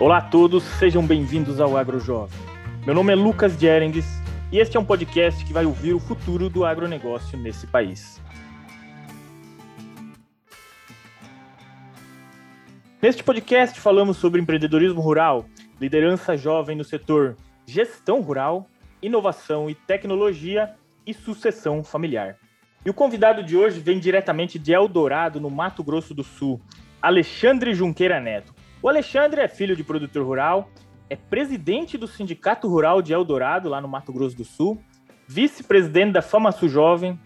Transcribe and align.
Olá 0.00 0.18
a 0.18 0.22
todos, 0.22 0.62
sejam 0.62 1.04
bem-vindos 1.04 1.58
ao 1.58 1.76
Agro 1.76 1.98
Jovem. 1.98 2.38
Meu 2.86 2.94
nome 2.94 3.12
é 3.12 3.16
Lucas 3.16 3.58
Jerengues 3.58 4.06
e 4.52 4.60
este 4.60 4.76
é 4.76 4.80
um 4.80 4.84
podcast 4.84 5.44
que 5.44 5.52
vai 5.52 5.66
ouvir 5.66 5.92
o 5.92 5.98
futuro 5.98 6.48
do 6.48 6.64
agronegócio 6.64 7.36
nesse 7.36 7.66
país. 7.66 8.22
Neste 13.02 13.24
podcast 13.24 13.80
falamos 13.80 14.18
sobre 14.18 14.40
empreendedorismo 14.40 15.00
rural, 15.00 15.46
liderança 15.80 16.36
jovem 16.36 16.76
no 16.76 16.84
setor, 16.84 17.34
gestão 17.66 18.20
rural, 18.20 18.70
inovação 19.02 19.68
e 19.68 19.74
tecnologia 19.74 20.76
e 21.04 21.12
sucessão 21.12 21.82
familiar. 21.82 22.36
E 22.86 22.90
o 22.90 22.94
convidado 22.94 23.42
de 23.42 23.56
hoje 23.56 23.80
vem 23.80 23.98
diretamente 23.98 24.60
de 24.60 24.72
Eldorado, 24.72 25.40
no 25.40 25.50
Mato 25.50 25.82
Grosso 25.82 26.14
do 26.14 26.22
Sul, 26.22 26.60
Alexandre 27.02 27.74
Junqueira 27.74 28.20
Neto. 28.20 28.57
O 28.80 28.88
Alexandre 28.88 29.40
é 29.40 29.48
filho 29.48 29.74
de 29.74 29.82
produtor 29.82 30.24
rural, 30.24 30.70
é 31.10 31.16
presidente 31.16 31.98
do 31.98 32.06
Sindicato 32.06 32.68
Rural 32.68 33.02
de 33.02 33.12
Eldorado, 33.12 33.68
lá 33.68 33.80
no 33.80 33.88
Mato 33.88 34.12
Grosso 34.12 34.36
do 34.36 34.44
Sul, 34.44 34.80
vice-presidente 35.26 36.12
da 36.12 36.22
FamaSul 36.22 36.68
Jovem. 36.68 37.18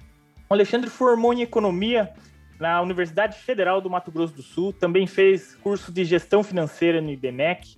O 0.49 0.55
Alexandre 0.55 0.89
formou 0.89 1.35
em 1.35 1.43
economia 1.43 2.11
na 2.59 2.81
Universidade 2.81 3.37
Federal 3.39 3.83
do 3.83 3.91
Mato 3.91 4.11
Grosso 4.11 4.35
do 4.35 4.43
Sul, 4.43 4.73
também 4.73 5.07
fez 5.07 5.55
curso 5.57 5.93
de 5.93 6.07
gestão 6.07 6.43
financeira 6.43 7.03
no 7.03 7.11
IBMEC, 7.11 7.77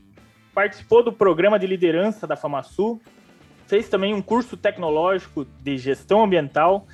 participou 0.55 1.03
do 1.03 1.13
programa 1.13 1.59
de 1.59 1.67
liderança 1.67 2.29
da 2.29 2.37
FamaSul, 2.37 3.03
fez 3.67 3.89
também 3.89 4.15
um 4.15 4.23
curso 4.23 4.57
tecnológico 4.57 5.45
de 5.45 5.79
gestão 5.79 6.23
ambiental, 6.23 6.87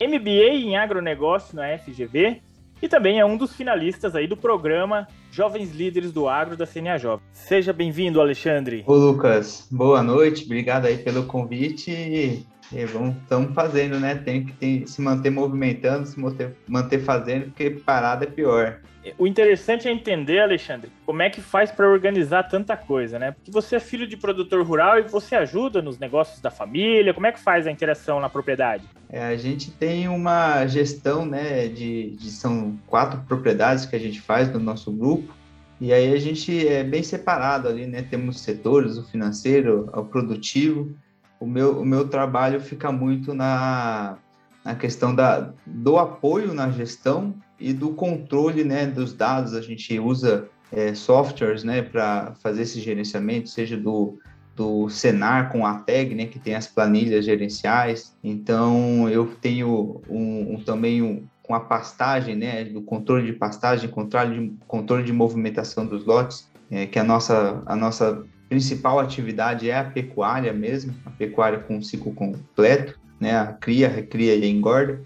MBA 0.00 0.54
em 0.54 0.76
agronegócio 0.76 1.56
na 1.56 1.76
FGV 1.76 2.40
e 2.80 2.88
também 2.88 3.18
é 3.18 3.24
um 3.24 3.36
dos 3.36 3.56
finalistas 3.56 4.14
aí 4.14 4.28
do 4.28 4.36
programa 4.36 5.08
Jovens 5.30 5.72
Líderes 5.72 6.12
do 6.12 6.28
Agro 6.28 6.56
da 6.56 6.66
CNA 6.66 6.98
Jovem. 6.98 7.24
Seja 7.32 7.72
bem-vindo, 7.72 8.20
Alexandre. 8.20 8.84
Ô, 8.86 8.94
Lucas, 8.94 9.66
boa 9.70 10.02
noite, 10.02 10.44
obrigado 10.44 10.86
aí 10.86 10.98
pelo 10.98 11.24
convite 11.24 12.46
e, 12.72 12.84
vamos, 12.84 13.16
estamos 13.22 13.54
fazendo, 13.54 13.98
né? 13.98 14.14
Tem 14.14 14.44
que 14.44 14.52
tem, 14.52 14.86
se 14.86 15.00
manter 15.00 15.30
movimentando, 15.30 16.06
se 16.06 16.20
manter, 16.20 16.54
manter 16.66 16.98
fazendo, 16.98 17.46
porque 17.46 17.70
parada 17.70 18.24
é 18.24 18.28
pior. 18.28 18.80
O 19.16 19.26
interessante 19.26 19.88
é 19.88 19.90
entender, 19.90 20.40
Alexandre, 20.40 20.90
como 21.06 21.22
é 21.22 21.30
que 21.30 21.40
faz 21.40 21.70
para 21.70 21.88
organizar 21.88 22.42
tanta 22.42 22.76
coisa, 22.76 23.18
né? 23.18 23.32
Porque 23.32 23.50
você 23.50 23.76
é 23.76 23.80
filho 23.80 24.06
de 24.06 24.16
produtor 24.16 24.66
rural 24.66 24.98
e 24.98 25.02
você 25.02 25.34
ajuda 25.34 25.80
nos 25.80 25.98
negócios 25.98 26.40
da 26.40 26.50
família. 26.50 27.14
Como 27.14 27.26
é 27.26 27.32
que 27.32 27.40
faz 27.40 27.66
a 27.66 27.70
interação 27.70 28.20
na 28.20 28.28
propriedade? 28.28 28.84
É, 29.08 29.22
a 29.24 29.36
gente 29.36 29.70
tem 29.70 30.08
uma 30.08 30.66
gestão, 30.66 31.24
né? 31.24 31.68
De, 31.68 32.10
de, 32.10 32.30
são 32.30 32.78
quatro 32.86 33.20
propriedades 33.20 33.86
que 33.86 33.96
a 33.96 34.00
gente 34.00 34.20
faz 34.20 34.52
no 34.52 34.58
nosso 34.58 34.92
grupo. 34.92 35.32
E 35.80 35.92
aí 35.92 36.12
a 36.12 36.18
gente 36.18 36.66
é 36.66 36.82
bem 36.82 37.02
separado 37.02 37.68
ali, 37.68 37.86
né? 37.86 38.02
Temos 38.02 38.40
setores, 38.40 38.98
o 38.98 39.04
financeiro, 39.04 39.88
o 39.94 40.04
produtivo. 40.04 40.94
O 41.40 41.46
meu, 41.46 41.80
o 41.80 41.84
meu 41.84 42.08
trabalho 42.08 42.60
fica 42.60 42.90
muito 42.90 43.32
na, 43.32 44.18
na 44.64 44.74
questão 44.74 45.14
da, 45.14 45.52
do 45.64 45.98
apoio 45.98 46.52
na 46.52 46.70
gestão 46.70 47.34
e 47.58 47.72
do 47.72 47.90
controle 47.90 48.64
né, 48.64 48.86
dos 48.86 49.12
dados. 49.12 49.54
A 49.54 49.60
gente 49.60 49.98
usa 49.98 50.48
é, 50.72 50.94
softwares 50.94 51.64
né, 51.64 51.82
para 51.82 52.34
fazer 52.42 52.62
esse 52.62 52.80
gerenciamento, 52.80 53.48
seja 53.48 53.76
do, 53.76 54.18
do 54.54 54.88
Senar 54.88 55.50
com 55.50 55.64
a 55.64 55.74
tag, 55.78 56.14
né, 56.14 56.26
que 56.26 56.38
tem 56.38 56.54
as 56.54 56.66
planilhas 56.66 57.24
gerenciais. 57.24 58.16
Então, 58.22 59.08
eu 59.08 59.26
tenho 59.40 60.02
um, 60.08 60.54
um 60.54 60.62
também 60.62 61.02
um, 61.02 61.24
com 61.42 61.54
a 61.54 61.60
pastagem, 61.60 62.36
né, 62.36 62.64
do 62.64 62.82
controle 62.82 63.26
de 63.26 63.32
pastagem, 63.32 63.88
controle 63.88 64.38
de, 64.38 64.56
controle 64.66 65.04
de 65.04 65.12
movimentação 65.12 65.86
dos 65.86 66.04
lotes, 66.04 66.48
é, 66.70 66.86
que 66.86 66.98
a 66.98 67.04
nossa, 67.04 67.62
a 67.64 67.74
nossa 67.74 68.22
principal 68.48 68.98
atividade 68.98 69.68
é 69.68 69.76
a 69.76 69.84
pecuária 69.84 70.52
mesmo, 70.52 70.94
a 71.04 71.10
pecuária 71.10 71.58
com 71.58 71.82
ciclo 71.82 72.12
completo, 72.12 72.98
né, 73.20 73.36
a 73.36 73.46
cria, 73.46 73.88
recria 73.88 74.34
e 74.34 74.48
engorda. 74.48 75.00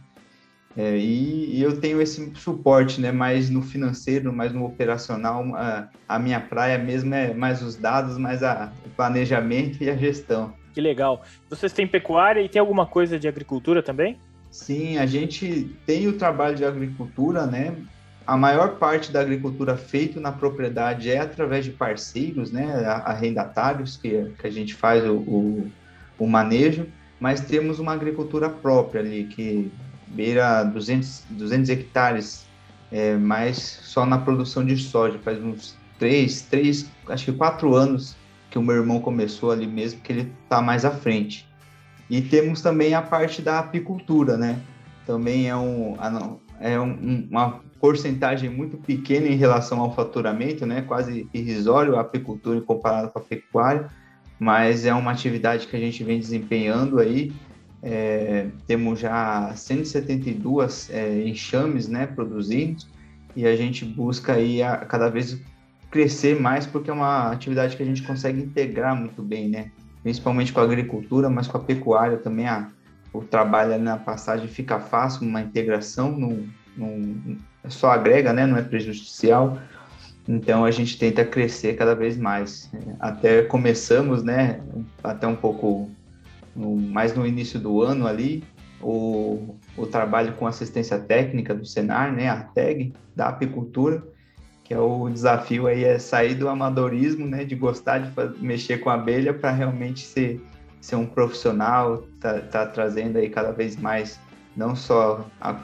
É, 0.77 0.97
e, 0.97 1.57
e, 1.57 1.63
eu 1.63 1.79
tenho 1.79 2.01
esse 2.01 2.33
suporte, 2.35 2.99
né? 2.99 3.13
Mais 3.13 3.51
no 3.51 3.61
financeiro, 3.61 4.33
mais 4.33 4.53
no 4.53 4.65
operacional. 4.65 5.45
A, 5.55 5.89
a, 6.09 6.19
minha 6.19 6.41
praia 6.41 6.79
mesmo 6.79 7.15
é 7.15 7.35
mais 7.35 7.61
os 7.61 7.77
dados, 7.77 8.17
mais 8.17 8.43
a, 8.43 8.73
o 8.87 8.89
planejamento 8.91 9.83
e 9.85 9.91
a 9.91 9.97
gestão. 9.97 10.55
Que 10.73 10.81
legal. 10.81 11.23
Vocês 11.51 11.73
têm 11.73 11.87
pecuária 11.87 12.41
e 12.41 12.49
tem 12.49 12.59
alguma 12.59 12.87
coisa 12.87 13.19
de 13.19 13.29
agricultura 13.29 13.83
também? 13.83 14.19
Sim, 14.51 14.97
a 14.97 15.05
gente 15.05 15.71
tem 15.85 16.09
o 16.09 16.15
trabalho 16.15 16.57
de 16.57 16.65
agricultura, 16.65 17.47
né? 17.47 17.75
A 18.27 18.37
maior 18.37 18.77
parte 18.77 19.11
da 19.11 19.21
agricultura 19.21 19.77
feita 19.77 20.21
na 20.21 20.31
propriedade 20.31 21.11
é 21.11 21.19
através 21.19 21.65
de 21.65 21.73
parceiros, 21.73 22.53
né? 22.53 22.85
Arrendatários 23.05 23.97
que, 23.97 24.33
que 24.39 24.47
a 24.47 24.51
gente 24.51 24.75
faz 24.75 25.05
o, 25.05 25.15
o, 25.15 25.71
o 26.19 26.27
manejo, 26.27 26.87
mas 27.19 27.41
temos 27.41 27.79
uma 27.79 27.93
agricultura 27.93 28.49
própria 28.49 29.01
ali 29.01 29.25
que 29.25 29.71
beira 30.09 30.63
200, 30.65 31.25
200 31.31 31.71
hectares, 31.71 32.47
é, 32.91 33.17
mas 33.17 33.57
só 33.57 34.07
na 34.07 34.19
produção 34.19 34.65
de 34.65 34.77
soja. 34.77 35.19
Faz 35.19 35.43
uns 35.43 35.77
três, 35.99 36.43
três, 36.43 36.89
acho 37.09 37.25
que 37.27 37.33
quatro 37.33 37.75
anos 37.75 38.17
que 38.51 38.59
o 38.59 38.63
meu 38.63 38.77
irmão 38.77 39.01
começou 39.01 39.51
ali 39.51 39.67
mesmo, 39.67 40.01
que 40.01 40.13
ele 40.13 40.33
está 40.45 40.61
mais 40.61 40.85
à 40.85 40.91
frente. 40.91 41.49
E 42.11 42.21
temos 42.21 42.61
também 42.61 42.93
a 42.93 43.01
parte 43.01 43.41
da 43.41 43.59
apicultura, 43.59 44.37
né? 44.37 44.61
Também 45.07 45.49
é, 45.49 45.57
um, 45.57 45.97
é 46.61 46.79
um, 46.79 47.27
uma 47.31 47.61
porcentagem 47.83 48.49
muito 48.49 48.77
pequena 48.77 49.27
em 49.27 49.35
relação 49.35 49.81
ao 49.81 49.93
faturamento, 49.93 50.65
né? 50.65 50.83
Quase 50.83 51.29
irrisório 51.35 51.97
a 51.97 52.03
apicultura 52.03 52.61
comparado 52.61 53.11
com 53.11 53.19
a 53.19 53.23
pecuária, 53.23 53.89
mas 54.39 54.87
é 54.87 54.95
uma 54.95 55.11
atividade 55.11 55.67
que 55.67 55.75
a 55.75 55.81
gente 55.81 56.05
vem 56.05 56.21
desempenhando 56.21 57.01
aí 57.01 57.33
é, 57.83 58.47
temos 58.65 59.01
já 59.01 59.53
172 59.57 60.89
é, 60.91 61.27
enxames 61.27 61.89
né, 61.89 62.07
produzidos 62.07 62.89
e 63.35 63.45
a 63.45 63.57
gente 63.57 63.85
busca 63.85 64.35
aí 64.35 64.63
a, 64.63 64.77
cada 64.77 65.09
vez 65.09 65.41
crescer 65.91 66.41
mais 66.41 66.65
porque 66.65 66.89
é 66.89 66.93
uma 66.93 67.33
atividade 67.33 67.77
que 67.77 67.83
a 67.83 67.87
gente 67.87 68.03
consegue 68.05 68.41
integrar 68.41 68.95
muito 68.95 69.21
bem, 69.21 69.49
né? 69.49 69.73
principalmente 70.01 70.53
com 70.53 70.61
a 70.61 70.63
agricultura, 70.63 71.29
mas 71.29 71.49
com 71.49 71.57
a 71.57 71.61
pecuária 71.61 72.19
também 72.19 72.47
a, 72.47 72.71
o 73.13 73.21
trabalho 73.21 73.77
na 73.83 73.97
passagem 73.97 74.47
fica 74.47 74.79
fácil, 74.79 75.27
uma 75.27 75.41
integração, 75.41 76.17
não, 76.17 76.47
só 77.69 77.91
agrega, 77.91 78.33
né? 78.33 78.47
não 78.47 78.57
é 78.57 78.63
prejudicial. 78.63 79.59
Então 80.29 80.65
a 80.65 80.71
gente 80.71 80.99
tenta 80.99 81.25
crescer 81.25 81.75
cada 81.75 81.95
vez 81.95 82.17
mais. 82.17 82.71
Até 83.01 83.43
começamos, 83.43 84.23
né? 84.23 84.61
Até 85.03 85.27
um 85.27 85.35
pouco 85.35 85.91
no, 86.55 86.77
mais 86.77 87.15
no 87.15 87.27
início 87.27 87.59
do 87.59 87.83
ano 87.83 88.07
ali, 88.07 88.45
o, 88.81 89.57
o 89.77 89.87
trabalho 89.87 90.35
com 90.35 90.47
assistência 90.47 90.99
técnica 90.99 91.55
do 91.55 91.65
Senar, 91.65 92.13
né, 92.13 92.29
a 92.29 92.37
TEG, 92.37 92.93
da 93.15 93.29
apicultura, 93.29 94.03
que 94.65 94.75
é 94.75 94.79
o 94.79 95.09
desafio 95.09 95.67
aí 95.67 95.85
é 95.85 95.99
sair 95.99 96.35
do 96.35 96.49
amadorismo, 96.49 97.27
né, 97.27 97.45
de 97.45 97.55
gostar 97.55 97.99
de 97.99 98.11
fazer, 98.11 98.37
mexer 98.41 98.79
com 98.79 98.91
abelha 98.91 99.33
para 99.33 99.51
realmente 99.51 100.05
ser, 100.05 100.41
ser 100.81 100.97
um 100.97 101.07
profissional, 101.07 102.05
tá, 102.21 102.41
tá 102.41 102.67
trazendo 102.67 103.19
aí 103.19 103.29
cada 103.29 103.53
vez 103.53 103.77
mais 103.77 104.21
não 104.57 104.77
só 104.77 105.27
a 105.41 105.55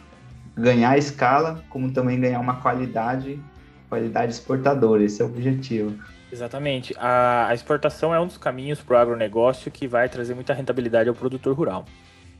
ganhar 0.59 0.99
escala, 0.99 1.63
como 1.71 1.91
também 1.93 2.21
ganhar 2.21 2.41
uma 2.41 2.57
qualidade, 2.57 3.41
qualidade 3.89 4.33
exportadora, 4.33 5.03
esse 5.03 5.23
é 5.23 5.25
o 5.25 5.29
objetivo. 5.29 5.97
Exatamente. 6.31 6.95
A, 6.99 7.47
a 7.49 7.55
exportação 7.55 8.15
é 8.15 8.21
um 8.21 8.27
dos 8.27 8.37
caminhos 8.37 8.81
para 8.81 8.97
o 8.97 8.99
agronegócio 8.99 9.71
que 9.71 9.87
vai 9.87 10.09
trazer 10.09 10.35
muita 10.35 10.53
rentabilidade 10.53 11.09
ao 11.09 11.15
produtor 11.15 11.57
rural. 11.57 11.87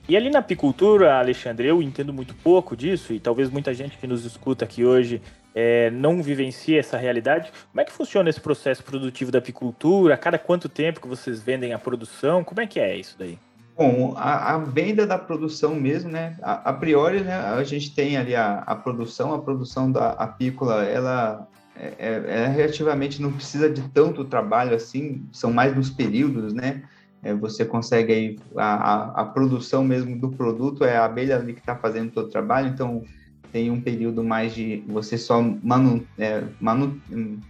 E 0.09 0.17
ali 0.17 0.31
na 0.31 0.39
apicultura, 0.39 1.19
Alexandre, 1.19 1.69
eu 1.69 1.83
entendo 1.83 2.13
muito 2.13 2.35
pouco 2.35 2.77
disso, 2.77 3.13
e 3.13 3.21
talvez 3.21 3.51
muita 3.51 3.75
gente 3.75 3.99
que 3.99 4.07
nos 4.07 4.25
escuta 4.25 4.65
aqui 4.65 4.85
hoje 4.85 5.21
é, 5.55 5.91
não 5.91 6.23
vivencie 6.23 6.79
essa 6.79 6.97
realidade. 6.97 7.51
Como 7.71 7.81
é 7.81 7.85
que 7.85 7.93
funciona 7.93 8.31
esse 8.31 8.41
processo 8.41 8.83
produtivo 8.83 9.31
da 9.31 9.39
apicultura? 9.39 10.15
A 10.15 10.17
cada 10.17 10.39
quanto 10.39 10.69
tempo 10.69 11.01
que 11.01 11.09
vocês 11.09 11.43
vendem 11.43 11.73
a 11.73 11.79
produção? 11.79 12.43
Como 12.43 12.61
é 12.61 12.67
que 12.67 12.81
é 12.81 12.97
isso 12.97 13.17
daí? 13.19 13.39
Bom, 13.79 14.13
a, 14.17 14.55
a 14.55 14.59
venda 14.59 15.07
da 15.07 15.17
produção 15.17 15.77
mesmo, 15.77 16.11
né? 16.11 16.37
A, 16.43 16.71
a 16.71 16.73
priori, 16.73 17.21
né, 17.21 17.37
a 17.37 17.63
gente 17.63 17.95
tem 17.95 18.17
ali 18.17 18.35
a, 18.35 18.59
a 18.67 18.75
produção, 18.75 19.33
a 19.33 19.39
produção 19.41 19.93
da 19.93 20.11
apícola, 20.11 20.83
ela 20.83 21.47
é, 21.77 21.95
é, 21.97 22.25
é, 22.27 22.47
relativamente 22.49 23.23
não 23.23 23.31
precisa 23.31 23.71
de 23.71 23.81
tanto 23.91 24.25
trabalho 24.25 24.75
assim, 24.75 25.25
são 25.31 25.53
mais 25.53 25.77
nos 25.77 25.91
períodos, 25.91 26.53
né? 26.53 26.83
É, 27.23 27.33
você 27.33 27.65
consegue 27.65 28.13
aí 28.13 28.39
a, 28.57 29.21
a, 29.21 29.25
produção 29.27 29.85
mesmo 29.85 30.19
do 30.19 30.29
produto 30.31 30.85
é 30.85 30.97
a 30.97 31.05
abelha 31.05 31.37
ali 31.37 31.53
que 31.53 31.61
está 31.61 31.77
fazendo 31.77 32.11
todo 32.11 32.27
o 32.27 32.31
trabalho, 32.31 32.69
então 32.69 33.05
tem 33.53 33.71
um 33.71 33.81
período 33.81 34.25
mais 34.25 34.55
de 34.55 34.83
você 34.89 35.17
só 35.17 35.41
manu, 35.41 36.05
é, 36.19 36.43
manu, 36.61 37.01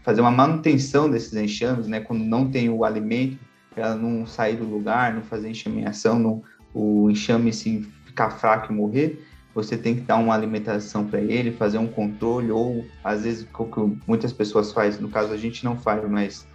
fazer 0.03 0.21
uma 0.21 0.31
manutenção 0.31 1.11
desses 1.11 1.33
enxames, 1.33 1.87
né? 1.87 2.01
Quando 2.01 2.23
não 2.23 2.51
tem 2.51 2.69
o 2.69 2.85
alimento, 2.85 3.39
para 3.79 3.95
não 3.95 4.27
sair 4.27 4.57
do 4.57 4.65
lugar, 4.65 5.15
não 5.15 5.23
fazer 5.23 5.51
enxameação, 5.51 6.19
não, 6.19 6.43
o 6.75 7.09
enxame 7.11 7.51
assim, 7.51 7.87
ficar 8.05 8.31
fraco 8.31 8.73
e 8.73 8.77
morrer 8.77 9.25
você 9.55 9.77
tem 9.77 9.97
que 9.97 10.03
dar 10.03 10.17
uma 10.19 10.35
alimentação 10.35 11.05
para 11.05 11.21
ele, 11.21 11.51
fazer 11.51 11.79
um 11.79 11.89
controle, 11.89 12.51
ou 12.53 12.85
às 13.03 13.25
vezes 13.25 13.47
o 13.59 13.65
que 13.65 14.01
muitas 14.07 14.33
pessoas 14.33 14.73
fazem, 14.73 15.01
no 15.01 15.09
caso 15.09 15.33
a 15.33 15.37
gente 15.37 15.65
não 15.65 15.77
faz, 15.77 16.09
mas 16.09 16.47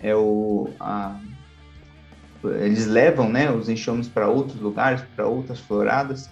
é 0.00 0.14
o, 0.14 0.70
a, 0.78 1.18
eles 2.60 2.86
levam 2.86 3.28
né, 3.28 3.50
os 3.50 3.68
enxames 3.68 4.08
para 4.08 4.28
outros 4.28 4.60
lugares, 4.60 5.02
para 5.16 5.26
outras 5.26 5.58
floradas. 5.58 6.30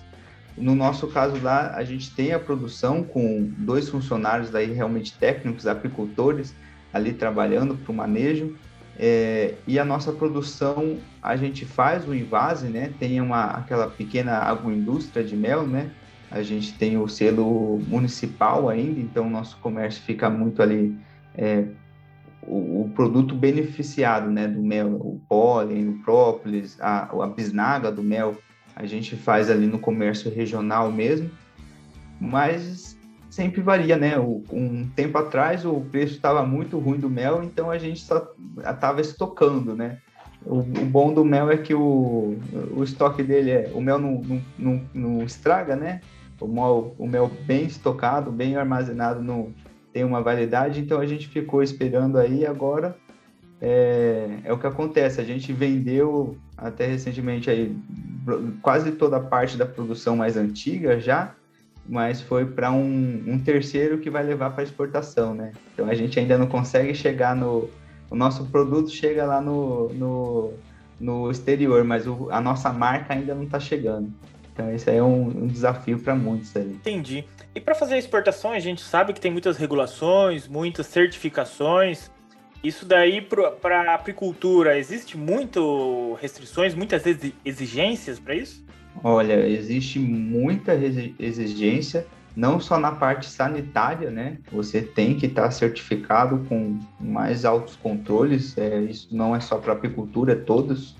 No 0.57 0.77
nosso 0.77 1.09
caso 1.09 1.43
lá, 1.43 1.75
a 1.75 1.83
gente 1.83 2.15
tem 2.15 2.33
a 2.33 2.39
produção 2.39 3.03
com 3.03 3.51
dois 3.59 3.89
funcionários 3.89 4.51
daí 4.51 4.73
realmente 4.73 5.19
técnicos, 5.19 5.67
apicultores, 5.67 6.55
ali 6.93 7.13
trabalhando 7.13 7.75
para 7.77 7.91
o 7.91 7.95
manejo. 7.95 8.57
É, 8.99 9.55
e 9.67 9.79
a 9.79 9.85
nossa 9.85 10.13
produção, 10.13 10.99
a 11.23 11.37
gente 11.37 11.65
faz 11.65 12.07
o 12.07 12.15
invase, 12.15 12.69
né? 12.69 12.93
Tem 12.99 13.21
uma, 13.21 13.45
aquela 13.47 13.89
pequena 13.89 14.39
agroindústria 14.39 15.25
de 15.25 15.37
mel, 15.37 15.67
né? 15.67 15.91
A 16.31 16.43
gente 16.43 16.75
tem 16.75 16.97
o 16.97 17.09
selo 17.09 17.81
municipal 17.89 18.69
ainda, 18.69 19.01
então 19.01 19.27
o 19.27 19.31
nosso 19.31 19.57
comércio 19.59 20.03
fica 20.03 20.31
muito 20.31 20.63
ali 20.63 20.97
é, 21.35 21.65
o, 22.43 22.83
o, 22.83 22.93
produto 22.95 23.35
beneficiado, 23.35 24.31
né, 24.31 24.47
do 24.47 24.63
mel, 24.63 24.95
o 24.95 25.21
pólen, 25.29 25.89
o 25.89 25.99
própolis, 26.05 26.81
a, 26.81 27.11
a 27.23 27.27
bisnaga 27.27 27.91
do 27.91 28.03
mel, 28.03 28.37
a 28.77 28.87
gente 28.87 29.17
faz 29.17 29.51
ali 29.51 29.67
no 29.67 29.79
comércio 29.79 30.33
regional 30.33 30.91
mesmo, 30.91 31.31
mas 32.21 32.97
sempre 33.31 33.63
varia, 33.63 33.97
né? 33.97 34.19
Um 34.19 34.89
tempo 34.95 35.17
atrás 35.17 35.65
o 35.65 35.81
preço 35.81 36.15
estava 36.15 36.45
muito 36.45 36.79
ruim 36.79 36.99
do 36.99 37.09
mel, 37.09 37.43
então 37.43 37.71
a 37.71 37.79
gente 37.79 38.01
só 38.01 38.35
estava 38.59 39.01
estocando, 39.01 39.75
né? 39.75 39.99
O, 40.45 40.63
bom 40.63 41.13
do 41.13 41.25
mel 41.25 41.51
é 41.51 41.57
que 41.57 41.75
o, 41.75 42.37
o 42.75 42.83
estoque 42.83 43.23
dele 43.23 43.51
é 43.51 43.71
o 43.75 43.81
mel 43.81 43.99
não, 43.99 44.23
não, 44.23 44.43
não, 44.59 44.83
não 44.93 45.23
estraga, 45.23 45.77
né? 45.77 46.01
O 46.41 46.49
mel, 46.49 46.95
o 46.99 47.07
mel 47.07 47.31
bem 47.47 47.65
estocado, 47.65 48.33
bem 48.33 48.57
armazenado, 48.57 49.23
no, 49.23 49.53
tem 49.93 50.03
uma 50.03 50.23
validade, 50.23 50.81
então 50.81 50.99
a 50.99 51.07
gente 51.07 51.29
ficou 51.29 51.63
esperando 51.63 52.19
aí 52.19 52.47
agora 52.47 52.97
é, 53.61 54.39
é 54.45 54.53
o 54.53 54.59
que 54.59 54.67
acontece. 54.67 55.21
A 55.21 55.25
gente 55.25 55.53
vendeu 55.53 56.37
até 56.57 56.87
recentemente 56.87 57.51
aí 57.51 57.77
quase 58.63 58.93
toda 58.93 59.19
a 59.19 59.21
parte 59.21 59.57
da 59.57 59.67
produção 59.67 60.17
mais 60.17 60.37
antiga 60.37 60.99
já, 60.99 61.35
mas 61.87 62.21
foi 62.21 62.47
para 62.47 62.71
um, 62.71 63.25
um, 63.27 63.39
terceiro 63.39 63.99
que 63.99 64.11
vai 64.11 64.23
levar 64.23 64.51
para 64.51 64.63
exportação, 64.63 65.35
né? 65.35 65.53
Então 65.73 65.89
a 65.89 65.95
gente 65.95 66.19
ainda 66.19 66.39
não 66.39 66.47
consegue 66.47 66.95
chegar 66.95 67.35
no. 67.35 67.69
O 68.11 68.17
nosso 68.17 68.47
produto 68.47 68.91
chega 68.91 69.25
lá 69.25 69.41
no, 69.41 69.89
no, 69.91 70.53
no 70.99 71.31
exterior, 71.31 71.85
mas 71.85 72.07
o, 72.07 72.29
a 72.31 72.41
nossa 72.41 72.73
marca 72.73 73.15
ainda 73.15 73.35
não 73.35 73.45
está 73.45 73.61
chegando. 73.61 74.13
Então 74.53 74.71
esse 74.73 74.91
aí 74.91 74.97
é 74.97 75.03
um, 75.03 75.45
um 75.45 75.47
desafio 75.47 75.99
para 75.99 76.15
muitos 76.15 76.55
aí. 76.57 76.73
Entendi. 76.73 77.25
E 77.55 77.61
para 77.61 77.75
fazer 77.75 77.95
a 77.95 77.99
exportação, 77.99 78.53
a 78.53 78.59
gente 78.59 78.83
sabe 78.83 79.13
que 79.13 79.21
tem 79.21 79.31
muitas 79.31 79.57
regulações, 79.57 80.47
muitas 80.47 80.87
certificações. 80.87 82.11
Isso 82.63 82.85
daí 82.85 83.23
para 83.23 83.93
a 83.93 83.95
apicultura, 83.95 84.79
existe 84.79 85.17
muito 85.17 86.15
restrições, 86.21 86.75
muitas 86.75 87.05
exigências 87.45 88.21
para 88.21 88.35
isso? 88.35 88.63
Olha, 89.03 89.49
existe 89.49 89.99
muita 89.99 90.75
exigência, 91.19 92.07
não 92.37 92.61
só 92.61 92.79
na 92.79 92.93
parte 92.93 93.27
sanitária, 93.27 94.11
né? 94.11 94.39
Você 94.53 94.83
tem 94.83 95.17
que 95.17 95.27
estar 95.27 95.51
certificado 95.51 96.45
com 96.49 96.79
mais 97.01 97.45
altos 97.45 97.77
controles. 97.77 98.57
É, 98.59 98.81
isso 98.83 99.09
não 99.11 99.35
é 99.35 99.41
só 99.41 99.59
para 99.59 99.73
apicultura, 99.73 100.37
todos, 100.37 100.97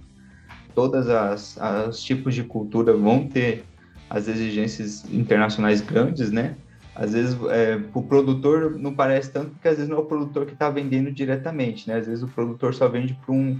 todas 0.75 1.09
as, 1.09 1.61
as 1.61 2.01
tipos 2.03 2.35
de 2.35 2.43
cultura 2.43 2.95
vão 2.95 3.27
ter 3.27 3.65
as 4.09 4.27
exigências 4.27 5.05
internacionais 5.13 5.81
grandes, 5.81 6.31
né? 6.31 6.57
Às 6.95 7.13
vezes, 7.13 7.39
é, 7.51 7.81
o 7.95 8.03
produtor 8.03 8.77
não 8.77 8.93
parece 8.93 9.31
tanto, 9.31 9.51
porque 9.51 9.69
às 9.69 9.77
vezes 9.77 9.89
não 9.89 9.99
é 9.99 10.01
o 10.01 10.05
produtor 10.05 10.45
que 10.45 10.53
está 10.53 10.69
vendendo 10.69 11.11
diretamente, 11.13 11.89
né? 11.89 11.97
Às 11.97 12.07
vezes 12.07 12.23
o 12.23 12.29
produtor 12.29 12.75
só 12.75 12.89
vende 12.89 13.15
para 13.25 13.33
um, 13.33 13.59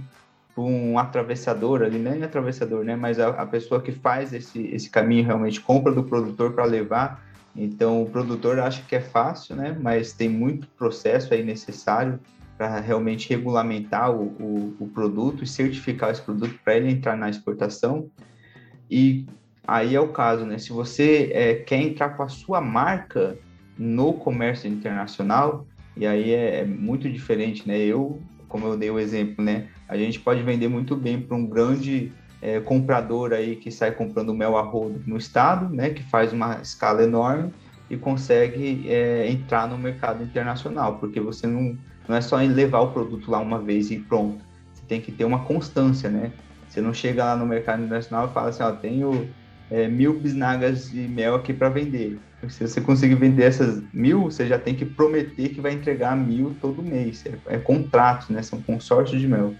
um 0.57 0.97
atravessador 0.97 1.81
ali, 1.81 1.97
nem 1.97 2.23
atravessador, 2.23 2.83
né? 2.83 2.95
Mas 2.95 3.19
a, 3.19 3.29
a, 3.29 3.45
pessoa 3.45 3.81
que 3.81 3.91
faz 3.91 4.33
esse, 4.33 4.67
esse 4.67 4.89
caminho 4.89 5.25
realmente 5.25 5.61
compra 5.61 5.91
do 5.91 6.03
produtor 6.03 6.53
para 6.53 6.65
levar. 6.65 7.23
Então, 7.55 8.01
o 8.01 8.09
produtor 8.09 8.59
acha 8.59 8.81
que 8.83 8.95
é 8.95 9.01
fácil, 9.01 9.55
né? 9.55 9.77
Mas 9.79 10.13
tem 10.13 10.29
muito 10.29 10.67
processo 10.77 11.33
aí 11.33 11.43
necessário 11.43 12.19
para 12.57 12.79
realmente 12.79 13.29
regulamentar 13.29 14.11
o, 14.11 14.23
o, 14.39 14.75
o, 14.79 14.87
produto 14.87 15.43
e 15.43 15.47
certificar 15.47 16.11
esse 16.11 16.21
produto 16.21 16.59
para 16.63 16.75
ele 16.77 16.91
entrar 16.91 17.17
na 17.17 17.29
exportação. 17.29 18.09
E 18.89 19.25
aí 19.67 19.95
é 19.95 19.99
o 19.99 20.09
caso, 20.09 20.45
né? 20.45 20.57
Se 20.57 20.71
você 20.71 21.31
é, 21.33 21.55
quer 21.55 21.81
entrar 21.81 22.09
com 22.09 22.23
a 22.23 22.29
sua 22.29 22.61
marca 22.61 23.37
no 23.77 24.13
comércio 24.13 24.69
internacional, 24.69 25.65
e 25.97 26.05
aí 26.05 26.31
é, 26.31 26.59
é 26.59 26.65
muito 26.65 27.09
diferente, 27.09 27.67
né? 27.67 27.77
Eu, 27.79 28.21
como 28.51 28.67
eu 28.67 28.77
dei 28.77 28.91
o 28.91 28.99
exemplo, 28.99 29.43
né? 29.43 29.67
A 29.87 29.97
gente 29.97 30.19
pode 30.19 30.43
vender 30.43 30.67
muito 30.67 30.95
bem 30.95 31.19
para 31.19 31.35
um 31.35 31.45
grande 31.45 32.11
é, 32.41 32.59
comprador 32.59 33.33
aí 33.33 33.55
que 33.55 33.71
sai 33.71 33.91
comprando 33.91 34.33
mel 34.33 34.57
a 34.57 34.61
rodo 34.61 35.01
no 35.07 35.17
estado, 35.17 35.73
né? 35.73 35.89
Que 35.91 36.03
faz 36.03 36.33
uma 36.33 36.59
escala 36.61 37.03
enorme 37.03 37.53
e 37.89 37.97
consegue 37.97 38.87
é, 38.87 39.29
entrar 39.29 39.67
no 39.67 39.77
mercado 39.77 40.23
internacional, 40.23 40.97
porque 40.97 41.19
você 41.19 41.47
não 41.47 41.77
não 42.07 42.17
é 42.17 42.21
só 42.21 42.37
levar 42.37 42.79
o 42.81 42.91
produto 42.91 43.29
lá 43.31 43.39
uma 43.39 43.59
vez 43.59 43.89
e 43.91 43.97
pronto. 43.97 44.43
Você 44.73 44.83
tem 44.87 44.99
que 44.99 45.11
ter 45.11 45.23
uma 45.23 45.45
constância, 45.45 46.09
né? 46.09 46.31
Você 46.67 46.81
não 46.81 46.93
chega 46.93 47.23
lá 47.23 47.35
no 47.35 47.45
mercado 47.45 47.83
internacional 47.83 48.27
e 48.27 48.33
fala 48.33 48.49
assim, 48.49 48.63
ó, 48.63 48.71
tenho 48.71 49.29
é, 49.69 49.87
mil 49.87 50.19
bisnagas 50.19 50.89
de 50.89 51.07
mel 51.07 51.35
aqui 51.35 51.53
para 51.53 51.69
vender. 51.69 52.19
Se 52.49 52.67
você 52.67 52.81
conseguir 52.81 53.15
vender 53.15 53.43
essas 53.43 53.83
mil, 53.93 54.23
você 54.23 54.47
já 54.47 54.57
tem 54.57 54.73
que 54.75 54.85
prometer 54.85 55.49
que 55.49 55.61
vai 55.61 55.73
entregar 55.73 56.15
mil 56.15 56.55
todo 56.59 56.81
mês. 56.81 57.23
É, 57.25 57.55
é 57.55 57.57
contrato, 57.57 58.31
né? 58.33 58.41
São 58.41 58.61
consórcios 58.61 59.19
de 59.21 59.27
mel. 59.27 59.53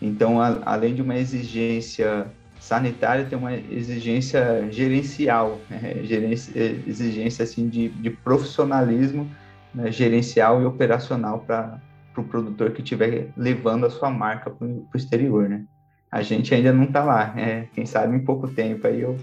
Então, 0.00 0.40
a, 0.40 0.60
além 0.64 0.94
de 0.94 1.02
uma 1.02 1.16
exigência 1.16 2.26
sanitária, 2.58 3.24
tem 3.24 3.36
uma 3.36 3.54
exigência 3.54 4.68
gerencial, 4.70 5.60
né? 5.68 6.00
gerência, 6.04 6.52
exigência 6.86 7.42
assim 7.42 7.68
de, 7.68 7.88
de 7.88 8.10
profissionalismo 8.10 9.28
né, 9.74 9.90
gerencial 9.90 10.62
e 10.62 10.64
operacional 10.64 11.40
para 11.40 11.80
o 12.10 12.14
pro 12.14 12.24
produtor 12.24 12.70
que 12.72 12.82
estiver 12.82 13.28
levando 13.36 13.86
a 13.86 13.90
sua 13.90 14.10
marca 14.10 14.50
para 14.50 14.66
o 14.66 14.86
exterior, 14.94 15.48
né? 15.48 15.64
A 16.10 16.20
gente 16.20 16.54
ainda 16.54 16.72
não 16.72 16.84
está 16.84 17.02
lá, 17.02 17.32
é, 17.38 17.68
quem 17.72 17.86
sabe 17.86 18.14
em 18.14 18.22
pouco 18.22 18.46
tempo 18.46 18.86
aí 18.86 19.00
eu, 19.00 19.16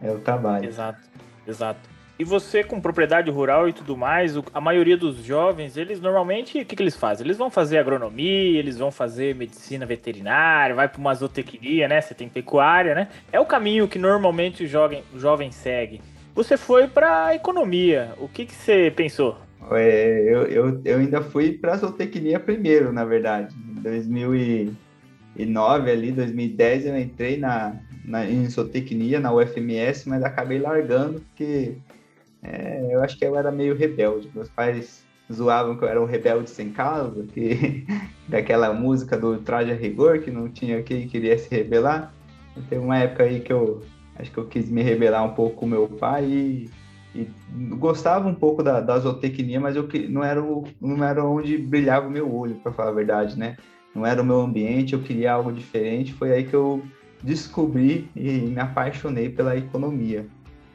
é 0.00 0.12
o 0.12 0.20
trabalho. 0.20 0.68
Exato, 0.68 1.00
exato. 1.46 1.99
E 2.20 2.24
você 2.24 2.62
com 2.62 2.78
propriedade 2.78 3.30
rural 3.30 3.66
e 3.66 3.72
tudo 3.72 3.96
mais, 3.96 4.34
a 4.52 4.60
maioria 4.60 4.94
dos 4.94 5.24
jovens, 5.24 5.78
eles 5.78 6.02
normalmente, 6.02 6.60
o 6.60 6.66
que, 6.66 6.76
que 6.76 6.82
eles 6.82 6.94
fazem? 6.94 7.26
Eles 7.26 7.38
vão 7.38 7.50
fazer 7.50 7.78
agronomia, 7.78 8.58
eles 8.58 8.76
vão 8.76 8.90
fazer 8.90 9.34
medicina 9.34 9.86
veterinária, 9.86 10.74
vai 10.74 10.86
para 10.86 11.00
uma 11.00 11.14
zootecnia, 11.14 11.88
né? 11.88 11.98
Você 11.98 12.12
tem 12.12 12.28
pecuária, 12.28 12.94
né? 12.94 13.08
É 13.32 13.40
o 13.40 13.46
caminho 13.46 13.88
que 13.88 13.98
normalmente 13.98 14.64
o 14.64 14.68
jovem, 14.68 15.02
o 15.14 15.18
jovem 15.18 15.50
segue. 15.50 16.02
Você 16.34 16.58
foi 16.58 16.86
para 16.86 17.34
economia. 17.34 18.12
O 18.18 18.28
que, 18.28 18.44
que 18.44 18.54
você 18.54 18.92
pensou? 18.94 19.38
É, 19.70 20.22
eu, 20.22 20.42
eu, 20.42 20.80
eu 20.84 20.98
ainda 20.98 21.22
fui 21.22 21.52
para 21.52 21.78
zootecnia 21.78 22.38
primeiro, 22.38 22.92
na 22.92 23.06
verdade. 23.06 23.56
Em 23.56 23.80
2009, 23.80 25.90
ali, 25.90 26.12
2010, 26.12 26.84
eu 26.84 26.98
entrei 26.98 27.38
na, 27.38 27.76
na, 28.04 28.26
em 28.26 28.46
zootecnia, 28.46 29.18
na 29.18 29.32
UFMS, 29.32 30.06
mas 30.06 30.22
acabei 30.22 30.58
largando 30.58 31.20
porque 31.20 31.78
é, 32.42 32.88
eu 32.90 33.02
acho 33.02 33.16
que 33.18 33.24
eu 33.24 33.36
era 33.36 33.50
meio 33.50 33.76
rebelde. 33.76 34.30
Meus 34.34 34.48
pais 34.48 35.04
zoavam 35.32 35.76
que 35.76 35.84
eu 35.84 35.88
era 35.88 36.00
um 36.00 36.06
rebelde 36.06 36.50
sem 36.50 36.70
causa, 36.70 37.24
que 37.24 37.86
daquela 38.28 38.72
música 38.72 39.16
do 39.16 39.38
Traje 39.38 39.72
a 39.72 39.74
Rigor, 39.74 40.20
que 40.20 40.30
não 40.30 40.48
tinha 40.48 40.82
quem 40.82 41.08
queria 41.08 41.38
se 41.38 41.48
rebelar. 41.54 42.12
Teve 42.68 42.82
uma 42.82 42.98
época 42.98 43.24
aí 43.24 43.40
que 43.40 43.52
eu 43.52 43.82
acho 44.16 44.30
que 44.30 44.38
eu 44.38 44.46
quis 44.46 44.68
me 44.68 44.82
rebelar 44.82 45.24
um 45.24 45.34
pouco 45.34 45.56
com 45.56 45.66
meu 45.66 45.88
pai 45.88 46.24
e 46.24 46.70
e 47.14 47.28
gostava 47.76 48.28
um 48.28 48.34
pouco 48.34 48.62
da, 48.62 48.80
da 48.80 48.98
zootecnia, 48.98 49.60
mas 49.60 49.74
eu 49.74 49.88
não 50.08 50.22
era, 50.22 50.42
o, 50.42 50.64
não 50.80 51.04
era 51.04 51.24
onde 51.24 51.58
brilhava 51.58 52.06
o 52.06 52.10
meu 52.10 52.32
olho, 52.32 52.54
para 52.56 52.72
falar 52.72 52.90
a 52.90 52.94
verdade, 52.94 53.38
né? 53.38 53.56
Não 53.94 54.06
era 54.06 54.22
o 54.22 54.24
meu 54.24 54.40
ambiente, 54.40 54.92
eu 54.92 55.02
queria 55.02 55.32
algo 55.32 55.52
diferente. 55.52 56.12
Foi 56.12 56.32
aí 56.32 56.44
que 56.44 56.54
eu 56.54 56.82
descobri 57.22 58.08
e 58.14 58.30
me 58.30 58.60
apaixonei 58.60 59.28
pela 59.28 59.56
economia, 59.56 60.26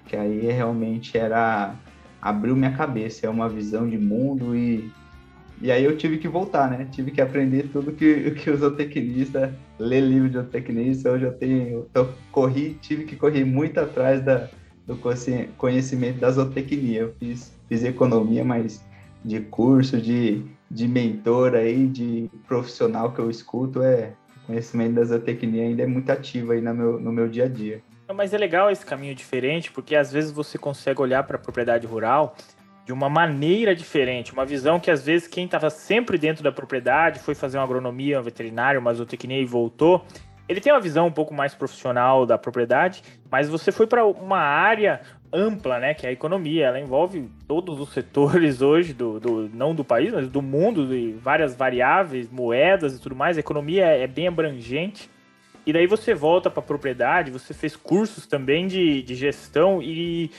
que 0.05 0.15
aí 0.15 0.51
realmente 0.51 1.17
era 1.17 1.75
abriu 2.21 2.55
minha 2.55 2.75
cabeça, 2.75 3.25
é 3.25 3.29
uma 3.29 3.47
visão 3.47 3.87
de 3.87 3.97
mundo 3.97 4.55
e 4.55 4.91
e 5.61 5.71
aí 5.71 5.83
eu 5.83 5.95
tive 5.95 6.17
que 6.17 6.27
voltar, 6.27 6.69
né? 6.69 6.87
Tive 6.91 7.11
que 7.11 7.21
aprender 7.21 7.69
tudo 7.71 7.91
que, 7.93 8.31
que 8.35 8.49
o 8.49 8.57
zootecnista, 8.57 9.57
ler 9.79 10.01
livro 10.01 10.27
de 10.27 10.35
zootecnista, 10.35 11.11
hoje 11.11 11.25
eu 11.25 11.33
tenho, 11.33 11.87
eu 11.93 12.13
corri, 12.31 12.77
tive 12.81 13.05
que 13.05 13.15
correr 13.15 13.45
muito 13.45 13.79
atrás 13.79 14.21
da, 14.21 14.49
do 14.85 14.97
conhecimento 15.57 16.19
da 16.19 16.31
zootecnia. 16.31 17.01
Eu 17.01 17.15
fiz, 17.19 17.53
fiz 17.69 17.83
economia, 17.83 18.43
mas 18.43 18.83
de 19.23 19.39
curso, 19.39 19.99
de, 19.99 20.43
de 20.69 20.87
mentor 20.87 21.55
aí, 21.55 21.87
de 21.87 22.29
profissional 22.47 23.11
que 23.13 23.19
eu 23.19 23.29
escuto, 23.29 23.81
é 23.81 24.11
conhecimento 24.45 24.95
da 24.95 25.03
zootecnia 25.03 25.63
ainda 25.63 25.83
é 25.83 25.87
muito 25.87 26.09
ativo 26.11 26.51
aí 26.51 26.61
no 26.61 26.73
meu, 26.73 26.99
no 26.99 27.11
meu 27.11 27.27
dia 27.27 27.45
a 27.45 27.47
dia. 27.47 27.81
Mas 28.13 28.33
é 28.33 28.37
legal 28.37 28.69
esse 28.69 28.85
caminho 28.85 29.15
diferente, 29.15 29.71
porque 29.71 29.95
às 29.95 30.11
vezes 30.11 30.31
você 30.31 30.57
consegue 30.57 31.01
olhar 31.01 31.23
para 31.23 31.37
a 31.37 31.39
propriedade 31.39 31.87
rural 31.87 32.35
de 32.85 32.93
uma 32.93 33.09
maneira 33.09 33.75
diferente, 33.75 34.31
uma 34.31 34.45
visão 34.45 34.79
que 34.79 34.91
às 34.91 35.03
vezes 35.03 35.27
quem 35.27 35.45
estava 35.45 35.71
sempre 35.71 36.19
dentro 36.19 36.43
da 36.43 36.51
propriedade, 36.51 37.19
foi 37.19 37.33
fazer 37.33 37.57
uma 37.57 37.63
agronomia, 37.63 38.19
um 38.19 38.23
veterinário, 38.23 38.79
uma 38.79 38.93
zootecnia 38.93 39.41
e 39.41 39.45
voltou, 39.45 40.05
ele 40.47 40.61
tem 40.61 40.71
uma 40.71 40.79
visão 40.79 41.07
um 41.07 41.11
pouco 41.11 41.33
mais 41.33 41.55
profissional 41.55 42.25
da 42.25 42.37
propriedade, 42.37 43.01
mas 43.31 43.49
você 43.49 43.71
foi 43.71 43.87
para 43.87 44.05
uma 44.05 44.37
área 44.37 45.01
ampla, 45.33 45.79
né, 45.79 45.93
que 45.95 46.05
é 46.05 46.09
a 46.09 46.11
economia. 46.11 46.67
Ela 46.67 46.79
envolve 46.79 47.29
todos 47.47 47.79
os 47.79 47.89
setores 47.89 48.61
hoje, 48.63 48.93
do, 48.93 49.19
do 49.19 49.49
não 49.53 49.73
do 49.73 49.83
país, 49.83 50.13
mas 50.13 50.27
do 50.29 50.41
mundo, 50.41 50.87
de 50.87 51.13
várias 51.13 51.55
variáveis, 51.55 52.29
moedas 52.29 52.95
e 52.95 53.01
tudo 53.01 53.15
mais. 53.15 53.37
A 53.37 53.39
economia 53.39 53.85
é, 53.85 54.03
é 54.03 54.07
bem 54.07 54.27
abrangente. 54.27 55.09
E 55.65 55.73
daí 55.73 55.87
você 55.87 56.13
volta 56.13 56.49
para 56.49 56.59
a 56.59 56.65
propriedade, 56.65 57.31
você 57.31 57.53
fez 57.53 57.75
cursos 57.75 58.27
também 58.27 58.67
de, 58.67 59.01
de 59.01 59.15
gestão 59.15 59.81
e 59.81 60.29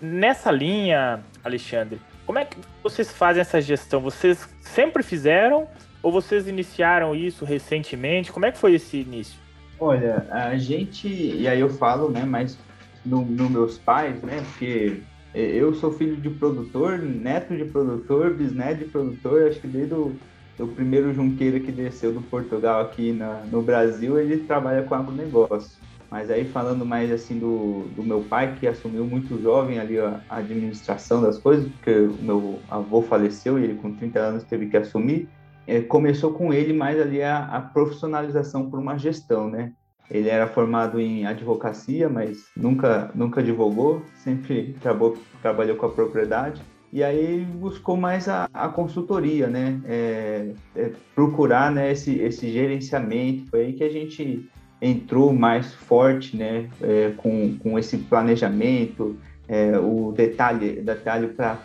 nessa 0.00 0.50
linha, 0.50 1.24
Alexandre, 1.42 2.00
como 2.26 2.38
é 2.38 2.44
que 2.44 2.56
vocês 2.82 3.10
fazem 3.10 3.40
essa 3.40 3.60
gestão? 3.60 4.00
Vocês 4.00 4.48
sempre 4.60 5.02
fizeram 5.02 5.66
ou 6.02 6.12
vocês 6.12 6.46
iniciaram 6.46 7.14
isso 7.14 7.44
recentemente? 7.44 8.30
Como 8.30 8.44
é 8.44 8.52
que 8.52 8.58
foi 8.58 8.74
esse 8.74 8.98
início? 8.98 9.38
Olha, 9.80 10.26
a 10.30 10.56
gente, 10.56 11.08
e 11.08 11.48
aí 11.48 11.60
eu 11.60 11.70
falo, 11.70 12.10
né, 12.10 12.24
mas 12.24 12.58
no, 13.04 13.22
no 13.22 13.48
meus 13.48 13.78
pais, 13.78 14.22
né, 14.22 14.42
porque 14.50 15.00
eu 15.34 15.74
sou 15.74 15.92
filho 15.92 16.16
de 16.16 16.30
produtor, 16.30 16.98
neto 16.98 17.56
de 17.56 17.64
produtor, 17.64 18.34
bisneto 18.34 18.84
de 18.84 18.84
produtor, 18.84 19.48
acho 19.48 19.60
que 19.60 19.66
desde 19.66 19.94
o 19.94 20.14
do 20.56 20.68
primeiro 20.68 21.12
junqueiro 21.12 21.60
que 21.60 21.72
desceu 21.72 22.12
do 22.12 22.22
Portugal 22.22 22.82
aqui 22.82 23.12
na, 23.12 23.42
no 23.50 23.62
Brasil, 23.62 24.18
ele 24.18 24.38
trabalha 24.38 24.82
com 24.82 24.94
agronegócio. 24.94 25.78
Mas 26.10 26.30
aí 26.30 26.44
falando 26.44 26.86
mais 26.86 27.10
assim 27.10 27.38
do, 27.38 27.88
do 27.96 28.02
meu 28.02 28.22
pai, 28.22 28.54
que 28.54 28.68
assumiu 28.68 29.04
muito 29.04 29.40
jovem 29.42 29.80
ali 29.80 29.98
a, 29.98 30.20
administração 30.28 31.20
das 31.20 31.38
coisas, 31.38 31.68
porque 31.72 31.90
o 31.90 32.22
meu 32.22 32.60
avô 32.70 33.02
faleceu 33.02 33.58
e 33.58 33.64
ele 33.64 33.74
com 33.74 33.92
30 33.92 34.20
anos 34.20 34.44
teve 34.44 34.66
que 34.66 34.76
assumir, 34.76 35.28
é, 35.66 35.80
começou 35.80 36.32
com 36.32 36.52
ele 36.52 36.72
mais 36.72 37.00
ali 37.00 37.20
a, 37.20 37.46
a, 37.46 37.60
profissionalização 37.60 38.70
por 38.70 38.78
uma 38.78 38.96
gestão, 38.96 39.50
né? 39.50 39.72
Ele 40.08 40.28
era 40.28 40.46
formado 40.46 41.00
em 41.00 41.26
advocacia, 41.26 42.08
mas 42.08 42.44
nunca, 42.56 43.10
nunca 43.14 43.40
advogou, 43.40 44.02
sempre 44.14 44.76
trabalhou, 44.80 45.16
trabalhou 45.42 45.76
com 45.76 45.86
a 45.86 45.90
propriedade. 45.90 46.62
E 46.94 47.02
aí 47.02 47.44
buscou 47.44 47.96
mais 47.96 48.28
a, 48.28 48.48
a 48.54 48.68
consultoria, 48.68 49.48
né? 49.48 49.80
É, 49.84 50.50
é, 50.76 50.92
procurar 51.12 51.68
né, 51.72 51.90
esse, 51.90 52.20
esse 52.20 52.48
gerenciamento. 52.52 53.50
Foi 53.50 53.62
aí 53.62 53.72
que 53.72 53.82
a 53.82 53.90
gente 53.90 54.48
entrou 54.80 55.32
mais 55.32 55.74
forte, 55.74 56.36
né? 56.36 56.70
É, 56.80 57.12
com, 57.16 57.58
com 57.58 57.76
esse 57.76 57.98
planejamento, 57.98 59.16
é, 59.48 59.76
o 59.76 60.12
detalhe, 60.12 60.82
detalhe 60.82 61.26
para 61.26 61.58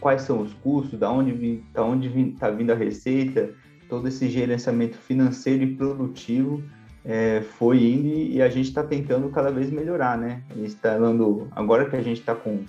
quais 0.00 0.22
são 0.22 0.42
os 0.42 0.52
custos, 0.54 0.98
da 0.98 1.08
onde 1.12 1.62
da 1.72 1.84
onde 1.84 2.08
está 2.30 2.50
vindo 2.50 2.72
a 2.72 2.74
receita, 2.74 3.50
todo 3.88 4.08
esse 4.08 4.28
gerenciamento 4.28 4.98
financeiro 4.98 5.62
e 5.62 5.76
produtivo 5.76 6.60
é, 7.04 7.40
foi 7.56 7.84
indo 7.84 8.08
e 8.08 8.42
a 8.42 8.48
gente 8.48 8.66
está 8.66 8.82
tentando 8.82 9.28
cada 9.28 9.52
vez 9.52 9.70
melhorar, 9.70 10.18
né? 10.18 10.42
Está 10.56 10.98
dando, 10.98 11.46
agora 11.52 11.88
que 11.88 11.94
a 11.94 12.02
gente 12.02 12.18
está 12.18 12.34
com, 12.34 12.64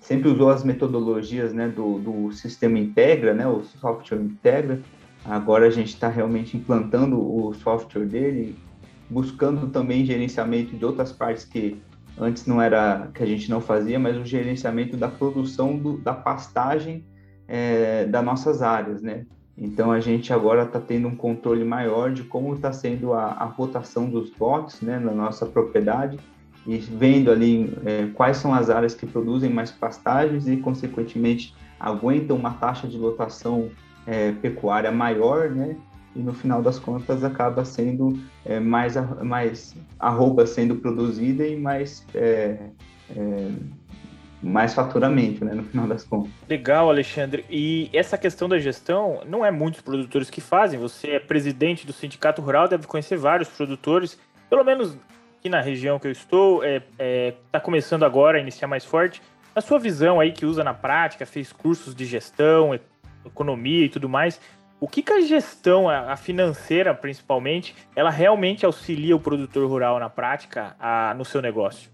sempre 0.00 0.28
usou 0.28 0.50
as 0.50 0.64
metodologias, 0.64 1.52
né, 1.52 1.68
do, 1.68 1.98
do 1.98 2.32
sistema 2.32 2.78
Integra, 2.78 3.34
né, 3.34 3.46
o 3.46 3.62
software 3.62 4.20
Integra, 4.20 4.80
agora 5.24 5.66
a 5.66 5.70
gente 5.70 5.88
está 5.88 6.08
realmente 6.08 6.56
implantando 6.56 7.18
o 7.18 7.52
software 7.54 8.06
dele, 8.06 8.56
buscando 9.10 9.68
também 9.68 10.04
gerenciamento 10.04 10.76
de 10.76 10.84
outras 10.84 11.12
partes 11.12 11.44
que 11.44 11.80
antes 12.18 12.46
não 12.46 12.60
era 12.60 13.10
que 13.14 13.22
a 13.22 13.26
gente 13.26 13.48
não 13.50 13.60
fazia, 13.60 13.98
mas 13.98 14.16
o 14.16 14.24
gerenciamento 14.24 14.96
da 14.96 15.08
produção 15.08 15.76
do, 15.76 15.98
da 15.98 16.12
pastagem 16.12 17.04
é, 17.46 18.04
das 18.06 18.24
nossas 18.24 18.60
áreas, 18.60 19.00
né? 19.00 19.24
Então 19.56 19.90
a 19.90 19.98
gente 19.98 20.32
agora 20.32 20.62
está 20.62 20.78
tendo 20.78 21.08
um 21.08 21.16
controle 21.16 21.64
maior 21.64 22.12
de 22.12 22.22
como 22.22 22.54
está 22.54 22.72
sendo 22.72 23.12
a, 23.12 23.24
a, 23.24 23.44
rotação 23.44 24.08
dos 24.08 24.32
lotes, 24.38 24.80
né, 24.80 25.00
na 25.00 25.10
nossa 25.10 25.46
propriedade 25.46 26.18
e 26.68 26.76
vendo 26.76 27.32
ali 27.32 27.72
é, 27.86 28.08
quais 28.12 28.36
são 28.36 28.52
as 28.52 28.68
áreas 28.68 28.94
que 28.94 29.06
produzem 29.06 29.48
mais 29.48 29.70
pastagens 29.70 30.46
e 30.46 30.58
consequentemente 30.58 31.54
aguentam 31.80 32.36
uma 32.36 32.50
taxa 32.52 32.86
de 32.86 32.98
lotação 32.98 33.70
é, 34.06 34.32
pecuária 34.32 34.92
maior, 34.92 35.50
né? 35.50 35.76
e 36.14 36.18
no 36.20 36.34
final 36.34 36.60
das 36.60 36.78
contas 36.78 37.24
acaba 37.24 37.64
sendo 37.64 38.18
é, 38.44 38.58
mais, 38.60 38.96
mais 39.22 39.74
arroba 39.98 40.46
sendo 40.46 40.76
produzida 40.76 41.46
e 41.46 41.56
mais, 41.56 42.04
é, 42.14 42.58
é, 43.16 43.50
mais 44.42 44.74
faturamento, 44.74 45.44
né, 45.44 45.54
no 45.54 45.62
final 45.62 45.86
das 45.86 46.04
contas. 46.04 46.30
Legal, 46.48 46.90
Alexandre. 46.90 47.44
E 47.48 47.88
essa 47.92 48.18
questão 48.18 48.48
da 48.48 48.58
gestão, 48.58 49.22
não 49.26 49.44
é 49.44 49.50
muitos 49.50 49.80
produtores 49.80 50.28
que 50.28 50.40
fazem. 50.40 50.78
Você 50.78 51.12
é 51.12 51.20
presidente 51.20 51.86
do 51.86 51.92
Sindicato 51.92 52.42
Rural, 52.42 52.68
deve 52.68 52.86
conhecer 52.86 53.16
vários 53.16 53.48
produtores, 53.48 54.18
pelo 54.50 54.64
menos 54.64 54.98
aqui 55.38 55.48
na 55.48 55.60
região 55.60 55.98
que 55.98 56.06
eu 56.06 56.10
estou, 56.10 56.64
está 56.64 56.84
é, 56.98 57.34
é, 57.52 57.60
começando 57.60 58.04
agora 58.04 58.38
a 58.38 58.40
iniciar 58.40 58.66
mais 58.66 58.84
forte. 58.84 59.22
A 59.54 59.60
sua 59.60 59.78
visão 59.78 60.20
aí 60.20 60.32
que 60.32 60.44
usa 60.44 60.64
na 60.64 60.74
prática, 60.74 61.24
fez 61.24 61.52
cursos 61.52 61.94
de 61.94 62.04
gestão, 62.04 62.78
economia 63.24 63.84
e 63.84 63.88
tudo 63.88 64.08
mais, 64.08 64.40
o 64.80 64.86
que, 64.86 65.02
que 65.02 65.12
a 65.12 65.20
gestão, 65.20 65.88
a 65.88 66.16
financeira 66.16 66.94
principalmente, 66.94 67.74
ela 67.96 68.10
realmente 68.10 68.64
auxilia 68.64 69.16
o 69.16 69.20
produtor 69.20 69.68
rural 69.68 69.98
na 69.98 70.08
prática 70.08 70.76
a, 70.78 71.14
no 71.14 71.24
seu 71.24 71.42
negócio? 71.42 71.90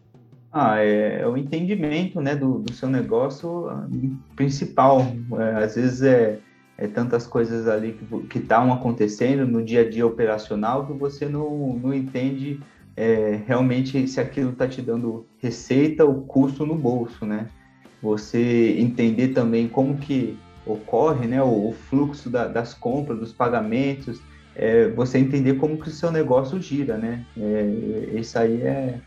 Ah, 0.53 0.79
é, 0.79 1.21
é 1.21 1.27
o 1.27 1.37
entendimento 1.37 2.21
né, 2.21 2.37
do, 2.37 2.59
do 2.59 2.73
seu 2.73 2.89
negócio 2.89 3.69
ah, 3.71 3.89
principal. 4.37 5.01
É, 5.39 5.65
às 5.65 5.77
vezes 5.77 6.03
é, 6.03 6.39
é 6.77 6.87
tantas 6.87 7.27
coisas 7.27 7.67
ali 7.67 7.99
que 8.29 8.39
estão 8.39 8.73
acontecendo 8.73 9.47
no 9.47 9.65
dia 9.65 9.81
a 9.81 9.89
dia 9.89 10.07
operacional 10.07 10.87
que 10.87 10.93
você 10.93 11.27
não, 11.27 11.79
não 11.83 11.95
entende 11.95 12.61
é, 12.97 13.41
realmente 13.47 14.07
se 14.07 14.21
aquilo 14.21 14.51
está 14.51 14.69
te 14.69 14.81
dando 14.81 15.27
receita 15.39 16.05
ou 16.05 16.23
custo 16.23 16.65
no 16.65 16.75
bolso, 16.75 17.27
né? 17.27 17.49
Você 18.03 18.77
entender 18.79 19.29
também 19.29 19.69
como 19.69 19.97
que 19.97 20.39
ocorre, 20.67 21.27
né, 21.27 21.43
o, 21.43 21.69
o 21.69 21.73
fluxo 21.73 22.31
da, 22.31 22.47
das 22.47 22.73
compras, 22.73 23.19
dos 23.19 23.33
pagamentos, 23.33 24.21
é, 24.57 24.89
você 24.89 25.19
entender 25.19 25.55
como 25.55 25.79
que 25.79 25.89
o 25.89 25.93
seu 25.93 26.11
negócio 26.11 26.61
gira, 26.61 26.97
né? 26.97 27.25
É, 27.37 28.19
isso 28.19 28.39
aí 28.39 28.63
é 28.63 29.01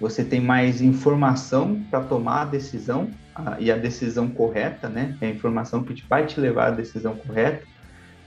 você 0.00 0.24
tem 0.24 0.40
mais 0.40 0.80
informação 0.80 1.84
para 1.90 2.00
tomar 2.00 2.42
a 2.42 2.44
decisão 2.46 3.10
a, 3.34 3.56
e 3.60 3.70
a 3.70 3.76
decisão 3.76 4.28
correta, 4.28 4.88
né? 4.88 5.16
É 5.20 5.26
a 5.26 5.30
informação 5.30 5.82
que 5.82 6.02
vai 6.08 6.26
te 6.26 6.40
levar 6.40 6.68
à 6.68 6.70
decisão 6.70 7.14
correta 7.16 7.66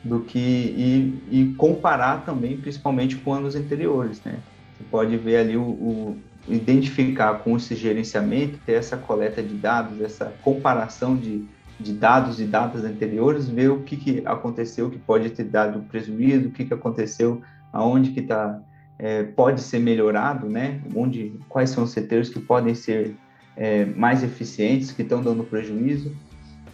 do 0.04 0.20
que 0.20 0.40
e, 0.40 1.24
e 1.32 1.56
comparar 1.56 2.26
também, 2.26 2.58
principalmente 2.58 3.16
com 3.16 3.34
anos 3.34 3.56
anteriores, 3.56 4.22
né? 4.24 4.40
Pode 4.84 5.18
ver 5.18 5.38
ali 5.38 5.58
o, 5.58 5.64
o 5.64 6.18
identificar 6.48 7.36
com 7.36 7.56
esse 7.56 7.76
gerenciamento, 7.76 8.60
ter 8.66 8.74
essa 8.74 8.98
coleta 8.98 9.42
de 9.42 9.56
dados, 9.56 10.02
essa 10.02 10.34
comparação 10.44 11.16
de 11.16 11.48
de 11.80 11.94
dados 11.94 12.40
e 12.40 12.46
datas 12.46 12.84
anteriores, 12.84 13.50
ver 13.50 13.70
o 13.70 13.82
que, 13.82 13.98
que 13.98 14.24
aconteceu 14.26 14.90
que 14.90 14.98
pode 14.98 15.30
ter 15.32 15.44
dado 15.44 15.82
prejuízo, 15.82 16.48
o 16.48 16.52
que, 16.52 16.66
que 16.66 16.74
aconteceu, 16.74 17.42
aonde 17.72 18.12
que 18.12 18.22
está 18.22 18.62
é, 19.00 19.24
pode 19.24 19.62
ser 19.62 19.80
melhorado, 19.80 20.48
né? 20.48 20.80
Onde, 20.96 21.38
quais 21.50 21.72
são 21.72 21.84
os 21.84 21.92
setores 21.92 22.30
que 22.30 22.40
podem 22.40 22.76
ser 22.76 23.16
é, 23.58 23.86
mais 23.86 24.24
eficientes, 24.24 24.92
que 24.92 25.02
estão 25.02 25.22
dando 25.22 25.44
prejuízo. 25.44 26.16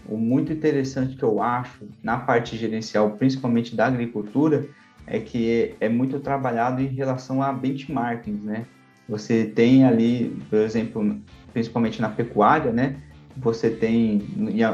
O 0.08 0.18
muito 0.18 0.52
interessante 0.52 1.16
que 1.16 1.24
eu 1.24 1.42
acho 1.42 1.88
na 2.04 2.18
parte 2.18 2.58
gerencial, 2.58 3.12
principalmente 3.12 3.76
da 3.76 3.88
agricultura, 3.88 4.68
é 5.10 5.20
que 5.20 5.76
é, 5.80 5.90
muito 5.90 6.20
trabalhado 6.20 6.82
em 6.82 6.88
relação 6.88 7.42
a 7.42 7.52
benchmarking, 7.52 8.40
né? 8.44 8.66
Você 9.08 9.46
tem 9.46 9.84
ali, 9.86 10.40
por 10.50 10.60
exemplo, 10.60 11.20
principalmente 11.52 12.00
na 12.00 12.10
pecuária, 12.10 12.72
né? 12.72 13.02
você 13.40 13.70
tem 13.70 14.18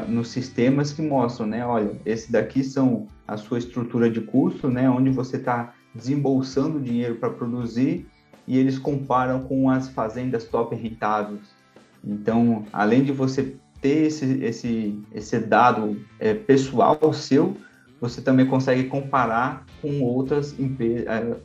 nos 0.08 0.28
sistemas 0.28 0.92
que 0.92 1.00
mostram, 1.00 1.46
né? 1.46 1.64
Olha, 1.64 1.92
esse 2.04 2.30
daqui 2.30 2.64
são 2.64 3.06
a 3.26 3.36
sua 3.36 3.58
estrutura 3.58 4.10
de 4.10 4.20
custo, 4.20 4.68
né? 4.68 4.90
Onde 4.90 5.10
você 5.10 5.36
está 5.36 5.72
desembolsando 5.94 6.80
dinheiro 6.80 7.14
para 7.16 7.30
produzir 7.30 8.06
e 8.46 8.58
eles 8.58 8.78
comparam 8.78 9.40
com 9.42 9.70
as 9.70 9.88
fazendas 9.88 10.44
top 10.44 10.74
rentáveis. 10.74 11.40
Então, 12.04 12.64
além 12.72 13.04
de 13.04 13.12
você 13.12 13.56
ter 13.80 14.06
esse, 14.06 14.44
esse, 14.44 15.00
esse 15.12 15.38
dado 15.38 16.00
é, 16.18 16.34
pessoal 16.34 17.12
seu, 17.12 17.56
você 18.00 18.20
também 18.20 18.46
consegue 18.46 18.84
comparar 18.84 19.64
com 19.80 20.02
outras 20.02 20.58
empresas, 20.58 21.06
é, 21.06 21.36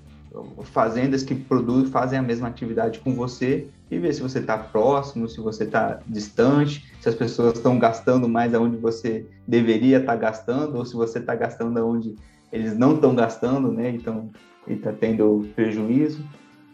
fazendas 0.63 1.24
que 1.24 1.36
produzem, 1.36 1.91
fazem 1.91 2.17
a 2.17 2.22
mesma 2.22 2.48
atividade 2.48 3.00
com 3.00 3.13
você 3.13 3.67
e 3.89 4.00
ver 4.00 4.13
se 4.13 4.22
você 4.22 4.39
está 4.39 4.58
próximo, 4.58 5.27
se 5.27 5.41
você 5.41 5.65
está 5.65 6.00
distante, 6.08 6.89
se 7.01 7.10
as 7.10 7.15
pessoas 7.15 7.55
estão 7.55 7.77
gastando 7.77 8.29
mais 8.29 8.53
aonde 8.53 8.77
você 8.77 9.25
deveria 9.46 9.98
estar 9.98 10.13
tá 10.13 10.17
gastando, 10.17 10.77
ou 10.77 10.86
se 10.86 10.96
você 10.96 11.20
está 11.20 11.36
gastando 11.36 11.77
aonde 11.77 12.15
eles 12.51 12.77
não 12.77 12.96
estão 12.96 13.13
gastando, 13.13 13.72
né? 13.72 13.89
Então, 13.89 14.29
está 14.67 14.93
tendo 14.93 15.50
prejuízo. 15.55 16.24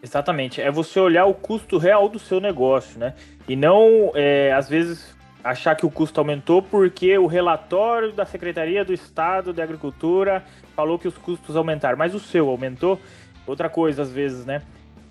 Exatamente. 0.02 0.60
É 0.60 0.70
você 0.70 1.00
olhar 1.00 1.26
o 1.26 1.34
custo 1.34 1.78
real 1.78 2.08
do 2.08 2.18
seu 2.18 2.40
negócio, 2.40 2.98
né? 2.98 3.14
E 3.48 3.56
não, 3.56 4.12
é, 4.14 4.52
às 4.52 4.68
vezes, 4.68 5.16
achar 5.50 5.74
que 5.74 5.86
o 5.86 5.90
custo 5.90 6.20
aumentou 6.20 6.62
porque 6.62 7.16
o 7.16 7.26
relatório 7.26 8.12
da 8.12 8.26
Secretaria 8.26 8.84
do 8.84 8.92
Estado 8.92 9.52
de 9.52 9.62
Agricultura 9.62 10.44
falou 10.76 10.98
que 10.98 11.08
os 11.08 11.16
custos 11.16 11.56
aumentaram, 11.56 11.96
mas 11.96 12.14
o 12.14 12.20
seu 12.20 12.48
aumentou? 12.50 13.00
Outra 13.46 13.70
coisa, 13.70 14.02
às 14.02 14.12
vezes, 14.12 14.44
né? 14.44 14.62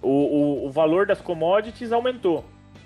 O, 0.02 0.10
o, 0.10 0.66
o 0.68 0.72
valor 0.72 1.08
das 1.08 1.20
commodities 1.20 1.92
aumentou, 1.92 2.46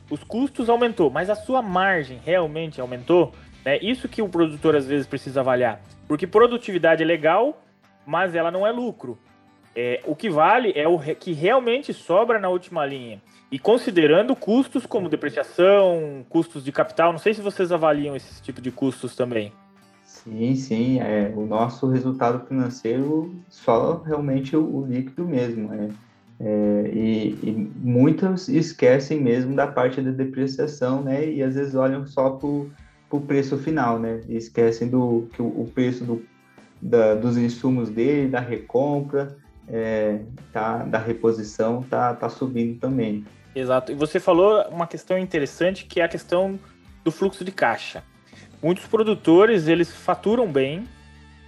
os 0.09 0.23
custos 0.23 0.69
aumentou, 0.69 1.09
mas 1.09 1.29
a 1.29 1.35
sua 1.35 1.61
margem 1.61 2.19
realmente 2.23 2.79
aumentou? 2.79 3.33
É 3.65 3.77
isso 3.83 4.07
que 4.07 4.21
o 4.21 4.29
produtor 4.29 4.75
às 4.75 4.87
vezes 4.87 5.05
precisa 5.05 5.41
avaliar. 5.41 5.81
Porque 6.07 6.25
produtividade 6.25 7.03
é 7.03 7.05
legal, 7.05 7.61
mas 8.05 8.33
ela 8.33 8.49
não 8.49 8.65
é 8.65 8.71
lucro. 8.71 9.19
É, 9.75 10.01
o 10.05 10.15
que 10.15 10.29
vale 10.29 10.73
é 10.75 10.87
o 10.87 10.97
que 10.99 11.33
realmente 11.33 11.93
sobra 11.93 12.39
na 12.39 12.49
última 12.49 12.85
linha. 12.85 13.21
E 13.51 13.59
considerando 13.59 14.33
custos 14.33 14.85
como 14.85 15.09
depreciação, 15.09 16.25
custos 16.29 16.63
de 16.63 16.71
capital, 16.71 17.11
não 17.11 17.19
sei 17.19 17.33
se 17.33 17.41
vocês 17.41 17.71
avaliam 17.71 18.15
esse 18.15 18.41
tipo 18.41 18.61
de 18.61 18.71
custos 18.71 19.13
também. 19.13 19.51
Sim, 20.05 20.55
sim. 20.55 20.99
É, 21.01 21.33
o 21.35 21.45
nosso 21.45 21.87
resultado 21.87 22.45
financeiro 22.47 23.35
só 23.49 24.01
realmente 24.03 24.55
o, 24.55 24.63
o 24.63 24.85
líquido 24.85 25.25
mesmo. 25.25 25.73
É, 25.73 25.89
é, 26.39 26.91
e, 26.93 27.39
e 27.43 27.71
muitos 27.75 28.47
esquecem 28.47 29.19
mesmo 29.19 29.53
da 29.53 29.67
parte 29.67 30.01
da 30.01 30.11
depreciação, 30.11 31.01
né? 31.01 31.29
E 31.29 31.43
às 31.43 31.55
vezes 31.55 31.75
olham 31.75 32.05
só 32.07 32.29
para 32.29 32.47
o 32.47 33.21
preço 33.27 33.57
final, 33.57 33.99
né? 33.99 34.21
E 34.29 34.37
esquecem 34.37 34.87
do 34.87 35.27
que 35.33 35.41
o, 35.41 35.45
o 35.45 35.69
preço 35.73 36.05
do, 36.05 36.23
da, 36.81 37.15
dos 37.15 37.37
insumos 37.37 37.89
dele, 37.89 38.29
da 38.29 38.39
recompra, 38.39 39.37
é, 39.67 40.21
tá, 40.53 40.79
da 40.79 40.97
reposição 40.97 41.83
tá, 41.83 42.13
tá 42.13 42.29
subindo 42.29 42.79
também. 42.79 43.25
Exato. 43.55 43.91
E 43.91 43.95
você 43.95 44.19
falou 44.19 44.63
uma 44.69 44.87
questão 44.87 45.17
interessante 45.17 45.85
que 45.85 45.99
é 45.99 46.03
a 46.03 46.07
questão 46.07 46.59
do 47.03 47.11
fluxo 47.11 47.43
de 47.43 47.51
caixa. 47.51 48.03
Muitos 48.61 48.85
produtores 48.85 49.67
eles 49.67 49.93
faturam 49.93 50.51
bem, 50.51 50.87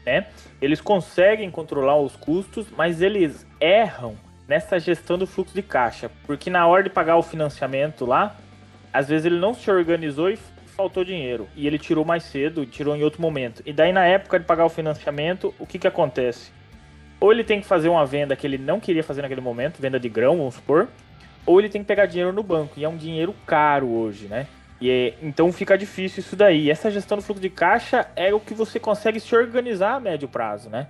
né? 0.05 0.27
Eles 0.62 0.81
conseguem 0.81 1.50
controlar 1.50 1.98
os 2.00 2.15
custos, 2.15 2.67
mas 2.75 3.01
eles 3.01 3.45
erram 3.60 4.17
nessa 4.48 4.79
gestão 4.79 5.17
do 5.17 5.25
fluxo 5.25 5.53
de 5.53 5.62
caixa, 5.62 6.12
porque 6.25 6.50
na 6.50 6.67
hora 6.67 6.83
de 6.83 6.89
pagar 6.89 7.15
o 7.15 7.24
financiamento 7.24 8.05
lá, 8.05 8.36
às 8.91 9.07
vezes 9.07 9.25
ele 9.25 9.39
não 9.39 9.53
se 9.53 9.69
organizou 9.72 10.29
e 10.29 10.38
faltou 10.75 11.03
dinheiro 11.03 11.48
e 11.55 11.67
ele 11.67 11.77
tirou 11.77 12.03
mais 12.03 12.24
cedo, 12.24 12.65
tirou 12.65 12.95
em 12.95 13.03
outro 13.03 13.22
momento. 13.22 13.62
E 13.65 13.72
daí 13.72 13.93
na 13.93 14.05
época 14.05 14.39
de 14.39 14.45
pagar 14.45 14.65
o 14.65 14.69
financiamento, 14.69 15.53
o 15.57 15.65
que 15.65 15.79
que 15.79 15.88
acontece? 15.88 16.51
Ou 17.19 17.31
ele 17.31 17.43
tem 17.43 17.62
que 17.62 17.67
fazer 17.67 17.88
uma 17.88 18.05
venda 18.05 18.36
que 18.36 18.45
ele 18.45 18.57
não 18.57 18.79
queria 18.79 19.03
fazer 19.03 19.22
naquele 19.22 19.39
momento, 19.39 19.79
venda 19.79 20.00
de 20.00 20.10
grão, 20.10 20.38
vamos 20.38 20.55
supor, 20.55 20.89
ou 21.45 21.59
ele 21.59 21.69
tem 21.69 21.81
que 21.81 21.88
pegar 21.88 22.05
dinheiro 22.05 22.33
no 22.33 22.43
banco, 22.43 22.73
e 22.77 22.83
é 22.83 22.89
um 22.89 22.97
dinheiro 22.97 23.33
caro 23.45 23.88
hoje, 23.88 24.27
né? 24.27 24.47
E 24.79 24.89
é, 24.89 25.13
então 25.21 25.51
fica 25.51 25.77
difícil 25.77 26.19
isso 26.19 26.35
daí. 26.35 26.69
Essa 26.69 26.91
gestão 26.91 27.17
do 27.17 27.23
fluxo 27.23 27.41
de 27.41 27.50
caixa 27.50 28.07
é 28.15 28.33
o 28.33 28.39
que 28.39 28.53
você 28.53 28.79
consegue 28.79 29.19
se 29.19 29.33
organizar 29.35 29.95
a 29.95 30.00
médio 30.00 30.27
prazo, 30.27 30.69
né? 30.69 30.88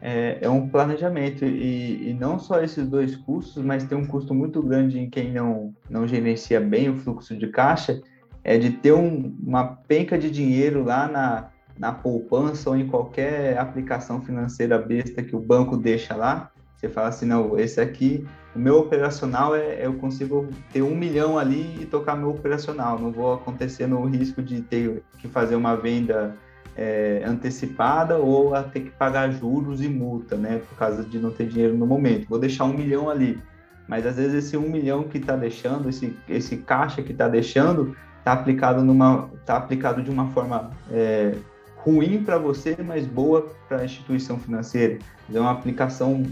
É, 0.00 0.38
é 0.40 0.48
um 0.48 0.68
planejamento, 0.68 1.44
e, 1.44 2.10
e, 2.10 2.14
não 2.14 2.36
só 2.36 2.60
esses 2.60 2.88
dois 2.88 3.14
custos, 3.14 3.62
mas 3.62 3.84
tem 3.84 3.96
um 3.96 4.04
custo 4.04 4.34
muito 4.34 4.60
grande 4.60 4.98
em 4.98 5.08
quem 5.08 5.32
não, 5.32 5.72
não 5.88 6.08
gerencia 6.08 6.60
bem 6.60 6.88
o 6.88 6.96
fluxo 6.96 7.36
de 7.36 7.46
caixa, 7.46 8.00
é 8.42 8.58
de 8.58 8.70
ter 8.70 8.92
um, 8.92 9.32
uma 9.40 9.64
penca 9.64 10.18
de 10.18 10.28
dinheiro 10.28 10.82
lá 10.82 11.06
na, 11.06 11.48
na 11.78 11.92
poupança 11.92 12.70
ou 12.70 12.76
em 12.76 12.88
qualquer 12.88 13.56
aplicação 13.56 14.20
financeira 14.20 14.76
besta 14.76 15.22
que 15.22 15.36
o 15.36 15.40
banco 15.40 15.76
deixa 15.76 16.16
lá, 16.16 16.50
você 16.82 16.88
fala 16.88 17.08
assim, 17.08 17.26
não, 17.26 17.56
esse 17.56 17.80
aqui, 17.80 18.26
o 18.56 18.58
meu 18.58 18.78
operacional 18.78 19.54
é, 19.54 19.86
eu 19.86 19.94
consigo 19.94 20.48
ter 20.72 20.82
um 20.82 20.96
milhão 20.96 21.38
ali 21.38 21.78
e 21.80 21.86
tocar 21.86 22.16
meu 22.16 22.30
operacional, 22.30 22.98
não 22.98 23.12
vou 23.12 23.34
acontecer 23.34 23.86
no 23.86 24.04
risco 24.04 24.42
de 24.42 24.60
ter 24.62 25.00
que 25.18 25.28
fazer 25.28 25.54
uma 25.54 25.76
venda 25.76 26.34
é, 26.76 27.22
antecipada 27.24 28.18
ou 28.18 28.52
a 28.52 28.64
ter 28.64 28.80
que 28.80 28.90
pagar 28.90 29.30
juros 29.30 29.80
e 29.80 29.88
multa, 29.88 30.36
né, 30.36 30.60
por 30.68 30.76
causa 30.76 31.04
de 31.04 31.20
não 31.20 31.30
ter 31.30 31.46
dinheiro 31.46 31.76
no 31.76 31.86
momento. 31.86 32.28
Vou 32.28 32.38
deixar 32.38 32.64
um 32.64 32.72
milhão 32.72 33.08
ali, 33.08 33.40
mas 33.86 34.04
às 34.04 34.16
vezes 34.16 34.44
esse 34.44 34.56
um 34.56 34.68
milhão 34.68 35.04
que 35.04 35.18
está 35.18 35.36
deixando, 35.36 35.88
esse, 35.88 36.16
esse 36.28 36.56
caixa 36.56 37.00
que 37.00 37.12
está 37.12 37.28
deixando, 37.28 37.96
está 38.18 38.32
aplicado 38.32 38.82
numa, 38.82 39.30
tá 39.46 39.56
aplicado 39.56 40.02
de 40.02 40.10
uma 40.10 40.28
forma 40.30 40.70
é, 40.90 41.32
ruim 41.76 42.24
para 42.24 42.38
você, 42.38 42.76
mas 42.84 43.06
boa 43.06 43.46
para 43.68 43.82
a 43.82 43.84
instituição 43.84 44.36
financeira. 44.36 44.98
É 45.32 45.38
uma 45.38 45.52
aplicação 45.52 46.24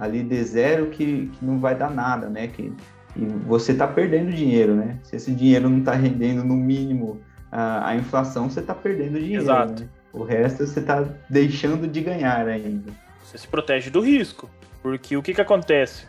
ali 0.00 0.22
de 0.22 0.42
zero 0.42 0.86
que, 0.86 1.26
que 1.26 1.44
não 1.44 1.58
vai 1.58 1.76
dar 1.76 1.90
nada, 1.90 2.28
né? 2.30 2.48
Que, 2.48 2.72
e 3.14 3.24
você 3.46 3.72
está 3.72 3.86
perdendo 3.86 4.32
dinheiro, 4.32 4.74
né? 4.74 4.98
Se 5.02 5.16
esse 5.16 5.30
dinheiro 5.32 5.68
não 5.68 5.80
está 5.80 5.92
rendendo 5.92 6.42
no 6.42 6.54
mínimo 6.56 7.20
a, 7.52 7.90
a 7.90 7.96
inflação, 7.96 8.48
você 8.48 8.60
está 8.60 8.74
perdendo 8.74 9.20
dinheiro. 9.20 9.42
Exato. 9.42 9.82
Né? 9.82 9.88
O 10.12 10.24
resto 10.24 10.66
você 10.66 10.80
está 10.80 11.04
deixando 11.28 11.86
de 11.86 12.00
ganhar 12.00 12.48
ainda. 12.48 12.90
Você 13.22 13.36
se 13.36 13.46
protege 13.46 13.90
do 13.90 14.00
risco, 14.00 14.48
porque 14.82 15.16
o 15.16 15.22
que, 15.22 15.34
que 15.34 15.40
acontece? 15.40 16.06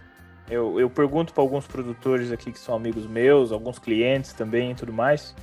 Eu, 0.49 0.80
eu 0.80 0.89
pergunto 0.89 1.34
para 1.34 1.43
alguns 1.43 1.67
produtores 1.67 2.32
aqui 2.32 2.51
que 2.51 2.60
são 2.60 2.75
amigos 2.75 3.06
meus, 3.06 3.51
alguns 3.51 3.77
clientes 3.77 4.34
também 4.34 4.71
e 4.71 4.75
tudo 4.75 4.93
mais. 4.93 5.36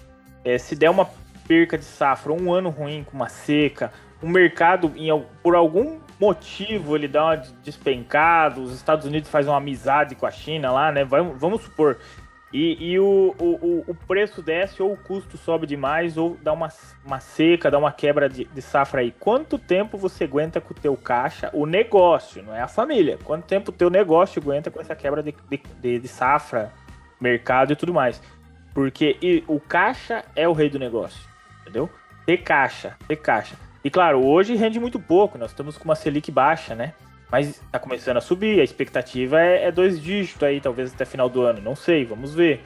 É, 0.45 0.59
se 0.59 0.75
der 0.75 0.91
uma 0.91 1.09
perca 1.47 1.79
de 1.79 1.85
safra, 1.85 2.33
um 2.33 2.53
ano 2.53 2.69
ruim 2.69 3.05
com 3.05 3.17
uma 3.17 3.29
seca, 3.29 3.93
o 4.23 4.29
mercado, 4.29 4.93
em, 4.97 5.09
por 5.43 5.55
algum 5.55 5.99
motivo, 6.21 6.97
ele 6.97 7.09
dá 7.09 7.25
uma 7.25 7.37
despencada, 7.37 8.61
os 8.61 8.73
Estados 8.73 9.07
Unidos 9.07 9.31
fazem 9.31 9.51
uma 9.51 9.59
amizade 9.59 10.15
com 10.15 10.27
a 10.27 10.31
China 10.31 10.71
lá, 10.73 10.91
né? 10.91 11.05
Vamos, 11.05 11.41
vamos 11.41 11.63
supor. 11.63 11.99
E, 12.53 12.93
e 12.93 12.99
o, 12.99 13.35
o, 13.39 13.85
o 13.87 13.95
preço 13.95 14.41
desce, 14.41 14.83
ou 14.83 14.93
o 14.93 14.97
custo 14.97 15.37
sobe 15.37 15.67
demais, 15.67 16.17
ou 16.17 16.37
dá 16.43 16.53
uma, 16.53 16.69
uma 17.05 17.21
seca, 17.21 17.71
dá 17.71 17.79
uma 17.79 17.93
quebra 17.93 18.29
de, 18.29 18.45
de 18.45 18.63
safra 18.63 19.03
aí. 19.03 19.13
Quanto 19.13 19.59
tempo 19.59 19.99
você 19.99 20.25
aguenta 20.25 20.61
com 20.61 20.73
o 20.73 20.77
teu 20.77 20.97
caixa, 20.97 21.51
o 21.53 21.67
negócio, 21.67 22.43
não 22.43 22.55
é 22.55 22.63
a 22.63 22.69
família? 22.69 23.19
Quanto 23.23 23.45
tempo 23.45 23.71
o 23.71 23.75
teu 23.75 23.91
negócio 23.91 24.41
aguenta 24.41 24.71
com 24.71 24.81
essa 24.81 24.97
quebra 24.97 25.23
de, 25.23 25.35
de, 25.81 25.99
de 25.99 26.09
safra, 26.09 26.73
mercado 27.21 27.73
e 27.73 27.77
tudo 27.77 27.93
mais? 27.93 28.23
Porque 28.73 29.19
e, 29.21 29.45
o 29.47 29.61
caixa 29.61 30.25
é 30.35 30.49
o 30.49 30.53
rei 30.53 30.71
do 30.71 30.79
negócio 30.79 31.29
entendeu? 31.69 31.91
Ter 32.27 32.39
caixa, 32.39 32.97
ter 33.07 33.17
caixa. 33.17 33.57
E 33.89 33.91
claro, 33.91 34.23
hoje 34.23 34.55
rende 34.55 34.79
muito 34.79 35.01
pouco, 35.01 35.39
nós 35.39 35.51
estamos 35.51 35.79
com 35.79 35.85
uma 35.87 35.95
Selic 35.95 36.31
baixa, 36.31 36.75
né? 36.75 36.93
Mas 37.33 37.49
está 37.49 37.79
começando 37.79 38.19
a 38.19 38.21
subir, 38.21 38.61
a 38.61 38.63
expectativa 38.63 39.41
é, 39.41 39.65
é, 39.65 39.73
dois 39.73 39.99
dígitos 39.99 40.43
aí, 40.43 40.61
talvez 40.61 40.93
até 40.93 41.07
final 41.07 41.27
do 41.27 41.41
ano, 41.41 41.63
não 41.63 41.75
sei, 41.75 42.05
vamos 42.05 42.35
ver. 42.35 42.63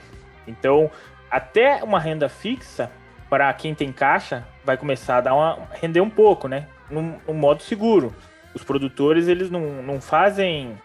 Então, 0.48 0.90
até 1.30 1.80
uma 1.84 2.00
renda 2.00 2.28
fixa, 2.28 2.90
para 3.30 3.52
quem 3.52 3.72
tem 3.72 3.92
caixa, 3.92 4.44
vai 4.64 4.76
começar 4.76 5.18
a 5.18 5.20
dar 5.20 5.34
uma, 5.36 5.60
render 5.80 6.00
um 6.00 6.10
pouco, 6.10 6.48
né? 6.48 6.66
Num, 6.90 7.16
num 7.24 7.34
modo 7.34 7.62
seguro. 7.62 8.12
Os 8.52 8.64
produtores, 8.64 9.28
eles 9.28 9.48
não, 9.48 9.80
não 9.80 10.00
fazem. 10.00 10.76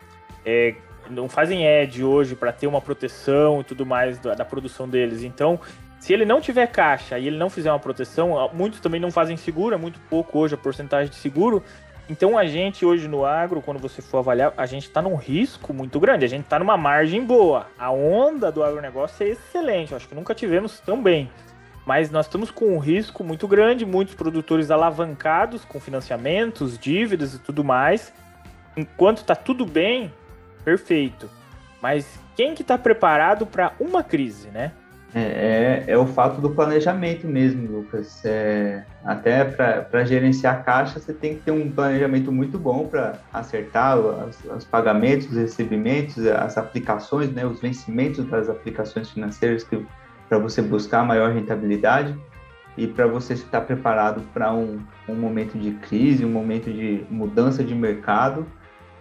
É, 0.45 0.75
não 1.09 1.27
fazem 1.27 1.65
edge 1.65 2.03
hoje 2.03 2.35
para 2.35 2.51
ter 2.51 2.67
uma 2.67 2.79
proteção 2.79 3.61
e 3.61 3.63
tudo 3.63 3.87
mais 3.87 4.19
da, 4.19 4.35
da 4.35 4.45
produção 4.45 4.87
deles. 4.87 5.23
Então, 5.23 5.59
se 5.99 6.13
ele 6.13 6.25
não 6.25 6.39
tiver 6.39 6.67
caixa 6.67 7.17
e 7.17 7.27
ele 7.27 7.37
não 7.37 7.49
fizer 7.49 7.71
uma 7.71 7.79
proteção, 7.79 8.49
muitos 8.53 8.79
também 8.79 8.99
não 8.99 9.11
fazem 9.11 9.35
seguro, 9.35 9.75
é 9.75 9.77
muito 9.77 9.99
pouco 10.09 10.39
hoje 10.39 10.53
a 10.53 10.57
porcentagem 10.57 11.09
de 11.09 11.15
seguro. 11.15 11.63
Então 12.09 12.37
a 12.37 12.45
gente 12.45 12.85
hoje 12.85 13.07
no 13.07 13.25
agro, 13.25 13.61
quando 13.61 13.79
você 13.79 14.01
for 14.01 14.19
avaliar, 14.19 14.53
a 14.55 14.65
gente 14.65 14.83
está 14.83 15.01
num 15.01 15.15
risco 15.15 15.73
muito 15.73 15.99
grande, 15.99 16.23
a 16.23 16.27
gente 16.29 16.43
está 16.43 16.57
numa 16.57 16.77
margem 16.77 17.25
boa. 17.25 17.67
A 17.77 17.91
onda 17.91 18.51
do 18.51 18.63
agronegócio 18.63 19.25
é 19.25 19.31
excelente, 19.31 19.93
acho 19.93 20.07
que 20.07 20.15
nunca 20.15 20.33
tivemos 20.33 20.79
tão 20.79 21.01
bem. 21.01 21.29
Mas 21.85 22.11
nós 22.11 22.25
estamos 22.25 22.51
com 22.51 22.75
um 22.75 22.79
risco 22.79 23.23
muito 23.23 23.47
grande, 23.47 23.85
muitos 23.85 24.13
produtores 24.13 24.71
alavancados 24.71 25.65
com 25.65 25.79
financiamentos, 25.79 26.77
dívidas 26.77 27.33
e 27.33 27.39
tudo 27.39 27.63
mais. 27.63 28.13
Enquanto 28.75 29.19
está 29.19 29.35
tudo 29.35 29.65
bem, 29.65 30.13
perfeito. 30.63 31.29
Mas 31.81 32.19
quem 32.35 32.53
que 32.53 32.61
está 32.61 32.77
preparado 32.77 33.45
para 33.45 33.73
uma 33.79 34.03
crise, 34.03 34.49
né? 34.49 34.71
É, 35.15 35.85
é, 35.87 35.93
é, 35.93 35.97
o 35.97 36.05
fato 36.05 36.41
do 36.41 36.49
planejamento 36.49 37.27
mesmo, 37.27 37.67
Lucas. 37.67 38.23
É, 38.25 38.83
até 39.05 39.45
para 39.45 40.03
gerenciar 40.03 40.63
caixa, 40.65 40.99
você 40.99 41.13
tem 41.13 41.35
que 41.35 41.43
ter 41.43 41.51
um 41.51 41.71
planejamento 41.71 42.31
muito 42.31 42.59
bom 42.59 42.87
para 42.87 43.13
acertar 43.31 43.97
os, 43.97 44.37
os, 44.43 44.65
pagamentos, 44.65 45.27
os 45.27 45.37
recebimentos, 45.37 46.25
as 46.27 46.57
aplicações, 46.57 47.31
né, 47.31 47.45
os 47.45 47.61
vencimentos 47.61 48.25
das 48.25 48.49
aplicações 48.49 49.09
financeiras 49.09 49.65
para 50.27 50.37
você 50.37 50.61
buscar 50.61 51.05
maior 51.05 51.31
rentabilidade 51.31 52.15
e 52.77 52.85
para 52.85 53.07
você 53.07 53.33
estar 53.33 53.61
preparado 53.61 54.21
para 54.33 54.53
um, 54.53 54.77
um 55.07 55.15
momento 55.15 55.57
de 55.57 55.71
crise, 55.71 56.25
um 56.25 56.29
momento 56.29 56.71
de 56.71 57.05
mudança 57.09 57.63
de 57.63 57.73
mercado. 57.73 58.45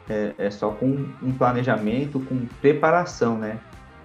É, 0.08 0.32
é 0.38 0.50
só 0.50 0.70
com 0.70 1.04
um 1.20 1.32
planejamento, 1.32 2.20
com 2.20 2.46
preparação, 2.60 3.36
né? 3.36 3.58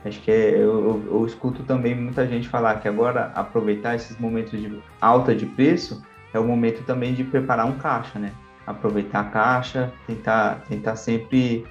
Acho 0.03 0.19
que 0.21 0.31
é, 0.31 0.55
eu, 0.55 1.03
eu, 1.11 1.25
escuto 1.25 1.63
também 1.63 1.93
muita 1.93 2.25
gente 2.27 2.49
falar 2.49 2.79
que 2.81 2.87
agora 2.87 3.31
aproveitar 3.35 3.95
esses 3.95 4.17
momentos 4.17 4.59
de 4.59 4.81
alta 4.99 5.35
de 5.35 5.45
preço 5.45 6.03
é 6.33 6.39
o 6.39 6.43
momento 6.43 6.83
também 6.83 7.13
de 7.13 7.23
preparar 7.23 7.67
um 7.67 7.77
caixa, 7.77 8.17
né? 8.17 8.31
Aproveitar 8.65 9.19
a 9.19 9.23
caixa, 9.25 9.91
tentar, 10.07 10.63
tentar 10.67 10.95
sempre 10.95 11.65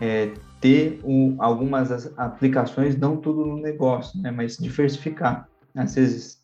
é, 0.00 0.30
ter 0.60 1.00
um, 1.02 1.36
algumas 1.40 2.16
aplicações, 2.16 2.96
não 2.96 3.16
tudo 3.16 3.44
no 3.44 3.56
negócio, 3.56 4.20
né? 4.20 4.30
Mas 4.30 4.56
diversificar. 4.58 5.48
Às 5.74 5.94
vezes 5.96 6.42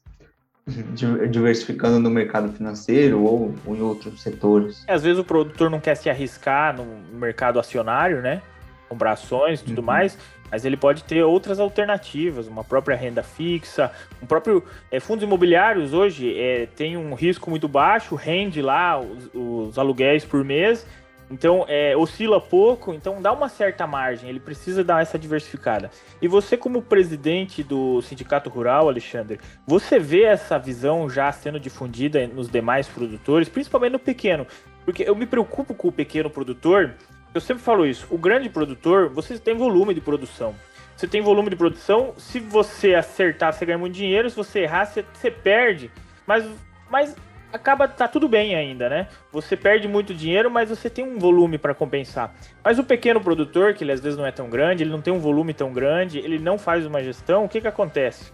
diversificando 1.31 1.98
no 1.98 2.11
mercado 2.11 2.53
financeiro 2.53 3.22
ou, 3.22 3.55
ou 3.64 3.77
em 3.77 3.81
outros 3.81 4.22
setores. 4.22 4.85
É, 4.87 4.92
às 4.92 5.03
vezes 5.03 5.18
o 5.18 5.24
produtor 5.24 5.70
não 5.70 5.81
quer 5.81 5.94
se 5.94 6.11
arriscar 6.11 6.77
no 6.77 6.85
mercado 7.16 7.59
acionário, 7.59 8.20
né? 8.20 8.42
Comprar 8.88 9.12
ações 9.12 9.61
e 9.61 9.64
tudo 9.64 9.79
uhum. 9.79 9.85
mais, 9.85 10.18
mas 10.51 10.65
ele 10.65 10.77
pode 10.77 11.05
ter 11.05 11.23
outras 11.23 11.61
alternativas, 11.61 12.47
uma 12.47 12.65
própria 12.65 12.97
renda 12.97 13.23
fixa, 13.23 13.91
um 14.23 14.27
próprio 14.27 14.65
é, 14.91 15.01
fundos 15.01 15.25
imobiliários 15.25 15.93
hoje 15.93 16.39
é, 16.39 16.67
tem 16.67 16.97
um 16.97 17.15
risco 17.15 17.51
muito 17.51 17.69
baixo, 17.69 18.15
rende 18.15 18.63
lá 18.63 18.99
os, 18.99 19.31
os 19.35 19.79
aluguéis 19.79 20.25
por 20.25 20.45
mês 20.45 20.87
então, 21.31 21.67
é, 21.69 21.97
oscila 21.97 22.41
pouco, 22.41 22.95
então 22.95 23.21
dá 23.21 23.33
uma 23.33 23.49
certa 23.49 23.87
margem, 23.87 24.31
ele 24.31 24.41
precisa 24.41 24.83
dar 24.83 25.03
essa 25.03 25.19
diversificada. 25.19 25.91
E 26.23 26.29
você, 26.29 26.57
como 26.57 26.81
presidente 26.81 27.63
do 27.63 28.01
Sindicato 28.03 28.49
Rural, 28.49 28.89
Alexandre, 28.89 29.39
você 29.67 29.99
vê 29.99 30.23
essa 30.23 30.59
visão 30.59 31.09
já 31.09 31.31
sendo 31.31 31.61
difundida 31.61 32.27
nos 32.27 32.49
demais 32.49 32.89
produtores, 32.89 33.49
principalmente 33.49 33.93
no 33.93 33.99
pequeno? 33.99 34.47
Porque 34.85 35.03
eu 35.03 35.15
me 35.15 35.27
preocupo 35.27 35.75
com 35.75 35.89
o 35.89 35.93
pequeno 35.93 36.31
produtor, 36.31 36.95
eu 37.35 37.41
sempre 37.41 37.62
falo 37.62 37.87
isso, 37.87 38.07
o 38.11 38.19
grande 38.19 38.49
produtor, 38.49 39.09
você 39.09 39.38
tem 39.38 39.55
volume 39.55 39.95
de 39.95 40.01
produção. 40.01 40.55
Você 40.97 41.07
tem 41.07 41.21
volume 41.21 41.49
de 41.49 41.55
produção, 41.55 42.12
se 42.17 42.41
você 42.41 42.95
acertar, 42.95 43.53
você 43.53 43.64
ganha 43.64 43.79
muito 43.79 43.95
dinheiro, 43.95 44.29
se 44.29 44.35
você 44.35 44.61
errar, 44.61 44.85
você, 44.85 45.05
você 45.12 45.31
perde. 45.31 45.93
Mas, 46.27 46.45
mas 46.91 47.14
acaba 47.53 47.87
tá 47.87 48.09
tudo 48.09 48.29
bem 48.29 48.57
ainda, 48.57 48.88
né? 48.88 49.09
Você 49.31 49.57
perde 49.57 49.87
muito 49.87 50.12
dinheiro, 50.12 50.51
mas 50.51 50.71
você 50.71 50.91
tem 50.91 51.05
um 51.05 51.19
volume 51.19 51.57
para 51.57 51.75
compensar. 51.75 52.35
Mas 52.64 52.79
o 52.81 52.85
pequeno 52.85 53.21
produtor, 53.21 53.75
que 53.75 53.85
ele 53.85 53.93
às 53.93 54.01
vezes 54.01 54.19
não 54.19 54.27
é 54.27 54.33
tão 54.33 54.51
grande, 54.51 54.83
ele 54.83 54.91
não 54.91 55.01
tem 55.01 55.12
um 55.12 55.21
volume 55.21 55.55
tão 55.55 55.73
grande, 55.73 56.19
ele 56.19 56.38
não 56.38 56.59
faz 56.59 56.85
uma 56.85 57.03
gestão, 57.03 57.45
o 57.45 57.49
que 57.49 57.61
que 57.61 57.69
acontece? 57.69 58.33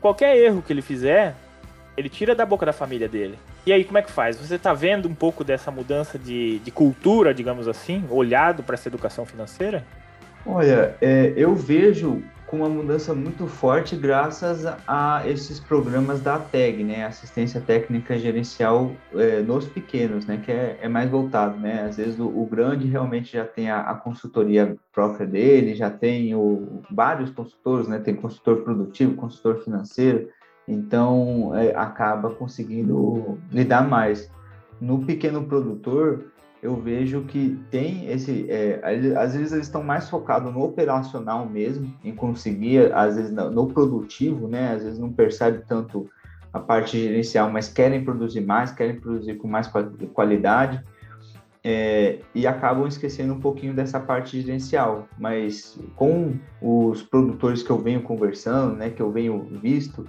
Qualquer 0.00 0.36
erro 0.36 0.62
que 0.62 0.72
ele 0.72 0.82
fizer, 0.82 1.34
ele 1.96 2.08
tira 2.08 2.34
da 2.34 2.44
boca 2.44 2.66
da 2.66 2.72
família 2.72 3.08
dele. 3.08 3.38
E 3.66 3.72
aí, 3.72 3.84
como 3.84 3.98
é 3.98 4.02
que 4.02 4.10
faz? 4.10 4.36
Você 4.36 4.56
está 4.56 4.72
vendo 4.74 5.08
um 5.08 5.14
pouco 5.14 5.44
dessa 5.44 5.70
mudança 5.70 6.18
de, 6.18 6.58
de 6.58 6.70
cultura, 6.70 7.32
digamos 7.32 7.68
assim, 7.68 8.04
olhado 8.10 8.62
para 8.62 8.74
essa 8.74 8.88
educação 8.88 9.24
financeira? 9.24 9.84
Olha, 10.46 10.96
é, 11.00 11.32
eu 11.36 11.54
vejo 11.54 12.22
com 12.46 12.58
uma 12.58 12.68
mudança 12.68 13.14
muito 13.14 13.46
forte 13.46 13.96
graças 13.96 14.64
a 14.86 15.22
esses 15.26 15.58
programas 15.58 16.20
da 16.20 16.38
TEG, 16.38 16.84
né, 16.84 17.04
assistência 17.04 17.60
técnica 17.60 18.18
gerencial 18.18 18.92
é, 19.14 19.40
nos 19.40 19.66
pequenos, 19.66 20.26
né, 20.26 20.40
que 20.44 20.52
é, 20.52 20.78
é, 20.80 20.88
mais 20.88 21.10
voltado, 21.10 21.58
né, 21.58 21.86
às 21.88 21.96
vezes 21.96 22.18
o, 22.18 22.26
o 22.26 22.46
grande 22.46 22.86
realmente 22.86 23.32
já 23.32 23.44
tem 23.44 23.70
a, 23.70 23.80
a, 23.80 23.94
consultoria 23.94 24.76
própria 24.92 25.26
dele, 25.26 25.74
já 25.74 25.90
tem 25.90 26.34
o, 26.34 26.82
vários 26.90 27.30
consultores, 27.30 27.88
né, 27.88 27.98
tem 27.98 28.14
consultor 28.14 28.58
produtivo, 28.58 29.16
consultor 29.16 29.64
financeiro, 29.64 30.28
então 30.66 31.52
é, 31.54 31.74
acaba 31.74 32.30
conseguindo 32.30 33.38
lidar 33.50 33.88
mais. 33.88 34.30
No 34.80 35.04
pequeno 35.04 35.44
produtor, 35.44 36.32
eu 36.62 36.76
vejo 36.76 37.22
que 37.24 37.60
tem 37.70 38.10
esse. 38.10 38.50
É, 38.50 38.80
às 39.16 39.34
vezes 39.34 39.52
eles 39.52 39.66
estão 39.66 39.82
mais 39.82 40.08
focados 40.08 40.52
no 40.52 40.62
operacional 40.62 41.46
mesmo, 41.46 41.94
em 42.02 42.14
conseguir, 42.14 42.90
às 42.94 43.16
vezes 43.16 43.30
no 43.30 43.66
produtivo, 43.66 44.48
né? 44.48 44.72
Às 44.72 44.82
vezes 44.82 44.98
não 44.98 45.12
percebe 45.12 45.62
tanto 45.68 46.08
a 46.52 46.58
parte 46.58 46.98
gerencial, 46.98 47.50
mas 47.50 47.68
querem 47.68 48.02
produzir 48.02 48.40
mais, 48.40 48.72
querem 48.72 48.98
produzir 48.98 49.34
com 49.34 49.46
mais 49.46 49.70
qualidade. 50.14 50.80
É, 51.66 52.18
e 52.34 52.46
acabam 52.46 52.86
esquecendo 52.86 53.32
um 53.32 53.40
pouquinho 53.40 53.74
dessa 53.74 53.98
parte 53.98 54.40
gerencial. 54.40 55.08
Mas 55.18 55.78
com 55.96 56.32
os 56.62 57.02
produtores 57.02 57.62
que 57.62 57.70
eu 57.70 57.78
venho 57.78 58.02
conversando, 58.02 58.76
né, 58.76 58.90
que 58.90 59.00
eu 59.00 59.10
venho 59.10 59.48
visto, 59.62 60.06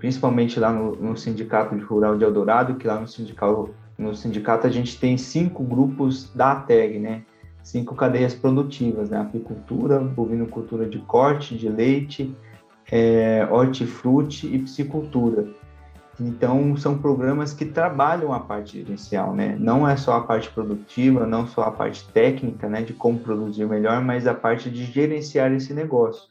principalmente 0.00 0.58
lá 0.58 0.72
no, 0.72 0.96
no 0.96 1.16
Sindicato 1.16 1.76
Rural 1.84 2.18
de 2.18 2.24
Eldorado, 2.24 2.74
que 2.74 2.86
lá 2.86 2.98
no 2.98 3.06
Sindicato 3.06 3.72
no 4.00 4.14
sindicato 4.14 4.66
a 4.66 4.70
gente 4.70 4.98
tem 4.98 5.18
cinco 5.18 5.62
grupos 5.62 6.32
da 6.34 6.52
ATEG, 6.52 6.98
né? 6.98 7.22
Cinco 7.62 7.94
cadeias 7.94 8.34
produtivas, 8.34 9.10
né? 9.10 9.20
Apicultura, 9.20 10.00
bovinocultura 10.00 10.88
de 10.88 10.98
corte, 11.00 11.54
de 11.54 11.68
leite, 11.68 12.34
é, 12.90 13.46
hortifruti 13.50 14.46
e 14.46 14.58
piscicultura. 14.58 15.46
Então, 16.18 16.74
são 16.76 16.96
programas 16.96 17.52
que 17.52 17.66
trabalham 17.66 18.32
a 18.32 18.40
parte 18.40 18.78
gerencial, 18.78 19.34
né? 19.34 19.54
Não 19.60 19.86
é 19.86 19.96
só 19.96 20.14
a 20.14 20.22
parte 20.22 20.50
produtiva, 20.50 21.26
não 21.26 21.46
só 21.46 21.64
a 21.64 21.70
parte 21.70 22.08
técnica, 22.08 22.68
né, 22.68 22.82
de 22.82 22.94
como 22.94 23.18
produzir 23.18 23.66
melhor, 23.66 24.02
mas 24.02 24.26
a 24.26 24.34
parte 24.34 24.70
de 24.70 24.84
gerenciar 24.84 25.52
esse 25.52 25.74
negócio. 25.74 26.28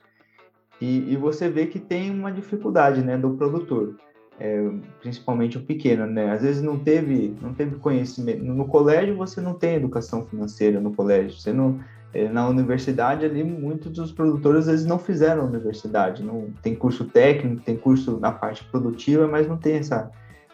E, 0.82 1.14
e 1.14 1.18
você 1.18 1.50
vê 1.50 1.66
que 1.66 1.80
tem 1.80 2.10
uma 2.12 2.32
dificuldade, 2.32 3.02
né, 3.02 3.18
do 3.18 3.32
produtor 3.32 3.96
é, 4.40 4.72
principalmente 5.02 5.58
o 5.58 5.62
pequeno, 5.62 6.06
né? 6.08 6.32
Às 6.32 6.42
vezes 6.42 6.62
não 6.62 6.80
teve, 6.80 7.36
não 7.42 7.54
teve 7.54 7.76
conhecimento. 7.76 8.44
No 8.44 8.66
colégio 8.66 9.18
você 9.18 9.42
não 9.42 9.54
tem 9.54 9.76
educação 9.76 10.26
financeira 10.26 10.80
no 10.80 10.94
colégio. 10.94 11.38
Você 11.38 11.52
não, 11.52 11.78
é, 12.14 12.30
na 12.30 12.48
universidade 12.48 13.26
ali 13.26 13.44
muitos 13.44 13.92
dos 13.92 14.14
produtores 14.14 14.62
às 14.62 14.68
vezes 14.68 14.86
não 14.86 14.98
fizeram 14.98 15.46
universidade. 15.46 16.24
Não 16.24 16.48
tem 16.62 16.74
curso 16.74 17.04
técnico, 17.04 17.62
tem 17.62 17.76
curso 17.76 18.18
na 18.18 18.32
parte 18.32 18.64
produtiva, 18.64 19.28
mas 19.28 19.48
não 19.48 19.58
tem 19.58 19.76
essa 19.76 20.10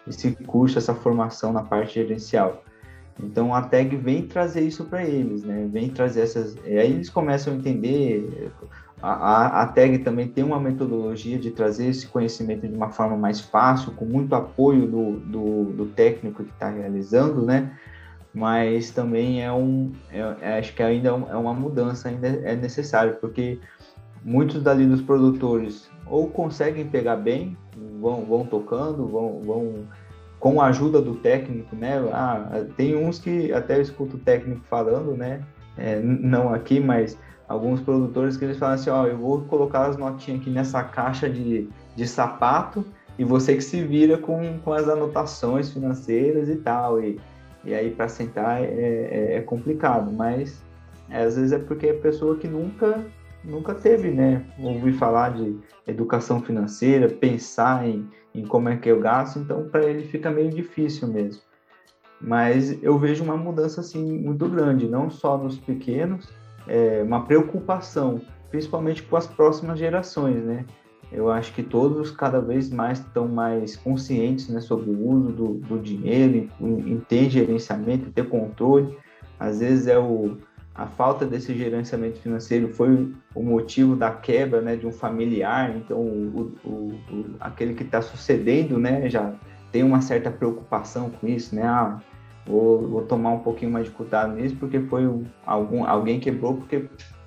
esse 0.08 0.32
curso, 0.46 0.78
essa 0.78 0.94
formação 0.94 1.52
na 1.52 1.64
parte 1.64 1.96
gerencial. 1.96 2.64
Então 3.20 3.56
a 3.56 3.62
tag 3.62 3.96
vem 3.96 4.28
trazer 4.28 4.62
isso 4.62 4.86
para 4.86 5.04
eles, 5.04 5.44
né? 5.44 5.68
Vem 5.72 5.90
trazer 5.90 6.22
essas. 6.22 6.58
Aí 6.66 6.92
eles 6.92 7.10
começam 7.10 7.54
a 7.54 7.56
entender 7.56 8.52
a, 9.08 9.62
a, 9.62 9.68
TAG 9.68 10.00
também 10.00 10.28
tem 10.28 10.44
uma 10.44 10.60
metodologia 10.60 11.38
de 11.38 11.52
trazer 11.52 11.88
esse 11.88 12.08
conhecimento 12.08 12.68
de 12.68 12.74
uma 12.74 12.90
forma 12.90 13.16
mais 13.16 13.40
fácil, 13.40 13.92
com 13.92 14.06
muito 14.06 14.34
apoio 14.34 14.88
do, 14.88 15.20
do, 15.20 15.64
do 15.74 15.86
técnico 15.88 16.44
que 16.44 16.52
está 16.52 16.70
realizando, 16.70 17.46
né? 17.46 17.72
Mas 18.34 18.90
também 18.90 19.44
é 19.44 19.52
um, 19.52 19.92
é, 20.12 20.36
é 20.42 20.60
acho 20.60 20.74
que 20.74 20.82
ainda 20.82 21.10
é, 21.10 21.12
é 21.12 21.36
uma 21.36 21.54
mudança, 21.54 22.10
ainda 22.10 22.28
é 22.28 22.56
necessário, 22.56 23.18
porque 23.22 23.60
muitos 24.24 24.64
dali 24.64 24.86
dos 24.88 25.02
produtores 25.02 25.90
ou 26.08 26.28
conseguem 26.30 26.88
pegar 26.88 27.18
bem, 27.18 27.56
vão, 28.02 28.26
vão 28.26 28.46
tocando, 28.46 29.08
vão, 29.08 29.42
vão 29.42 29.88
com 30.40 30.60
a 30.60 30.68
ajuda 30.68 31.00
do 31.00 31.16
técnico, 31.16 31.76
né? 31.76 31.98
Ah, 32.12 32.66
tem 32.76 32.96
uns 32.96 33.20
que 33.20 33.54
até 33.54 33.78
eu 33.78 33.82
escuto 33.82 34.18
o 34.18 34.20
técnico 34.20 34.62
falando, 34.70 35.16
né? 35.16 35.42
É, 35.78 36.00
não 36.00 36.54
aqui, 36.54 36.80
mas 36.80 37.18
alguns 37.48 37.82
produtores 37.82 38.38
que 38.38 38.46
eles 38.46 38.58
falam 38.58 38.76
assim, 38.76 38.90
ó, 38.90 39.06
eu 39.06 39.18
vou 39.18 39.42
colocar 39.42 39.86
as 39.86 39.98
notinhas 39.98 40.42
aqui 40.42 40.50
nessa 40.50 40.84
caixa 40.84 41.30
de, 41.30 41.70
de 41.96 42.08
sapato 42.08 42.86
e 43.18 43.24
você 43.24 43.56
que 43.56 43.64
se 43.64 43.84
vira 43.84 44.18
com, 44.18 44.60
com 44.60 44.74
as 44.74 44.88
anotações 44.90 45.72
financeiras 45.72 46.50
e 46.50 46.56
tal. 46.58 47.02
E, 47.02 47.20
e 47.64 47.74
aí 47.74 47.92
para 47.92 48.08
sentar 48.08 48.62
é, 48.62 48.66
é, 48.66 49.36
é, 49.38 49.42
complicado, 49.42 50.12
mas 50.12 50.64
é, 51.10 51.24
às 51.24 51.36
vezes 51.36 51.52
é 51.52 51.60
porque 51.60 51.88
é 51.88 51.94
pessoa 51.94 52.36
que 52.36 52.48
nunca 52.48 53.06
nunca 53.44 53.76
teve, 53.76 54.10
né? 54.10 54.44
Ouvir 54.58 54.94
falar 54.94 55.36
de 55.36 55.56
educação 55.86 56.42
financeira, 56.42 57.08
pensar 57.08 57.88
em, 57.88 58.10
em 58.34 58.44
como 58.44 58.70
é 58.70 58.76
que 58.76 58.90
eu 58.90 59.00
gasto, 59.00 59.38
então 59.38 59.70
para 59.70 59.86
ele 59.86 60.08
fica 60.08 60.32
meio 60.32 60.50
difícil 60.50 61.08
mesmo. 61.08 61.44
Mas 62.20 62.82
eu 62.82 62.98
vejo 62.98 63.24
uma 63.24 63.38
mudança 63.38 63.82
assim 63.82 64.20
muito 64.20 64.50
grande, 64.50 64.88
não 64.88 65.12
só 65.12 65.38
nos 65.38 65.60
pequenos, 65.60 66.28
é, 66.68 67.04
uma 67.04 67.26
preocupação, 67.26 68.22
principalmente 68.50 69.04
com 69.04 69.16
as 69.16 69.28
próximas 69.28 69.80
gerações, 69.80 70.44
né? 70.44 70.66
Eu 71.12 71.30
acho 71.30 71.54
que 71.54 71.64
todos 71.64 72.12
cada 72.12 72.42
vez 72.42 72.70
mais 72.70 73.00
estão 73.00 73.28
mais 73.28 73.76
conscientes 73.76 74.50
né, 74.50 74.60
sobre 74.60 74.90
o 74.90 75.08
uso 75.08 75.32
do, 75.32 75.54
do 75.54 75.80
dinheiro, 75.80 76.50
ter 77.08 77.30
gerenciamento, 77.30 78.12
ter 78.12 78.28
controle. 78.28 78.98
Às 79.40 79.60
vezes 79.60 79.88
é 79.88 79.98
o, 79.98 80.38
a 80.74 80.88
falta 80.88 81.26
desse 81.26 81.56
gerenciamento 81.56 82.20
financeiro 82.20 82.68
foi 82.74 83.14
o 83.34 83.44
motivo 83.44 83.96
da 83.96 84.12
quebra 84.12 84.62
né, 84.62 84.76
de 84.76 84.86
um 84.86 84.92
familiar, 84.92 85.74
então 85.78 86.00
o, 86.00 86.52
o, 86.66 86.70
o 86.70 87.36
aquele 87.40 87.74
que 87.76 87.84
está 87.84 88.02
sucedendo 88.02 88.78
né, 88.78 89.10
já 89.10 89.34
tem 89.72 89.84
uma 89.84 90.02
certa 90.02 90.30
preocupação 90.30 91.10
com 91.10 91.28
isso, 91.28 91.56
né? 91.56 91.64
Ah, 91.64 92.02
vou, 92.46 92.88
vou 92.88 93.02
tomar 93.02 93.32
um 93.32 93.40
pouquinho 93.40 93.72
mais 93.72 93.86
de 93.86 93.92
cuidado 93.92 94.34
nisso, 94.34 94.56
porque 94.58 94.80
foi 94.80 95.04
algum, 95.46 95.86
alguém 95.86 96.20
quebrou 96.20 96.56
porque 96.56 96.86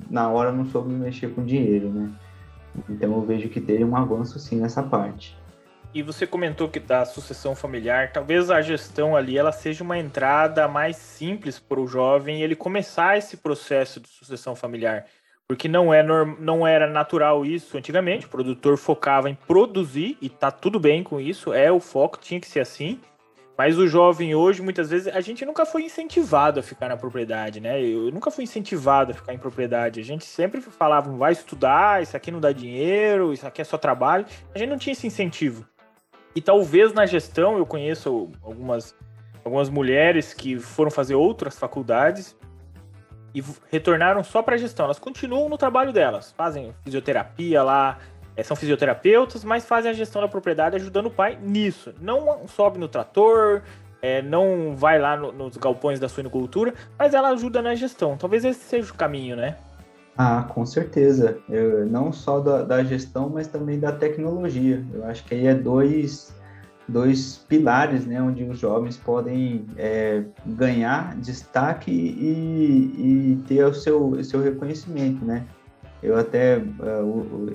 na 0.08 0.28
hora 0.28 0.52
não 0.52 0.64
soube 0.66 0.92
mexer 0.92 1.34
com 1.34 1.44
dinheiro, 1.44 1.90
né? 1.90 2.10
Então 2.88 3.12
eu 3.12 3.22
vejo 3.22 3.48
que 3.48 3.60
teve 3.60 3.84
um 3.84 3.96
avanço 3.96 4.38
sim 4.38 4.56
nessa 4.56 4.82
parte. 4.82 5.36
E 5.94 6.02
você 6.02 6.26
comentou 6.26 6.68
que 6.68 6.78
da 6.78 7.04
sucessão 7.04 7.56
familiar, 7.56 8.12
talvez 8.12 8.50
a 8.50 8.60
gestão 8.60 9.16
ali 9.16 9.38
ela 9.38 9.50
seja 9.50 9.82
uma 9.82 9.98
entrada 9.98 10.68
mais 10.68 10.96
simples 10.96 11.58
para 11.58 11.80
o 11.80 11.88
jovem 11.88 12.42
ele 12.42 12.54
começar 12.54 13.16
esse 13.16 13.38
processo 13.38 13.98
de 13.98 14.06
sucessão 14.06 14.54
familiar, 14.54 15.06
porque 15.48 15.66
não 15.66 15.92
é 15.92 16.02
não 16.02 16.66
era 16.66 16.86
natural 16.86 17.44
isso 17.44 17.76
antigamente. 17.76 18.26
O 18.26 18.28
produtor 18.28 18.76
focava 18.76 19.30
em 19.30 19.34
produzir 19.34 20.18
e 20.20 20.28
tá 20.28 20.50
tudo 20.50 20.78
bem 20.78 21.02
com 21.02 21.18
isso, 21.18 21.54
é 21.54 21.72
o 21.72 21.80
foco, 21.80 22.18
tinha 22.18 22.38
que 22.38 22.46
ser 22.46 22.60
assim. 22.60 23.00
Mas 23.58 23.76
o 23.76 23.88
jovem 23.88 24.36
hoje, 24.36 24.62
muitas 24.62 24.88
vezes, 24.88 25.08
a 25.08 25.20
gente 25.20 25.44
nunca 25.44 25.66
foi 25.66 25.82
incentivado 25.82 26.60
a 26.60 26.62
ficar 26.62 26.88
na 26.88 26.96
propriedade, 26.96 27.60
né? 27.60 27.82
Eu 27.82 28.12
nunca 28.12 28.30
fui 28.30 28.44
incentivado 28.44 29.10
a 29.10 29.14
ficar 29.14 29.34
em 29.34 29.38
propriedade. 29.38 29.98
A 29.98 30.04
gente 30.04 30.24
sempre 30.24 30.60
falava, 30.60 31.10
vai 31.10 31.32
estudar, 31.32 32.00
isso 32.00 32.16
aqui 32.16 32.30
não 32.30 32.38
dá 32.38 32.52
dinheiro, 32.52 33.32
isso 33.32 33.44
aqui 33.44 33.60
é 33.60 33.64
só 33.64 33.76
trabalho. 33.76 34.24
A 34.54 34.58
gente 34.58 34.70
não 34.70 34.78
tinha 34.78 34.92
esse 34.92 35.08
incentivo. 35.08 35.66
E 36.36 36.40
talvez 36.40 36.92
na 36.92 37.04
gestão, 37.04 37.58
eu 37.58 37.66
conheço 37.66 38.30
algumas, 38.44 38.94
algumas 39.44 39.68
mulheres 39.68 40.32
que 40.32 40.56
foram 40.60 40.90
fazer 40.92 41.16
outras 41.16 41.58
faculdades 41.58 42.36
e 43.34 43.42
retornaram 43.72 44.22
só 44.22 44.40
para 44.40 44.56
gestão. 44.56 44.84
Elas 44.84 45.00
continuam 45.00 45.48
no 45.48 45.58
trabalho 45.58 45.92
delas, 45.92 46.30
fazem 46.30 46.72
fisioterapia 46.84 47.60
lá, 47.64 47.98
são 48.42 48.56
fisioterapeutas, 48.56 49.44
mas 49.44 49.64
fazem 49.64 49.90
a 49.90 49.94
gestão 49.94 50.22
da 50.22 50.28
propriedade 50.28 50.76
ajudando 50.76 51.06
o 51.06 51.10
pai 51.10 51.38
nisso. 51.42 51.94
Não 52.00 52.46
sobe 52.46 52.78
no 52.78 52.88
trator, 52.88 53.62
é, 54.00 54.22
não 54.22 54.76
vai 54.76 54.98
lá 54.98 55.16
no, 55.16 55.32
nos 55.32 55.56
galpões 55.56 55.98
da 55.98 56.08
suinocultura, 56.08 56.74
mas 56.98 57.14
ela 57.14 57.30
ajuda 57.30 57.60
na 57.60 57.74
gestão. 57.74 58.16
Talvez 58.16 58.44
esse 58.44 58.60
seja 58.60 58.92
o 58.92 58.96
caminho, 58.96 59.36
né? 59.36 59.56
Ah, 60.16 60.44
com 60.52 60.66
certeza. 60.66 61.38
Eu, 61.48 61.86
não 61.86 62.12
só 62.12 62.40
da, 62.40 62.62
da, 62.62 62.82
gestão, 62.82 63.28
mas 63.28 63.46
também 63.46 63.78
da 63.78 63.92
tecnologia. 63.92 64.84
Eu 64.92 65.04
acho 65.04 65.24
que 65.24 65.34
aí 65.34 65.46
é 65.46 65.54
dois, 65.54 66.34
dois 66.88 67.38
pilares, 67.48 68.04
né, 68.04 68.20
onde 68.20 68.42
os 68.42 68.58
jovens 68.58 68.96
podem 68.96 69.64
é, 69.76 70.24
ganhar 70.44 71.14
destaque 71.16 71.92
e, 71.92 73.32
e, 73.32 73.36
ter 73.46 73.64
o 73.64 73.72
seu, 73.72 74.22
seu 74.24 74.42
reconhecimento, 74.42 75.24
né? 75.24 75.46
Eu 76.02 76.16
até 76.16 76.56
é, 76.56 76.62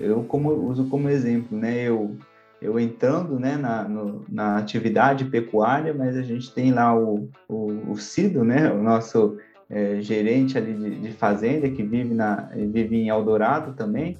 eu 0.01 0.23
como 0.27 0.51
uso 0.51 0.87
como 0.89 1.09
exemplo, 1.09 1.57
né? 1.57 1.83
Eu 1.83 2.17
eu 2.63 2.79
entrando 2.79 3.37
né, 3.37 3.57
na, 3.57 3.83
no, 3.83 4.23
na 4.29 4.57
atividade 4.57 5.25
pecuária, 5.25 5.93
mas 5.93 6.15
a 6.15 6.21
gente 6.21 6.49
tem 6.53 6.71
lá 6.71 6.97
o, 6.97 7.29
o, 7.47 7.91
o 7.91 7.97
Cido, 7.97 8.45
né, 8.45 8.71
o 8.71 8.81
nosso 8.81 9.37
é, 9.69 9.99
gerente 9.99 10.57
ali 10.57 10.73
de, 10.73 10.99
de, 11.01 11.11
fazenda, 11.11 11.69
que 11.69 11.83
vive, 11.83 12.13
na, 12.13 12.49
vive 12.55 12.95
em 12.95 13.09
Eldorado 13.09 13.73
também, 13.73 14.17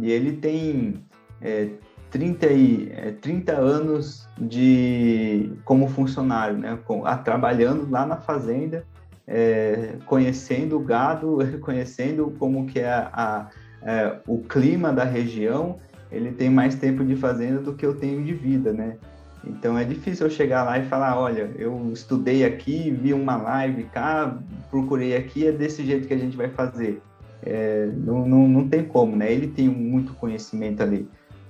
e 0.00 0.10
ele 0.10 0.32
tem 0.32 1.04
é, 1.42 1.68
30, 2.10 2.46
e, 2.46 2.90
é, 2.92 3.10
30 3.10 3.52
anos 3.52 4.26
de 4.40 5.52
como 5.66 5.86
funcionário, 5.86 6.56
né, 6.56 6.78
com, 6.86 7.04
a, 7.04 7.14
trabalhando 7.18 7.90
lá 7.90 8.06
na 8.06 8.16
fazenda, 8.16 8.86
é, 9.26 9.96
conhecendo 10.06 10.76
o 10.76 10.80
gado, 10.80 11.38
conhecendo 11.60 12.32
como 12.38 12.66
que 12.66 12.80
é 12.80 12.90
a, 12.90 13.48
é, 13.82 14.16
o 14.26 14.38
clima 14.38 14.92
da 14.92 15.04
região 15.04 15.78
ele 16.12 16.30
tem 16.30 16.50
mais 16.50 16.74
tempo 16.74 17.02
de 17.04 17.16
fazenda 17.16 17.58
do 17.60 17.72
que 17.72 17.86
eu 17.86 17.94
tenho 17.94 18.22
de 18.22 18.34
vida, 18.34 18.72
né? 18.72 18.96
Então 19.44 19.76
é 19.76 19.82
difícil 19.82 20.26
eu 20.26 20.30
chegar 20.30 20.62
lá 20.62 20.78
e 20.78 20.84
falar, 20.84 21.18
olha, 21.18 21.50
eu 21.56 21.90
estudei 21.92 22.44
aqui, 22.44 22.90
vi 22.90 23.12
uma 23.12 23.36
live 23.36 23.84
cá, 23.84 24.38
procurei 24.70 25.16
aqui, 25.16 25.46
é 25.46 25.52
desse 25.52 25.84
jeito 25.84 26.06
que 26.06 26.14
a 26.14 26.18
gente 26.18 26.36
vai 26.36 26.48
fazer. 26.48 27.02
É, 27.42 27.90
não, 27.96 28.28
não, 28.28 28.46
não 28.46 28.68
tem 28.68 28.84
como, 28.84 29.16
né? 29.16 29.32
Ele 29.32 29.48
tem 29.48 29.68
muito 29.68 30.14
conhecimento 30.14 30.82
ali. 30.82 31.08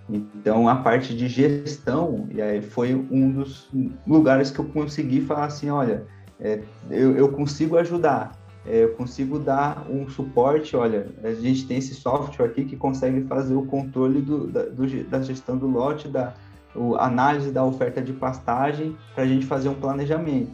Então 0.09 0.69
a 0.69 0.77
parte 0.77 1.15
de 1.15 1.29
gestão 1.29 2.29
foi 2.71 2.95
um 2.95 3.31
dos 3.31 3.69
lugares 4.07 4.51
que 4.51 4.59
eu 4.59 4.65
consegui 4.67 5.21
falar 5.21 5.47
assim, 5.47 5.69
olha, 5.69 6.05
é, 6.43 6.61
eu, 6.91 7.17
eu 7.17 7.29
consigo 7.29 7.77
ajudar, 7.77 8.37
é, 8.67 8.83
eu 8.85 8.95
consigo 8.95 9.39
dar 9.39 9.87
um 9.89 10.09
suporte. 10.09 10.77
Olha, 10.77 11.07
a 11.23 11.33
gente 11.33 11.67
tem 11.67 11.79
esse 11.79 11.95
software 11.95 12.47
aqui 12.47 12.65
que 12.65 12.77
consegue 12.77 13.23
fazer 13.23 13.55
o 13.55 13.65
controle 13.65 14.21
do, 14.21 14.49
da, 14.49 14.65
do, 14.65 15.05
da 15.05 15.23
gestão 15.23 15.57
do 15.57 15.69
lote, 15.69 16.09
da 16.09 16.35
o, 16.75 16.97
análise 16.97 17.51
da 17.53 17.65
oferta 17.65 18.03
de 18.03 18.13
pastagem, 18.13 18.97
para 19.15 19.25
a 19.25 19.27
gente 19.27 19.47
fazer 19.47 19.69
um 19.69 19.75
planejamento. 19.75 20.53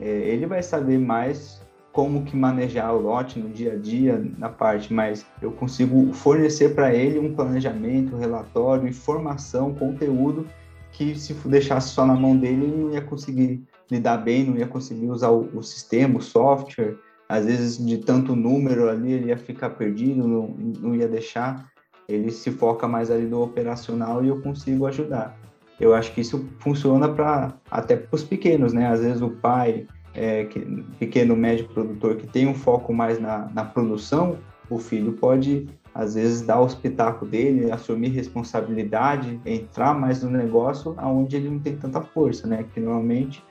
É, 0.00 0.06
ele 0.06 0.46
vai 0.46 0.62
saber 0.62 0.98
mais 0.98 1.60
como 1.92 2.24
que 2.24 2.36
manejar 2.36 2.92
o 2.92 3.00
lote 3.00 3.38
no 3.38 3.48
dia 3.48 3.72
a 3.72 3.76
dia, 3.76 4.24
na 4.38 4.48
parte, 4.48 4.92
mas 4.92 5.26
eu 5.42 5.50
consigo 5.50 6.12
fornecer 6.12 6.74
para 6.74 6.94
ele 6.94 7.18
um 7.18 7.34
planejamento, 7.34 8.16
relatório, 8.16 8.88
informação, 8.88 9.74
conteúdo 9.74 10.46
que 10.92 11.18
se 11.18 11.34
deixasse 11.48 11.88
só 11.90 12.06
na 12.06 12.14
mão 12.14 12.36
dele, 12.36 12.64
ele 12.64 12.82
não 12.82 12.92
ia 12.92 13.00
conseguir 13.00 13.64
lidar 13.90 14.18
bem, 14.18 14.44
não 14.44 14.56
ia 14.56 14.66
conseguir 14.66 15.08
usar 15.08 15.30
o, 15.30 15.48
o 15.54 15.62
sistema, 15.62 16.18
o 16.18 16.22
software, 16.22 16.96
às 17.28 17.44
vezes 17.44 17.84
de 17.84 17.98
tanto 17.98 18.34
número 18.34 18.88
ali 18.88 19.12
ele 19.12 19.28
ia 19.28 19.36
ficar 19.36 19.70
perdido, 19.70 20.26
não, 20.26 20.48
não 20.80 20.94
ia 20.94 21.06
deixar, 21.06 21.70
ele 22.08 22.30
se 22.30 22.50
foca 22.50 22.88
mais 22.88 23.10
ali 23.10 23.26
no 23.26 23.42
operacional 23.42 24.24
e 24.24 24.28
eu 24.28 24.40
consigo 24.40 24.86
ajudar. 24.86 25.38
Eu 25.78 25.94
acho 25.94 26.12
que 26.12 26.22
isso 26.22 26.48
funciona 26.58 27.08
para 27.08 27.54
até 27.70 27.96
para 27.96 28.16
os 28.16 28.24
pequenos, 28.24 28.72
né? 28.72 28.88
Às 28.88 29.00
vezes 29.00 29.22
o 29.22 29.30
pai, 29.30 29.86
é, 30.14 30.44
que, 30.44 30.60
pequeno 30.98 31.36
médio 31.36 31.68
produtor 31.68 32.16
que 32.16 32.26
tem 32.26 32.48
um 32.48 32.54
foco 32.54 32.92
mais 32.92 33.20
na, 33.20 33.48
na 33.54 33.64
produção, 33.64 34.38
o 34.70 34.78
filho 34.78 35.12
pode 35.12 35.68
às 35.94 36.14
vezes 36.14 36.42
dar 36.42 36.60
o 36.60 36.66
espetáculo 36.66 37.30
dele, 37.30 37.70
assumir 37.70 38.08
responsabilidade, 38.08 39.40
entrar 39.44 39.94
mais 39.94 40.22
no 40.22 40.30
negócio 40.30 40.94
aonde 40.96 41.36
ele 41.36 41.50
não 41.50 41.58
tem 41.58 41.76
tanta 41.76 42.00
força, 42.00 42.46
né? 42.46 42.64
Que 42.72 42.80
normalmente 42.80 43.42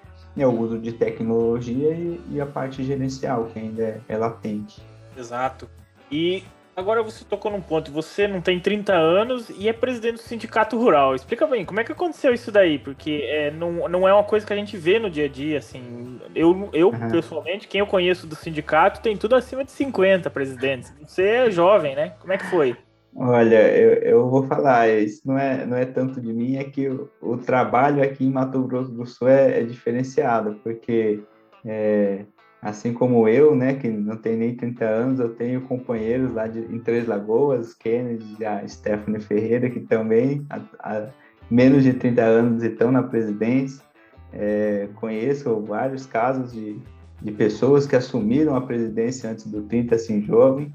é 0.41 0.47
o 0.47 0.51
uso 0.51 0.77
de 0.77 0.91
tecnologia 0.91 1.91
e, 1.91 2.21
e 2.31 2.41
a 2.41 2.45
parte 2.45 2.83
gerencial, 2.83 3.45
que 3.45 3.59
ainda 3.59 3.83
é, 3.83 4.01
é 4.07 4.17
latente. 4.17 4.81
Exato. 5.17 5.69
E 6.11 6.43
agora 6.75 7.01
você 7.01 7.25
tocou 7.25 7.51
num 7.51 7.59
ponto, 7.59 7.91
você 7.91 8.27
não 8.27 8.39
tem 8.39 8.59
30 8.59 8.93
anos 8.93 9.49
e 9.49 9.67
é 9.67 9.73
presidente 9.73 10.15
do 10.15 10.21
sindicato 10.21 10.77
rural. 10.77 11.15
Explica 11.15 11.47
bem, 11.47 11.65
como 11.65 11.79
é 11.79 11.83
que 11.83 11.91
aconteceu 11.91 12.33
isso 12.33 12.51
daí? 12.51 12.77
Porque 12.77 13.23
é, 13.25 13.51
não, 13.51 13.89
não 13.89 14.07
é 14.07 14.13
uma 14.13 14.23
coisa 14.23 14.45
que 14.45 14.53
a 14.53 14.55
gente 14.55 14.77
vê 14.77 14.99
no 14.99 15.09
dia 15.09 15.25
a 15.25 15.29
dia, 15.29 15.57
assim. 15.57 16.21
Eu, 16.35 16.69
eu 16.71 16.89
uhum. 16.89 17.09
pessoalmente, 17.09 17.67
quem 17.67 17.79
eu 17.79 17.87
conheço 17.87 18.27
do 18.27 18.35
sindicato 18.35 19.01
tem 19.01 19.17
tudo 19.17 19.35
acima 19.35 19.63
de 19.63 19.71
50 19.71 20.29
presidentes. 20.29 20.93
Você 21.05 21.23
é 21.23 21.51
jovem, 21.51 21.95
né? 21.95 22.13
Como 22.19 22.31
é 22.31 22.37
que 22.37 22.45
foi? 22.45 22.77
Olha, 23.19 23.75
eu, 23.75 23.93
eu 23.93 24.29
vou 24.29 24.43
falar, 24.43 24.87
isso 24.89 25.23
não 25.25 25.39
é, 25.39 25.65
não 25.65 25.75
é 25.75 25.85
tanto 25.85 26.21
de 26.21 26.31
mim, 26.31 26.57
é 26.57 26.63
que 26.63 26.87
o, 26.87 27.09
o 27.19 27.35
trabalho 27.35 28.03
aqui 28.03 28.23
em 28.23 28.31
Mato 28.31 28.61
Grosso 28.61 28.91
do 28.91 29.07
Sul 29.07 29.27
é, 29.27 29.59
é 29.59 29.63
diferenciado, 29.63 30.59
porque 30.63 31.23
é, 31.65 32.25
assim 32.61 32.93
como 32.93 33.27
eu, 33.27 33.55
né, 33.55 33.73
que 33.73 33.87
não 33.87 34.17
tenho 34.17 34.37
nem 34.37 34.55
30 34.55 34.85
anos, 34.85 35.19
eu 35.19 35.33
tenho 35.33 35.61
companheiros 35.61 36.31
lá 36.31 36.45
de, 36.45 36.59
em 36.59 36.77
Três 36.77 37.07
Lagoas, 37.07 37.73
Kennedy 37.73 38.45
a 38.45 38.67
Stephanie 38.67 39.19
Ferreira, 39.19 39.67
que 39.67 39.79
também 39.79 40.45
há, 40.79 41.07
menos 41.49 41.83
de 41.83 41.93
30 41.93 42.21
anos 42.21 42.63
estão 42.63 42.91
na 42.91 43.01
presidência. 43.01 43.83
É, 44.31 44.89
conheço 44.93 45.59
vários 45.61 46.05
casos 46.05 46.53
de, 46.53 46.79
de 47.19 47.31
pessoas 47.31 47.87
que 47.87 47.95
assumiram 47.95 48.55
a 48.55 48.61
presidência 48.61 49.31
antes 49.31 49.47
do 49.47 49.63
30, 49.63 49.95
assim, 49.95 50.21
jovem, 50.21 50.71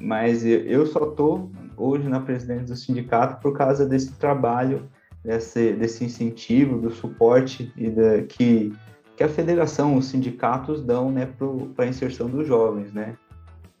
mas 0.00 0.44
eu 0.44 0.86
só 0.86 1.04
estou 1.04 1.50
hoje 1.76 2.08
na 2.08 2.20
presidência 2.20 2.66
do 2.66 2.76
sindicato 2.76 3.40
por 3.40 3.56
causa 3.56 3.86
desse 3.86 4.12
trabalho, 4.12 4.88
desse, 5.24 5.72
desse 5.72 6.04
incentivo, 6.04 6.78
do 6.78 6.90
suporte 6.90 7.72
e 7.76 7.88
da, 7.90 8.22
que, 8.22 8.72
que 9.16 9.24
a 9.24 9.28
federação, 9.28 9.96
os 9.96 10.06
sindicatos 10.06 10.82
dão 10.82 11.10
né, 11.10 11.28
para 11.74 11.84
a 11.84 11.88
inserção 11.88 12.28
dos 12.28 12.46
jovens. 12.46 12.92
Né? 12.92 13.16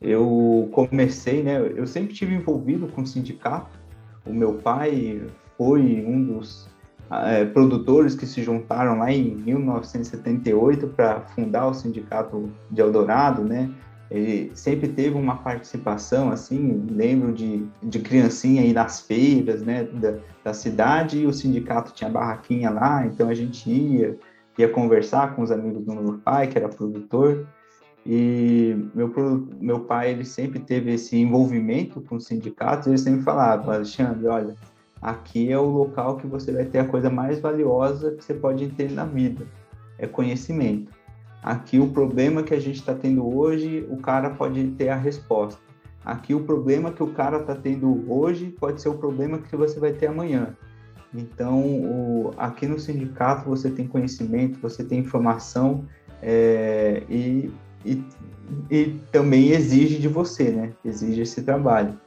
Eu 0.00 0.68
comecei, 0.72 1.42
né, 1.42 1.60
eu 1.76 1.86
sempre 1.86 2.14
tive 2.14 2.34
envolvido 2.34 2.86
com 2.88 3.02
o 3.02 3.06
sindicato, 3.06 3.78
o 4.24 4.32
meu 4.32 4.54
pai 4.54 5.22
foi 5.56 6.04
um 6.06 6.22
dos 6.24 6.68
é, 7.10 7.44
produtores 7.44 8.14
que 8.14 8.26
se 8.26 8.42
juntaram 8.42 8.98
lá 8.98 9.10
em 9.10 9.34
1978 9.34 10.88
para 10.88 11.20
fundar 11.20 11.66
o 11.66 11.74
sindicato 11.74 12.50
de 12.70 12.80
Eldorado, 12.80 13.42
né? 13.42 13.70
Ele 14.10 14.50
sempre 14.54 14.88
teve 14.88 15.16
uma 15.16 15.36
participação, 15.36 16.30
assim, 16.30 16.84
lembro 16.90 17.32
de, 17.32 17.64
de 17.80 18.00
criancinha 18.00 18.62
aí 18.62 18.72
nas 18.72 19.00
feiras, 19.00 19.62
né, 19.62 19.84
da, 19.84 20.18
da 20.42 20.52
cidade, 20.52 21.20
e 21.20 21.26
o 21.26 21.32
sindicato 21.32 21.92
tinha 21.94 22.10
barraquinha 22.10 22.70
lá, 22.70 23.06
então 23.06 23.28
a 23.28 23.34
gente 23.34 23.70
ia, 23.70 24.18
ia 24.58 24.68
conversar 24.68 25.36
com 25.36 25.42
os 25.42 25.52
amigos 25.52 25.84
do 25.84 25.94
meu 25.94 26.18
pai, 26.18 26.48
que 26.48 26.58
era 26.58 26.68
produtor, 26.68 27.46
e 28.04 28.74
meu, 28.94 29.12
meu 29.60 29.80
pai, 29.80 30.10
ele 30.10 30.24
sempre 30.24 30.58
teve 30.58 30.92
esse 30.92 31.16
envolvimento 31.16 32.00
com 32.00 32.16
os 32.16 32.24
sindicatos, 32.24 32.88
ele 32.88 32.98
sempre 32.98 33.22
falava, 33.22 33.74
Alexandre, 33.74 34.26
olha, 34.26 34.56
aqui 35.00 35.52
é 35.52 35.58
o 35.58 35.66
local 35.66 36.16
que 36.16 36.26
você 36.26 36.50
vai 36.50 36.64
ter 36.64 36.80
a 36.80 36.84
coisa 36.84 37.08
mais 37.08 37.38
valiosa 37.38 38.10
que 38.12 38.24
você 38.24 38.34
pode 38.34 38.68
ter 38.70 38.90
na 38.90 39.04
vida, 39.04 39.46
é 39.98 40.06
conhecimento. 40.06 40.99
Aqui 41.42 41.78
o 41.78 41.88
problema 41.88 42.42
que 42.42 42.52
a 42.52 42.60
gente 42.60 42.76
está 42.76 42.94
tendo 42.94 43.26
hoje, 43.26 43.86
o 43.90 43.96
cara 43.96 44.30
pode 44.30 44.68
ter 44.72 44.90
a 44.90 44.96
resposta. 44.96 45.60
Aqui 46.04 46.34
o 46.34 46.40
problema 46.40 46.92
que 46.92 47.02
o 47.02 47.12
cara 47.12 47.38
está 47.38 47.54
tendo 47.54 48.04
hoje 48.10 48.54
pode 48.58 48.80
ser 48.80 48.88
o 48.88 48.94
problema 48.94 49.38
que 49.38 49.56
você 49.56 49.78
vai 49.78 49.92
ter 49.92 50.06
amanhã. 50.06 50.54
Então, 51.14 51.60
o, 51.60 52.32
aqui 52.36 52.66
no 52.66 52.78
sindicato 52.78 53.48
você 53.48 53.70
tem 53.70 53.86
conhecimento, 53.86 54.58
você 54.60 54.84
tem 54.84 55.00
informação 55.00 55.84
é, 56.22 57.02
e, 57.08 57.50
e, 57.84 58.04
e 58.70 59.00
também 59.10 59.50
exige 59.50 59.98
de 59.98 60.08
você, 60.08 60.50
né? 60.50 60.72
Exige 60.84 61.22
esse 61.22 61.42
trabalho 61.42 61.98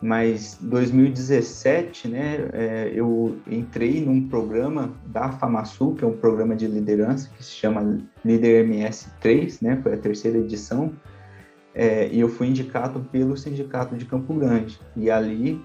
mas 0.00 0.58
2017, 0.60 2.08
né, 2.08 2.48
é, 2.52 2.92
eu 2.94 3.38
entrei 3.46 4.04
num 4.04 4.28
programa 4.28 4.92
da 5.06 5.32
FamaSul, 5.32 5.94
que 5.94 6.04
é 6.04 6.06
um 6.06 6.16
programa 6.16 6.54
de 6.54 6.66
liderança 6.66 7.30
que 7.36 7.42
se 7.42 7.52
chama 7.52 7.98
Líder 8.24 8.66
MS3, 8.66 9.58
né, 9.62 9.80
foi 9.82 9.94
a 9.94 9.96
terceira 9.96 10.38
edição, 10.38 10.92
é, 11.74 12.08
e 12.08 12.20
eu 12.20 12.28
fui 12.28 12.48
indicado 12.48 13.00
pelo 13.10 13.36
Sindicato 13.36 13.96
de 13.96 14.04
Campo 14.04 14.32
Grande. 14.34 14.80
E 14.96 15.10
ali 15.10 15.62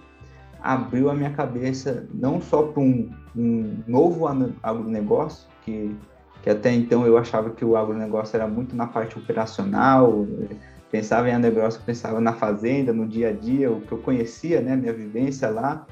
abriu 0.61 1.09
a 1.09 1.15
minha 1.15 1.31
cabeça 1.31 2.05
não 2.13 2.41
só 2.41 2.63
para 2.63 2.81
um, 2.81 3.09
um 3.35 3.77
novo 3.87 4.27
agronegócio, 4.61 5.47
que, 5.63 5.95
que 6.43 6.49
até 6.49 6.71
então 6.73 7.05
eu 7.05 7.17
achava 7.17 7.49
que 7.49 7.63
o 7.63 7.75
agronegócio 7.77 8.35
era 8.35 8.47
muito 8.47 8.75
na 8.75 8.87
parte 8.87 9.17
operacional, 9.17 10.27
pensava 10.91 11.29
em 11.29 11.33
agronegócio, 11.33 11.81
pensava 11.85 12.19
na 12.19 12.33
fazenda, 12.33 12.91
no 12.91 13.07
dia 13.07 13.29
a 13.29 13.31
dia, 13.31 13.71
o 13.71 13.81
que 13.81 13.91
eu 13.91 13.97
conhecia, 13.99 14.61
né, 14.61 14.75
minha 14.75 14.93
vivência 14.93 15.49
lá, 15.49 15.87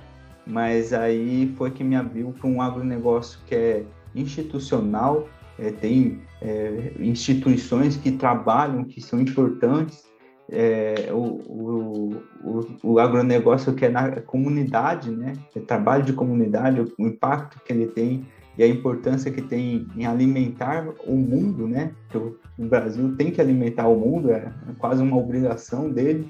mas 0.46 0.94
aí 0.94 1.54
foi 1.58 1.72
que 1.72 1.84
me 1.84 1.96
abriu 1.96 2.34
para 2.38 2.50
um 2.50 2.62
agronegócio 2.62 3.40
que 3.46 3.56
é 3.56 3.84
institucional, 4.14 5.28
é, 5.58 5.72
tem 5.72 6.22
é, 6.42 6.94
instituições 7.00 7.96
que 7.96 8.12
trabalham, 8.12 8.84
que 8.84 9.02
são 9.02 9.20
importantes, 9.20 10.10
é, 10.52 11.10
o, 11.12 11.18
o, 11.18 12.24
o, 12.44 12.66
o, 12.84 13.00
agronegócio 13.00 13.74
que 13.74 13.86
é 13.86 13.90
na 13.90 14.20
comunidade, 14.22 15.12
né? 15.12 15.34
É 15.56 15.60
trabalho 15.60 16.04
de 16.04 16.14
comunidade, 16.14 16.82
o, 16.82 16.92
o, 16.98 17.08
impacto 17.08 17.62
que 17.64 17.72
ele 17.72 17.86
tem 17.86 18.26
e 18.60 18.64
a 18.64 18.68
importância 18.68 19.32
que 19.32 19.42
tem 19.42 19.88
em 19.96 20.06
alimentar 20.06 20.86
o 21.08 21.16
mundo, 21.16 21.66
né? 21.66 21.94
Que 22.10 22.18
o, 22.18 22.38
Brasil 22.58 23.16
tem 23.16 23.32
que 23.32 23.40
alimentar 23.40 23.88
o 23.88 23.98
mundo, 23.98 24.30
é, 24.32 24.52
quase 24.78 25.02
uma 25.02 25.16
obrigação 25.16 25.90
dele. 25.90 26.30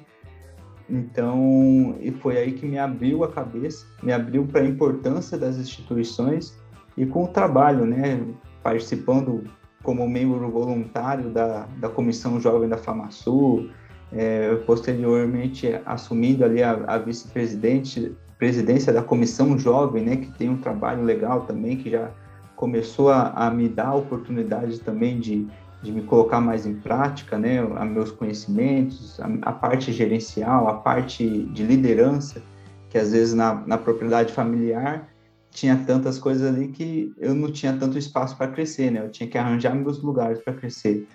Então, 0.87 1.95
e 1.99 2.11
foi 2.11 2.37
aí 2.37 2.51
que 2.51 2.67
me 2.67 2.77
abriu 2.77 3.23
a 3.23 3.31
cabeça, 3.31 3.83
me 4.03 4.13
abriu 4.13 4.45
para 4.45 4.61
a 4.61 4.63
importância 4.63 5.39
das 5.39 5.57
instituições 5.57 6.55
e 6.95 7.03
com 7.03 7.23
o 7.23 7.27
trabalho, 7.27 7.83
né? 7.83 8.23
Participando 8.61 9.45
como 9.81 10.07
membro 10.07 10.51
voluntário 10.51 11.31
da, 11.31 11.65
da 11.79 11.89
Comissão 11.89 12.39
Jovem 12.39 12.69
da 12.69 12.77
FamaSul, 12.77 13.71
é, 14.11 14.53
posteriormente 14.67 15.67
assumindo 15.83 16.45
ali 16.45 16.61
a, 16.61 16.73
a 16.73 16.99
vice-presidente 16.99 18.15
presidência 18.39 18.93
da 18.93 19.03
comissão 19.03 19.59
jovem, 19.59 20.03
né, 20.03 20.15
que 20.15 20.31
tem 20.31 20.49
um 20.49 20.57
trabalho 20.57 21.03
legal 21.03 21.41
também, 21.41 21.75
que 21.75 21.91
já 21.91 22.09
começou 22.55 23.09
a, 23.09 23.31
a 23.31 23.51
me 23.51 23.67
dar 23.67 23.93
oportunidade 23.93 24.79
também 24.79 25.19
de, 25.19 25.45
de 25.83 25.91
me 25.91 26.01
colocar 26.01 26.39
mais 26.39 26.65
em 26.65 26.75
prática, 26.75 27.37
né, 27.37 27.59
a 27.75 27.83
meus 27.83 28.11
conhecimentos, 28.11 29.19
a, 29.19 29.29
a, 29.41 29.51
parte 29.51 29.91
gerencial, 29.91 30.69
a 30.69 30.75
parte 30.75 31.27
de 31.27 31.63
liderança, 31.63 32.41
que 32.89 32.97
às 32.97 33.11
vezes 33.11 33.33
na, 33.33 33.55
na 33.67 33.77
propriedade 33.77 34.31
familiar 34.31 35.09
tinha 35.51 35.75
tantas 35.85 36.17
coisas 36.17 36.47
ali 36.55 36.69
que 36.69 37.13
eu 37.17 37.35
não 37.35 37.51
tinha 37.51 37.73
tanto 37.73 37.97
espaço 37.97 38.37
para 38.37 38.47
crescer, 38.47 38.89
né, 38.89 39.01
eu 39.03 39.09
tinha 39.09 39.29
que 39.29 39.37
arranjar 39.37 39.75
meus 39.75 40.01
lugares 40.01 40.39
para 40.39 40.53
crescer. 40.53 41.05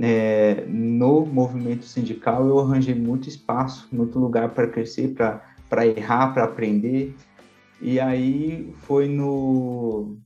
É, 0.00 0.64
no 0.68 1.26
movimento 1.26 1.84
sindical 1.84 2.46
eu 2.48 2.58
arranjei 2.58 2.94
muito 2.94 3.28
espaço, 3.28 3.86
muito 3.92 4.18
lugar 4.18 4.48
para 4.48 4.66
crescer, 4.66 5.08
para 5.08 5.51
errar, 5.86 6.32
para 6.32 6.44
aprender. 6.44 7.14
E 7.80 7.98
aí 7.98 8.72
foi 8.82 9.08
no, 9.08 10.16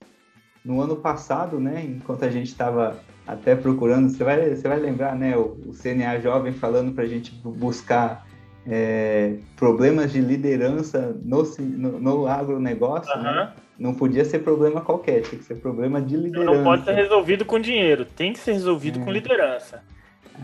no 0.64 0.80
ano 0.80 0.96
passado, 0.96 1.58
né, 1.58 1.84
enquanto 1.86 2.24
a 2.24 2.30
gente 2.30 2.48
estava 2.48 2.98
até 3.26 3.56
procurando, 3.56 4.08
você 4.08 4.22
vai, 4.22 4.54
você 4.54 4.68
vai 4.68 4.78
lembrar, 4.78 5.16
né, 5.16 5.36
o, 5.36 5.56
o 5.66 5.72
CNA 5.72 6.20
Jovem 6.20 6.52
falando 6.52 6.92
para 6.92 7.04
a 7.04 7.08
gente 7.08 7.32
buscar 7.44 8.26
é, 8.66 9.36
problemas 9.56 10.12
de 10.12 10.20
liderança 10.20 11.16
no, 11.22 11.42
no, 11.58 12.00
no 12.00 12.26
agronegócio, 12.26 13.14
uhum. 13.16 13.22
né? 13.22 13.52
não 13.78 13.94
podia 13.94 14.24
ser 14.24 14.40
problema 14.40 14.80
qualquer, 14.80 15.22
tinha 15.22 15.38
que 15.38 15.44
ser 15.44 15.56
problema 15.56 16.00
de 16.00 16.16
liderança. 16.16 16.54
Não 16.54 16.64
pode 16.64 16.84
ser 16.84 16.94
resolvido 16.94 17.44
com 17.44 17.58
dinheiro, 17.58 18.04
tem 18.04 18.32
que 18.32 18.38
ser 18.38 18.52
resolvido 18.52 19.00
é. 19.00 19.04
com 19.04 19.10
liderança. 19.10 19.82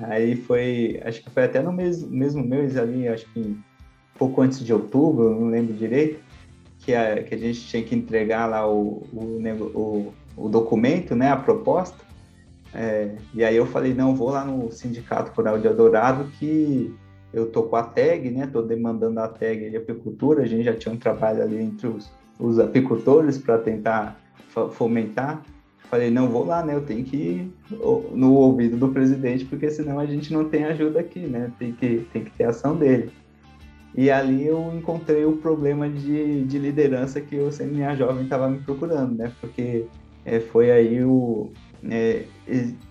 Aí 0.04 0.36
foi, 0.36 1.00
acho 1.04 1.22
que 1.22 1.30
foi 1.30 1.44
até 1.44 1.60
no 1.60 1.72
mês, 1.72 2.02
mesmo 2.02 2.42
mês 2.42 2.76
ali, 2.76 3.08
acho 3.08 3.26
que 3.32 3.58
pouco 4.22 4.42
antes 4.42 4.60
de 4.60 4.72
outubro, 4.72 5.30
não 5.30 5.48
lembro 5.48 5.74
direito, 5.74 6.20
que 6.78 6.94
a, 6.94 7.22
que 7.22 7.34
a 7.34 7.38
gente 7.38 7.60
tinha 7.66 7.82
que 7.82 7.94
entregar 7.94 8.46
lá 8.46 8.68
o, 8.68 9.02
o, 9.12 9.40
o, 9.74 10.14
o 10.36 10.48
documento, 10.48 11.14
né, 11.14 11.30
a 11.30 11.36
proposta. 11.36 11.98
É, 12.74 13.16
e 13.34 13.44
aí 13.44 13.56
eu 13.56 13.66
falei, 13.66 13.94
não, 13.94 14.14
vou 14.14 14.30
lá 14.30 14.44
no 14.44 14.70
Sindicato 14.70 15.32
Rural 15.36 15.58
de 15.58 15.66
Eldorado 15.66 16.24
que 16.38 16.94
eu 17.32 17.46
tô 17.46 17.64
com 17.64 17.76
a 17.76 17.82
tag, 17.82 18.30
né, 18.30 18.46
tô 18.46 18.62
demandando 18.62 19.20
a 19.20 19.28
tag 19.28 19.70
de 19.70 19.76
apicultura, 19.76 20.42
a 20.42 20.46
gente 20.46 20.64
já 20.64 20.74
tinha 20.74 20.94
um 20.94 20.98
trabalho 20.98 21.42
ali 21.42 21.60
entre 21.60 21.86
os 21.86 22.10
os 22.42 22.58
apicultores 22.58 23.38
para 23.38 23.56
tentar 23.58 24.20
fomentar. 24.72 25.42
Falei, 25.88 26.10
não 26.10 26.28
vou 26.28 26.44
lá, 26.44 26.64
né? 26.64 26.74
Eu 26.74 26.80
tenho 26.80 27.04
que 27.04 27.16
ir 27.16 27.54
no 28.14 28.32
ouvido 28.32 28.76
do 28.76 28.88
presidente, 28.88 29.44
porque 29.44 29.70
senão 29.70 29.98
a 29.98 30.06
gente 30.06 30.32
não 30.32 30.48
tem 30.48 30.64
ajuda 30.64 31.00
aqui, 31.00 31.20
né? 31.20 31.52
Tem 31.58 31.72
que, 31.72 32.06
tem 32.12 32.24
que 32.24 32.30
ter 32.30 32.44
ação 32.44 32.74
dele. 32.76 33.12
E 33.94 34.10
ali 34.10 34.46
eu 34.46 34.72
encontrei 34.74 35.24
o 35.24 35.36
problema 35.36 35.88
de, 35.88 36.44
de 36.44 36.58
liderança 36.58 37.20
que 37.20 37.36
o 37.36 37.50
CNA 37.50 37.94
Jovem 37.96 38.24
estava 38.24 38.48
me 38.48 38.58
procurando, 38.58 39.16
né? 39.16 39.32
Porque 39.40 39.86
é, 40.24 40.40
foi 40.40 40.70
aí 40.70 41.04
o... 41.04 41.50
É, 41.90 42.24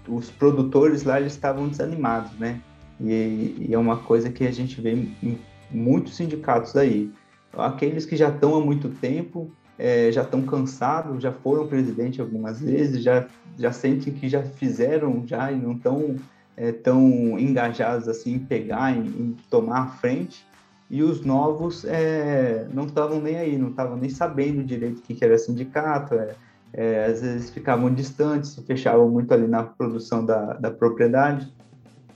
os 0.08 0.30
produtores 0.30 1.04
lá, 1.04 1.20
eles 1.20 1.32
estavam 1.32 1.68
desanimados, 1.70 2.32
né? 2.38 2.60
E, 3.00 3.68
e, 3.70 3.70
é 3.72 3.78
uma 3.78 3.98
coisa 3.98 4.30
que 4.30 4.46
a 4.46 4.52
gente 4.52 4.80
vê 4.82 4.92
em 4.92 5.40
muitos 5.72 6.18
sindicatos 6.18 6.76
aí 6.76 7.10
aqueles 7.58 8.06
que 8.06 8.16
já 8.16 8.30
estão 8.30 8.56
há 8.56 8.62
muito 8.62 8.90
tempo, 8.90 9.52
é, 9.78 10.12
já 10.12 10.22
estão 10.22 10.42
cansados, 10.44 11.22
já 11.22 11.32
foram 11.32 11.68
presidente 11.68 12.22
algumas 12.22 12.62
vezes, 12.62 13.04
já, 13.04 13.28
já 13.58 13.72
sentem 13.72 14.14
que 14.14 14.30
já 14.30 14.44
fizeram 14.44 15.24
já 15.26 15.52
e 15.52 15.58
não 15.58 15.74
estão 15.74 16.16
é, 16.56 16.72
tão 16.72 17.38
engajados 17.40 18.08
assim 18.08 18.36
em 18.36 18.40
pegar, 18.40 18.96
em, 18.96 19.06
em 19.06 19.38
tomar 19.50 19.80
a 19.80 19.88
frente. 19.88 20.46
E 20.92 21.02
os 21.02 21.24
novos 21.24 21.86
é, 21.86 22.68
não 22.74 22.84
estavam 22.84 23.22
nem 23.22 23.38
aí, 23.38 23.58
não 23.58 23.70
estavam 23.70 23.96
nem 23.96 24.10
sabendo 24.10 24.62
direito 24.62 24.98
o 24.98 25.02
que, 25.02 25.24
era 25.24 25.38
sindicato, 25.38 26.16
é, 26.16 26.36
é, 26.74 27.06
às 27.06 27.22
vezes 27.22 27.50
ficavam 27.50 27.94
distantes, 27.94 28.60
fechavam 28.68 29.10
muito 29.10 29.34
ali 29.34 29.48
na 29.48 29.64
produção 29.64 30.26
da, 30.26 30.52
da 30.52 30.70
propriedade. 30.70 31.50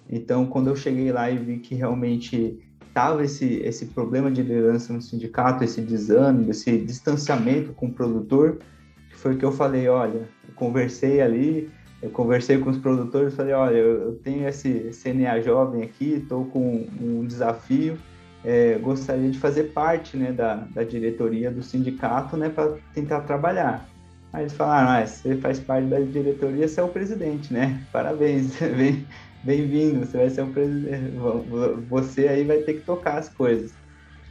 Então, 0.09 0.45
quando 0.45 0.67
eu 0.67 0.75
cheguei 0.75 1.09
lá 1.09 1.31
e 1.31 1.37
vi 1.37 1.59
que 1.59 1.73
realmente 1.73 2.59
estava 2.85 3.23
esse, 3.23 3.61
esse 3.61 3.85
problema 3.85 4.29
de 4.29 4.43
liderança 4.43 4.91
no 4.91 5.01
sindicato, 5.01 5.63
esse 5.63 5.79
desânimo, 5.79 6.51
esse 6.51 6.77
distanciamento 6.77 7.71
com 7.71 7.85
o 7.85 7.93
produtor, 7.93 8.59
foi 9.13 9.37
que 9.37 9.45
eu 9.45 9.53
falei, 9.53 9.87
olha, 9.87 10.27
eu 10.47 10.53
conversei 10.53 11.21
ali, 11.21 11.71
eu 12.01 12.09
conversei 12.09 12.57
com 12.57 12.69
os 12.69 12.77
produtores, 12.77 13.33
falei, 13.33 13.53
olha, 13.53 13.77
eu, 13.77 14.15
tenho 14.15 14.45
esse 14.45 14.91
CNA 14.91 15.39
jovem 15.41 15.81
aqui, 15.81 16.15
estou 16.15 16.43
com 16.47 16.85
um 17.01 17.25
desafio, 17.25 17.97
é, 18.45 18.77
gostaria 18.77 19.29
de 19.29 19.39
fazer 19.39 19.65
parte 19.73 20.15
né, 20.15 20.31
da, 20.31 20.67
da 20.73 20.83
diretoria 20.83 21.49
do 21.49 21.63
sindicato 21.63 22.37
né, 22.37 22.49
para 22.49 22.77
tentar 22.93 23.21
trabalhar. 23.21 23.89
Aí 24.31 24.43
eles 24.43 24.53
falaram, 24.53 24.89
ah, 24.89 25.05
você 25.05 25.35
faz 25.37 25.59
parte 25.59 25.87
da 25.87 25.99
diretoria, 25.99 26.67
você 26.67 26.79
é 26.79 26.83
o 26.83 26.89
presidente, 26.89 27.53
né? 27.53 27.81
Parabéns, 27.91 28.53
bem-vindo, 29.43 30.05
você 30.05 30.17
vai 30.17 30.29
ser 30.29 30.41
um 30.43 30.51
presidente, 30.51 31.13
você 31.89 32.27
aí 32.27 32.43
vai 32.43 32.57
ter 32.57 32.73
que 32.75 32.81
tocar 32.81 33.17
as 33.17 33.29
coisas. 33.29 33.73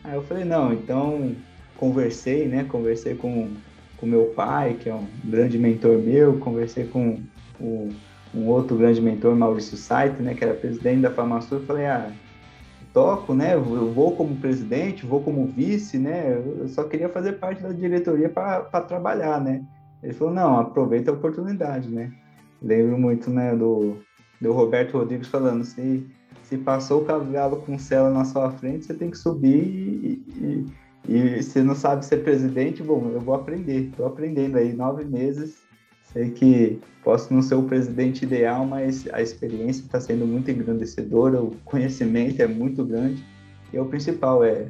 Aí 0.05 0.15
eu 0.15 0.23
falei, 0.23 0.45
não, 0.45 0.73
então 0.73 1.35
conversei, 1.77 2.47
né, 2.47 2.65
conversei 2.65 3.15
com 3.15 3.51
com 3.97 4.07
meu 4.07 4.27
pai, 4.27 4.75
que 4.75 4.89
é 4.89 4.95
um 4.95 5.07
grande 5.25 5.59
mentor 5.59 5.99
meu, 5.99 6.39
conversei 6.39 6.85
com 6.85 7.21
o, 7.59 7.91
um 8.35 8.47
outro 8.49 8.77
grande 8.77 9.01
mentor, 9.01 9.35
Maurício 9.35 9.77
Saito, 9.77 10.23
né, 10.23 10.35
que 10.35 10.45
era 10.45 10.53
presidente 10.53 11.01
da 11.01 11.11
Farmasul, 11.11 11.61
falei, 11.61 11.87
ah, 11.87 12.11
toco, 12.95 13.35
né, 13.35 13.55
eu 13.55 13.93
vou 13.93 14.17
como 14.17 14.37
presidente, 14.37 15.05
vou 15.05 15.21
como 15.21 15.47
vice, 15.49 15.99
né, 15.99 16.41
eu 16.61 16.69
só 16.69 16.85
queria 16.85 17.09
fazer 17.09 17.35
parte 17.35 17.61
da 17.61 17.73
diretoria 17.73 18.29
para 18.31 18.81
trabalhar, 18.83 19.41
né. 19.41 19.65
Ele 20.01 20.13
falou, 20.13 20.33
não, 20.33 20.61
aproveita 20.61 21.11
a 21.11 21.15
oportunidade, 21.15 21.91
né. 21.91 22.13
Lembro 22.63 22.97
muito, 22.97 23.29
né, 23.29 23.55
do, 23.55 23.97
do 24.41 24.53
Roberto 24.53 24.97
Rodrigues 24.97 25.27
falando, 25.27 25.65
se, 25.65 26.07
se 26.45 26.57
passou 26.57 27.03
o 27.03 27.05
cavalo 27.05 27.57
com 27.57 27.77
cela 27.77 28.11
na 28.11 28.25
sua 28.25 28.53
frente, 28.53 28.87
você 28.87 28.95
tem 28.95 29.11
que 29.11 29.19
subir 29.19 29.59
e, 29.59 30.65
e, 31.09 31.37
e 31.39 31.43
se 31.43 31.63
não 31.63 31.75
sabe 31.75 32.05
ser 32.05 32.19
presidente, 32.19 32.81
bom, 32.81 33.11
eu 33.13 33.21
vou 33.21 33.35
aprender, 33.35 33.89
estou 33.89 34.07
aprendendo 34.07 34.57
aí 34.57 34.73
nove 34.73 35.05
meses, 35.05 35.64
sei 36.15 36.31
que 36.31 36.81
posso 37.03 37.35
não 37.35 37.43
ser 37.43 37.57
o 37.57 37.65
presidente 37.65 38.25
ideal, 38.25 38.65
mas 38.65 39.07
a 39.13 39.21
experiência 39.21 39.83
está 39.83 40.01
sendo 40.01 40.27
muito 40.27 40.51
engrandecedora, 40.51 41.43
o 41.43 41.55
conhecimento 41.67 42.41
é 42.41 42.47
muito 42.47 42.83
grande, 42.83 43.23
e 43.73 43.77
é 43.77 43.81
o 43.81 43.85
principal, 43.85 44.43
é 44.43 44.69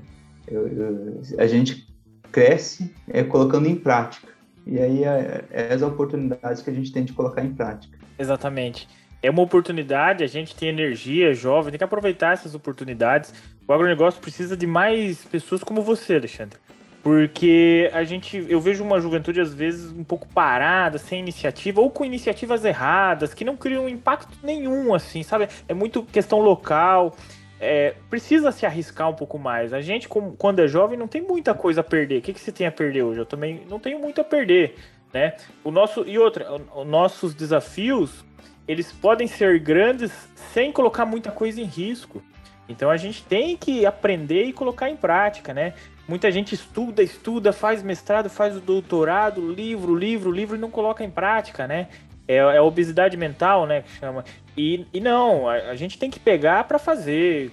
eu, 0.49 0.66
eu, 0.66 1.22
a 1.38 1.47
gente 1.47 1.86
cresce 2.32 2.92
é, 3.09 3.22
colocando 3.22 3.68
em 3.68 3.76
prática. 3.76 4.28
E 4.66 4.80
aí 4.80 5.05
é, 5.05 5.45
é 5.51 5.72
as 5.72 5.82
oportunidades 5.82 6.62
que 6.62 6.70
a 6.70 6.72
gente 6.72 6.90
tem 6.90 7.05
de 7.05 7.12
colocar 7.12 7.45
em 7.45 7.55
prática. 7.55 7.97
Exatamente 8.18 8.88
é 9.24 9.30
uma 9.30 9.40
oportunidade, 9.40 10.22
a 10.22 10.26
gente 10.26 10.55
tem 10.55 10.68
energia, 10.68 11.32
jovem, 11.32 11.70
tem 11.70 11.78
que 11.78 11.84
aproveitar 11.84 12.34
essas 12.34 12.55
oportunidades. 12.55 13.32
O 13.66 13.72
agronegócio 13.72 14.20
precisa 14.20 14.55
de 14.55 14.66
mais 14.66 15.24
pessoas 15.24 15.64
como 15.64 15.80
você, 15.80 16.16
Alexandre. 16.16 16.59
Porque 17.05 17.90
a 17.92 18.02
gente, 18.02 18.46
eu 18.48 18.59
vejo 18.62 18.82
uma 18.82 18.98
juventude 18.98 19.38
às 19.38 19.52
vezes 19.52 19.92
um 19.92 20.02
pouco 20.02 20.26
parada, 20.26 20.96
sem 20.96 21.20
iniciativa, 21.20 21.82
ou 21.82 21.90
com 21.90 22.02
iniciativas 22.02 22.64
erradas, 22.64 23.34
que 23.34 23.44
não 23.44 23.59
criam 23.59 23.86
impacto 23.86 24.34
nenhum, 24.42 24.94
assim, 24.94 25.22
sabe? 25.22 25.46
É 25.68 25.74
muito 25.74 26.02
questão 26.02 26.40
local. 26.40 27.14
é, 27.61 27.94
precisa 28.11 28.50
se 28.52 28.66
arriscar 28.66 29.09
um 29.09 29.14
pouco 29.14 29.38
mais. 29.38 29.72
A 29.72 29.80
gente, 29.80 30.09
como, 30.09 30.36
quando 30.36 30.61
é 30.61 30.68
jovem, 30.68 30.98
não 30.98 31.09
tem 31.09 31.22
muita 31.22 31.55
coisa 31.55 31.80
a 31.80 31.84
perder. 31.84 32.18
O 32.18 32.22
que, 32.22 32.32
que 32.32 32.40
você 32.40 32.52
tem 32.52 32.66
a 32.66 32.72
perder 32.72 33.02
hoje? 33.02 33.20
Eu 33.20 33.26
também 33.26 33.62
não 33.68 33.78
tenho 33.78 33.98
muito 33.98 34.20
a 34.20 34.24
perder, 34.24 34.74
né? 35.12 35.34
O 35.62 35.70
nosso 35.70 36.05
e 36.07 36.18
outra, 36.18 36.46
os 36.52 36.86
nossos 36.86 37.34
desafios, 37.34 38.24
eles 38.66 38.92
podem 38.92 39.26
ser 39.26 39.61
grandes 39.61 40.12
sem 40.52 40.72
colocar 40.72 41.07
muita 41.07 41.30
coisa 41.30 41.61
em 41.61 41.64
risco. 41.64 42.22
Então 42.68 42.90
a 42.90 42.96
gente 42.96 43.22
tem 43.24 43.57
que 43.57 43.84
aprender 43.84 44.44
e 44.44 44.52
colocar 44.52 44.90
em 44.90 44.96
prática, 44.96 45.52
né? 45.55 45.74
Muita 46.07 46.30
gente 46.30 46.55
estuda, 46.55 47.02
estuda, 47.02 47.52
faz 47.52 47.82
mestrado, 47.82 48.28
faz 48.28 48.57
o 48.57 48.61
doutorado, 48.61 49.52
livro, 49.52 49.94
livro, 49.94 50.30
livro 50.30 50.57
e 50.57 50.59
não 50.59 50.70
coloca 50.70 51.02
em 51.02 51.11
prática, 51.11 51.66
né? 51.66 51.88
É, 52.28 52.36
é 52.36 52.61
obesidade 52.61 53.16
mental, 53.16 53.66
né, 53.66 53.82
que 53.82 53.90
chama. 53.92 54.24
E, 54.57 54.86
e 54.92 55.00
não, 55.00 55.48
a, 55.48 55.55
a 55.55 55.74
gente 55.74 55.98
tem 55.98 56.11
que 56.11 56.20
pegar 56.20 56.64
para 56.64 56.78
fazer, 56.78 57.50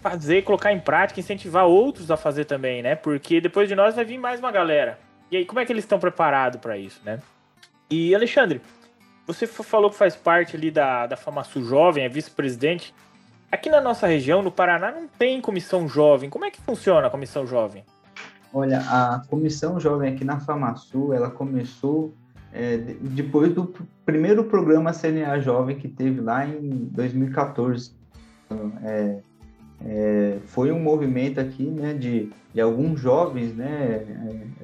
fazer, 0.00 0.42
colocar 0.42 0.72
em 0.72 0.80
prática, 0.80 1.20
incentivar 1.20 1.66
outros 1.66 2.10
a 2.10 2.16
fazer 2.16 2.44
também, 2.44 2.82
né? 2.82 2.94
Porque 2.94 3.40
depois 3.40 3.68
de 3.68 3.74
nós 3.74 3.94
vai 3.94 4.04
vir 4.04 4.18
mais 4.18 4.40
uma 4.40 4.50
galera. 4.50 4.98
E 5.30 5.36
aí, 5.36 5.44
como 5.44 5.60
é 5.60 5.64
que 5.64 5.72
eles 5.72 5.84
estão 5.84 5.98
preparados 5.98 6.60
para 6.60 6.76
isso, 6.76 7.00
né? 7.04 7.20
E 7.90 8.14
Alexandre, 8.14 8.60
você 9.26 9.46
falou 9.46 9.90
que 9.90 9.96
faz 9.96 10.16
parte 10.16 10.56
ali 10.56 10.70
da, 10.70 11.06
da 11.06 11.16
FamaSul 11.16 11.62
Jovem, 11.64 12.04
é 12.04 12.08
vice-presidente. 12.08 12.94
Aqui 13.50 13.70
na 13.70 13.80
nossa 13.80 14.06
região, 14.06 14.42
no 14.42 14.50
Paraná, 14.50 14.92
não 14.92 15.08
tem 15.08 15.40
comissão 15.40 15.88
jovem. 15.88 16.28
Como 16.28 16.44
é 16.44 16.50
que 16.50 16.60
funciona 16.60 17.06
a 17.06 17.10
comissão 17.10 17.46
jovem? 17.46 17.84
Olha, 18.52 18.80
a 18.80 19.22
comissão 19.28 19.80
jovem 19.80 20.12
aqui 20.12 20.24
na 20.24 20.40
FamaSul, 20.40 21.14
ela 21.14 21.30
começou 21.30 22.12
é, 22.52 22.76
depois 22.76 23.54
do 23.54 23.72
primeiro 24.04 24.44
programa 24.44 24.92
CNA 24.92 25.38
Jovem 25.40 25.76
que 25.76 25.88
teve 25.88 26.20
lá 26.20 26.46
em 26.46 26.88
2014. 26.92 27.92
É, 28.82 29.18
é, 29.84 30.38
foi 30.46 30.72
um 30.72 30.80
movimento 30.80 31.40
aqui, 31.40 31.64
né, 31.64 31.94
de, 31.94 32.30
de 32.52 32.60
alguns 32.60 33.00
jovens, 33.00 33.54
né, 33.54 34.02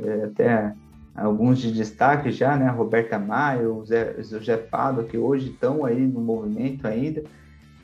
é, 0.03 0.09
é, 0.09 0.25
até 0.25 0.75
alguns 1.15 1.59
de 1.59 1.73
destaque 1.73 2.33
já, 2.33 2.57
né, 2.57 2.67
a 2.67 2.73
Roberta 2.73 3.19
Maia, 3.19 3.69
o 3.71 3.85
Zé, 3.85 4.17
o 4.19 4.23
Zé 4.23 4.57
Pado, 4.57 5.05
que 5.05 5.17
hoje 5.17 5.51
estão 5.51 5.85
aí 5.85 6.01
no 6.01 6.21
movimento 6.21 6.87
ainda, 6.87 7.23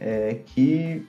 é, 0.01 0.41
que 0.47 1.07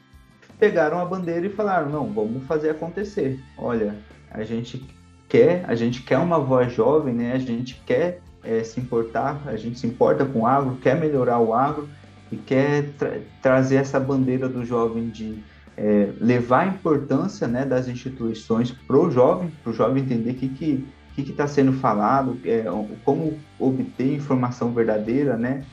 pegaram 0.60 1.00
a 1.00 1.06
bandeira 1.06 1.48
e 1.48 1.50
falaram, 1.50 1.90
não, 1.90 2.14
vamos 2.14 2.44
fazer 2.46 2.70
acontecer. 2.70 3.40
Olha, 3.58 3.96
a 4.30 4.44
gente 4.44 4.86
quer, 5.28 5.66
a 5.68 5.74
gente 5.74 6.04
quer 6.04 6.18
uma 6.18 6.38
voz 6.38 6.72
jovem, 6.74 7.14
né, 7.14 7.34
a 7.34 7.40
gente 7.40 7.82
quer 7.86 8.22
é, 8.44 8.64
se 8.64 8.80
importar, 8.80 9.42
a 9.48 9.56
gente 9.56 9.80
se 9.80 9.88
importa 9.88 10.26
com 10.26 10.42
o 10.42 10.46
agro, 10.46 10.76
quer 10.76 11.00
melhorar 11.00 11.40
o 11.40 11.54
agro 11.54 11.90
e 12.32 12.38
quer 12.38 12.90
tra 12.98 13.20
trazer 13.42 13.78
essa 13.78 14.00
bandeira 14.00 14.48
do 14.48 14.66
jovem 14.66 15.10
de 15.10 15.44
é, 15.78 16.10
levar 16.20 16.62
a 16.62 16.68
importância 16.68 17.48
né, 17.48 17.66
das 17.66 17.88
instituições 17.88 18.72
para 18.72 18.98
o 18.98 19.10
jovem, 19.10 19.52
para 19.64 19.72
o 19.72 19.74
jovem 19.74 20.04
entender 20.04 20.32
o 20.32 20.36
que 20.36 20.50
que 20.50 20.88
que 21.14 21.30
está 21.30 21.46
sendo 21.46 21.74
falado, 21.74 22.40
é, 22.46 22.64
como 23.04 23.38
obter 23.60 24.16
informação 24.16 24.74
verdadeira, 24.74 25.38
né, 25.38 25.64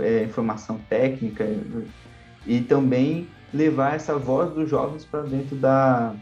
é, 0.00 0.24
informação 0.24 0.80
técnica 0.88 1.44
e 2.48 2.62
também 2.62 3.28
levar 3.52 3.94
essa 3.94 4.16
voz 4.18 4.52
dos 4.54 4.68
jovens 4.68 5.04
para 5.04 5.22
dentro 5.22 5.54
da, 5.54 6.14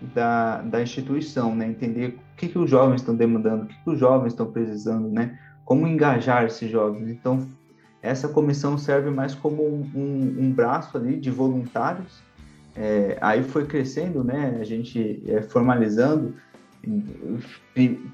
da, 0.00 0.62
da 0.62 0.80
instituição, 0.80 1.54
né? 1.54 1.66
Entender 1.66 2.18
o 2.34 2.36
que, 2.36 2.48
que 2.48 2.58
os 2.58 2.70
jovens 2.70 3.00
estão 3.00 3.14
demandando, 3.14 3.64
o 3.64 3.66
que, 3.66 3.74
que 3.74 3.90
os 3.90 3.98
jovens 3.98 4.32
estão 4.32 4.46
precisando, 4.46 5.08
né? 5.08 5.36
Como 5.64 5.86
engajar 5.86 6.44
esses 6.44 6.70
jovens. 6.70 7.10
Então, 7.10 7.46
essa 8.00 8.28
comissão 8.28 8.78
serve 8.78 9.10
mais 9.10 9.34
como 9.34 9.64
um, 9.64 10.36
um, 10.38 10.52
braço 10.52 10.96
ali 10.96 11.16
de 11.16 11.30
voluntários. 11.30 12.22
É, 12.76 13.18
aí 13.20 13.42
foi 13.42 13.66
crescendo, 13.66 14.22
né? 14.22 14.58
A 14.60 14.64
gente 14.64 15.22
é, 15.26 15.42
formalizando, 15.42 16.34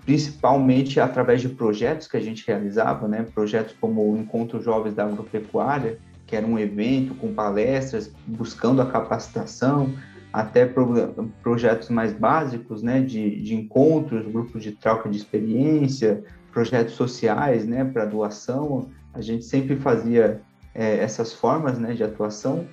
principalmente 0.05 1.01
através 1.01 1.43
de 1.43 1.51
projetos 1.51 2.07
que 2.07 2.17
a 2.17 2.21
gente 2.21 2.47
realizava, 2.47 3.07
né? 3.07 3.27
Projetos 3.35 3.75
como 3.79 4.11
o 4.11 4.17
Encontro 4.17 4.61
Jovens 4.61 4.95
da 4.95 5.05
Agropecuária, 5.05 5.99
que 6.29 6.37
era 6.37 6.47
um 6.47 6.59
evento 6.59 7.15
com 7.15 7.33
palestras 7.33 8.13
buscando 8.27 8.83
a 8.83 8.87
capacitação, 8.87 9.95
até 10.31 10.67
pro, 10.67 11.33
projetos 11.43 11.89
mais 11.89 12.13
básicos, 12.13 12.83
né, 12.83 13.01
de, 13.01 13.43
de 13.43 13.55
encontros, 13.55 14.31
grupos 14.31 14.63
de 14.63 14.73
troca 14.73 15.09
de 15.09 15.17
experiência, 15.17 16.23
projetos 16.53 16.95
sociais, 16.95 17.67
né, 17.67 17.83
para 17.83 18.05
doação. 18.05 18.91
A 19.15 19.23
gente 19.23 19.47
sempre 19.47 19.77
fazia 19.77 20.43
é, 20.75 20.99
essas 20.99 21.33
formas, 21.33 21.79
né, 21.79 21.95
de 21.95 22.05
atuação. 22.05 22.67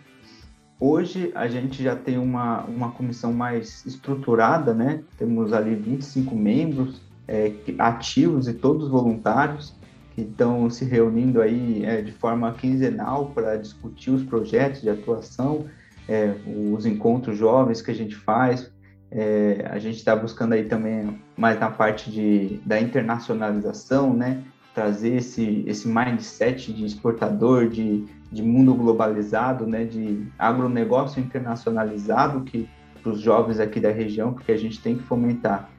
Hoje 0.77 1.31
a 1.33 1.47
gente 1.47 1.81
já 1.81 1.95
tem 1.95 2.17
uma, 2.17 2.65
uma 2.65 2.91
comissão 2.91 3.31
mais 3.31 3.85
estruturada, 3.85 4.73
né? 4.73 5.01
Temos 5.17 5.53
ali 5.53 5.73
25 5.73 6.35
membros 6.35 7.01
é, 7.25 7.53
ativos 7.79 8.49
e 8.49 8.53
todos 8.53 8.89
voluntários 8.89 9.73
que 10.15 10.21
estão 10.21 10.69
se 10.69 10.85
reunindo 10.85 11.41
aí 11.41 11.85
é, 11.85 12.01
de 12.01 12.11
forma 12.11 12.51
quinzenal 12.53 13.31
para 13.31 13.57
discutir 13.57 14.11
os 14.11 14.23
projetos 14.23 14.81
de 14.81 14.89
atuação 14.89 15.65
é, 16.07 16.35
os 16.73 16.85
encontros 16.85 17.37
jovens 17.37 17.81
que 17.81 17.91
a 17.91 17.95
gente 17.95 18.15
faz. 18.15 18.71
É, 19.11 19.67
a 19.69 19.79
gente 19.79 19.97
está 19.97 20.15
buscando 20.15 20.53
aí 20.53 20.65
também 20.65 21.21
mais 21.37 21.59
na 21.59 21.69
parte 21.69 22.11
de, 22.11 22.59
da 22.65 22.79
internacionalização, 22.79 24.13
né? 24.13 24.43
Trazer 24.73 25.15
esse, 25.15 25.63
esse 25.65 25.87
mindset 25.87 26.73
de 26.73 26.85
exportador, 26.85 27.69
de, 27.69 28.05
de 28.31 28.43
mundo 28.43 28.73
globalizado, 28.73 29.65
né? 29.65 29.85
De 29.85 30.27
agronegócio 30.37 31.21
internacionalizado 31.21 32.41
que 32.41 32.69
para 33.01 33.11
os 33.11 33.21
jovens 33.21 33.59
aqui 33.59 33.79
da 33.79 33.91
região, 33.91 34.33
porque 34.33 34.51
a 34.51 34.57
gente 34.57 34.81
tem 34.81 34.97
que 34.97 35.03
fomentar. 35.03 35.69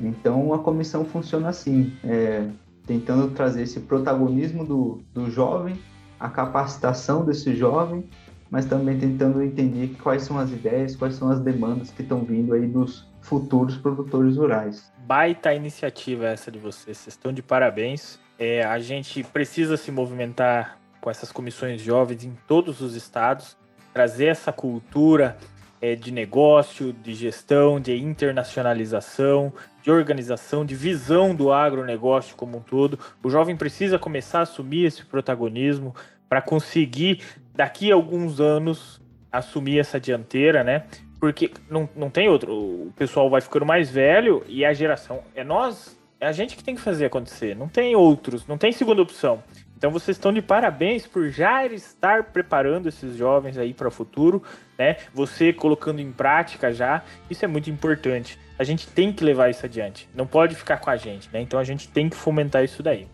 Então 0.00 0.54
a 0.54 0.58
comissão 0.58 1.04
funciona 1.04 1.50
assim, 1.50 1.92
é, 2.02 2.46
tentando 2.86 3.30
trazer 3.30 3.62
esse 3.62 3.80
protagonismo 3.80 4.64
do, 4.64 5.02
do 5.12 5.30
jovem, 5.30 5.78
a 6.18 6.28
capacitação 6.28 7.24
desse 7.24 7.54
jovem 7.54 8.08
mas 8.50 8.66
também 8.66 8.98
tentando 8.98 9.42
entender 9.42 9.96
quais 10.02 10.22
são 10.22 10.36
as 10.36 10.50
ideias, 10.50 10.96
quais 10.96 11.14
são 11.14 11.30
as 11.30 11.38
demandas 11.40 11.90
que 11.90 12.02
estão 12.02 12.24
vindo 12.24 12.52
aí 12.52 12.66
dos 12.66 13.08
futuros 13.20 13.76
produtores 13.76 14.36
rurais. 14.36 14.92
Baita 15.06 15.54
iniciativa 15.54 16.26
essa 16.26 16.50
de 16.50 16.58
vocês, 16.58 16.98
vocês 16.98 17.14
estão 17.14 17.32
de 17.32 17.42
parabéns. 17.42 18.18
É, 18.38 18.64
a 18.64 18.78
gente 18.80 19.22
precisa 19.22 19.76
se 19.76 19.92
movimentar 19.92 20.78
com 21.00 21.08
essas 21.08 21.30
comissões 21.30 21.80
jovens 21.80 22.24
em 22.24 22.36
todos 22.46 22.80
os 22.80 22.94
estados, 22.94 23.56
trazer 23.94 24.26
essa 24.26 24.52
cultura 24.52 25.38
é, 25.80 25.94
de 25.94 26.10
negócio, 26.12 26.92
de 26.92 27.14
gestão, 27.14 27.80
de 27.80 27.96
internacionalização, 27.96 29.52
de 29.82 29.90
organização, 29.90 30.64
de 30.64 30.74
visão 30.74 31.34
do 31.34 31.52
agronegócio 31.52 32.36
como 32.36 32.58
um 32.58 32.60
todo. 32.60 32.98
O 33.22 33.30
jovem 33.30 33.56
precisa 33.56 33.98
começar 33.98 34.40
a 34.40 34.42
assumir 34.42 34.84
esse 34.84 35.04
protagonismo 35.04 35.94
para 36.28 36.42
conseguir 36.42 37.22
daqui 37.54 37.90
a 37.90 37.94
alguns 37.94 38.40
anos 38.40 39.00
assumir 39.32 39.78
essa 39.78 39.98
dianteira, 39.98 40.62
né? 40.62 40.84
Porque 41.18 41.50
não, 41.68 41.88
não 41.94 42.10
tem 42.10 42.28
outro. 42.28 42.52
O 42.52 42.92
pessoal 42.96 43.28
vai 43.28 43.40
ficando 43.40 43.66
mais 43.66 43.90
velho 43.90 44.42
e 44.48 44.64
a 44.64 44.72
geração. 44.72 45.22
É 45.34 45.44
nós, 45.44 45.98
é 46.18 46.26
a 46.26 46.32
gente 46.32 46.56
que 46.56 46.64
tem 46.64 46.74
que 46.74 46.80
fazer 46.80 47.06
acontecer. 47.06 47.54
Não 47.54 47.68
tem 47.68 47.94
outros, 47.94 48.46
não 48.46 48.56
tem 48.56 48.72
segunda 48.72 49.02
opção. 49.02 49.42
Então 49.80 49.90
vocês 49.90 50.18
estão 50.18 50.30
de 50.30 50.42
parabéns 50.42 51.06
por 51.06 51.30
já 51.30 51.64
estar 51.64 52.24
preparando 52.24 52.86
esses 52.86 53.16
jovens 53.16 53.56
aí 53.56 53.72
para 53.72 53.88
o 53.88 53.90
futuro, 53.90 54.42
né? 54.78 54.98
Você 55.14 55.54
colocando 55.54 56.02
em 56.02 56.12
prática 56.12 56.70
já, 56.70 57.02
isso 57.30 57.46
é 57.46 57.48
muito 57.48 57.70
importante. 57.70 58.38
A 58.58 58.62
gente 58.62 58.86
tem 58.86 59.10
que 59.10 59.24
levar 59.24 59.48
isso 59.48 59.64
adiante. 59.64 60.06
Não 60.14 60.26
pode 60.26 60.54
ficar 60.54 60.76
com 60.76 60.90
a 60.90 60.98
gente, 60.98 61.30
né? 61.32 61.40
Então 61.40 61.58
a 61.58 61.64
gente 61.64 61.88
tem 61.88 62.10
que 62.10 62.16
fomentar 62.16 62.62
isso 62.62 62.82
daí. 62.82 63.08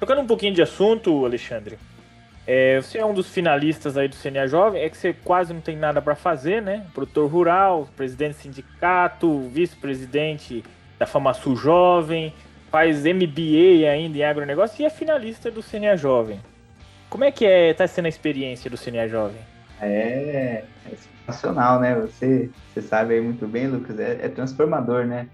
Tocando 0.00 0.22
um 0.22 0.26
pouquinho 0.26 0.54
de 0.54 0.62
assunto, 0.62 1.26
Alexandre, 1.26 1.78
é, 2.46 2.80
você 2.80 2.96
é 2.96 3.04
um 3.04 3.12
dos 3.12 3.28
finalistas 3.28 3.98
aí 3.98 4.08
do 4.08 4.16
CNA 4.16 4.46
Jovem, 4.46 4.80
é 4.80 4.88
que 4.88 4.96
você 4.96 5.12
quase 5.12 5.52
não 5.52 5.60
tem 5.60 5.76
nada 5.76 6.00
para 6.00 6.14
fazer, 6.14 6.62
né? 6.62 6.86
Produtor 6.94 7.30
rural, 7.30 7.86
presidente 7.94 8.36
do 8.36 8.40
sindicato, 8.40 9.40
vice-presidente 9.50 10.64
da 10.98 11.04
FamaSul 11.04 11.54
Jovem, 11.56 12.32
faz 12.70 13.04
MBA 13.04 13.88
ainda 13.90 14.18
em 14.18 14.24
agronegócio 14.24 14.82
e 14.82 14.84
é 14.84 14.90
finalista 14.90 15.50
do 15.50 15.62
CNA 15.62 15.96
Jovem. 15.96 16.40
Como 17.08 17.24
é 17.24 17.30
que 17.30 17.44
é, 17.46 17.72
tá 17.72 17.86
sendo 17.86 18.06
a 18.06 18.10
experiência 18.10 18.70
do 18.70 18.76
CNA 18.76 19.08
Jovem? 19.08 19.40
É, 19.80 20.64
é 20.86 20.96
sensacional, 21.26 21.80
né? 21.80 21.94
Você, 21.94 22.50
você 22.72 22.82
sabe 22.82 23.14
aí 23.14 23.20
muito 23.20 23.46
bem, 23.46 23.68
Lucas, 23.68 23.98
é, 23.98 24.18
é 24.22 24.28
transformador, 24.28 25.06
né? 25.06 25.28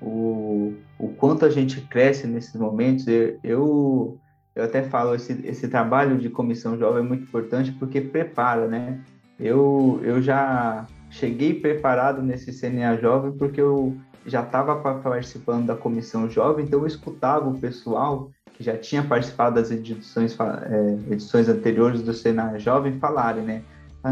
O, 0.00 0.74
o 0.98 1.08
quanto 1.08 1.44
a 1.44 1.50
gente 1.50 1.80
cresce 1.82 2.26
nesses 2.26 2.54
momentos. 2.54 3.06
eu, 3.06 3.38
eu 3.42 4.18
eu 4.58 4.64
até 4.64 4.82
falo, 4.82 5.14
esse, 5.14 5.40
esse 5.46 5.68
trabalho 5.68 6.18
de 6.18 6.28
comissão 6.28 6.76
jovem 6.76 7.04
é 7.04 7.06
muito 7.06 7.22
importante 7.22 7.70
porque 7.70 8.00
prepara, 8.00 8.66
né? 8.66 8.98
Eu, 9.38 10.00
eu 10.02 10.20
já 10.20 10.84
cheguei 11.10 11.54
preparado 11.54 12.20
nesse 12.20 12.52
CNA 12.52 12.96
jovem 12.96 13.30
porque 13.38 13.60
eu 13.60 13.96
já 14.28 14.42
estava 14.42 14.76
participando 14.76 15.66
da 15.66 15.76
comissão 15.76 16.28
jovem, 16.30 16.64
então 16.64 16.80
eu 16.80 16.86
escutava 16.86 17.48
o 17.48 17.58
pessoal 17.58 18.30
que 18.52 18.62
já 18.62 18.76
tinha 18.76 19.02
participado 19.02 19.54
das 19.54 19.70
edições, 19.70 20.36
é, 20.40 21.12
edições 21.12 21.48
anteriores 21.48 22.02
do 22.02 22.12
CNA 22.12 22.58
jovem 22.58 22.98
falarem, 22.98 23.42
né? 23.42 23.62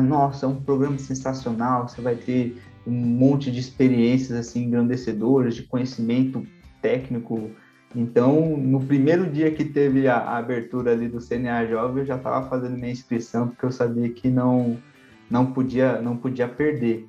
nossa, 0.02 0.46
é 0.46 0.48
um 0.48 0.60
programa 0.60 0.98
sensacional, 0.98 1.88
você 1.88 2.00
vai 2.00 2.16
ter 2.16 2.60
um 2.86 2.92
monte 2.92 3.50
de 3.50 3.60
experiências 3.60 4.38
assim 4.38 4.64
engrandecedoras, 4.64 5.54
de 5.54 5.62
conhecimento 5.62 6.46
técnico. 6.80 7.50
Então, 7.94 8.56
no 8.56 8.80
primeiro 8.80 9.28
dia 9.30 9.50
que 9.50 9.64
teve 9.64 10.06
a, 10.06 10.18
a 10.18 10.36
abertura 10.36 10.92
ali 10.92 11.08
do 11.08 11.18
CNA 11.18 11.66
Jovem, 11.66 12.00
eu 12.00 12.06
já 12.06 12.16
estava 12.16 12.48
fazendo 12.48 12.76
minha 12.76 12.92
inscrição 12.92 13.48
porque 13.48 13.64
eu 13.64 13.72
sabia 13.72 14.08
que 14.10 14.28
não 14.28 14.76
não 15.28 15.46
podia 15.46 16.00
não 16.00 16.16
podia 16.16 16.46
perder 16.46 17.08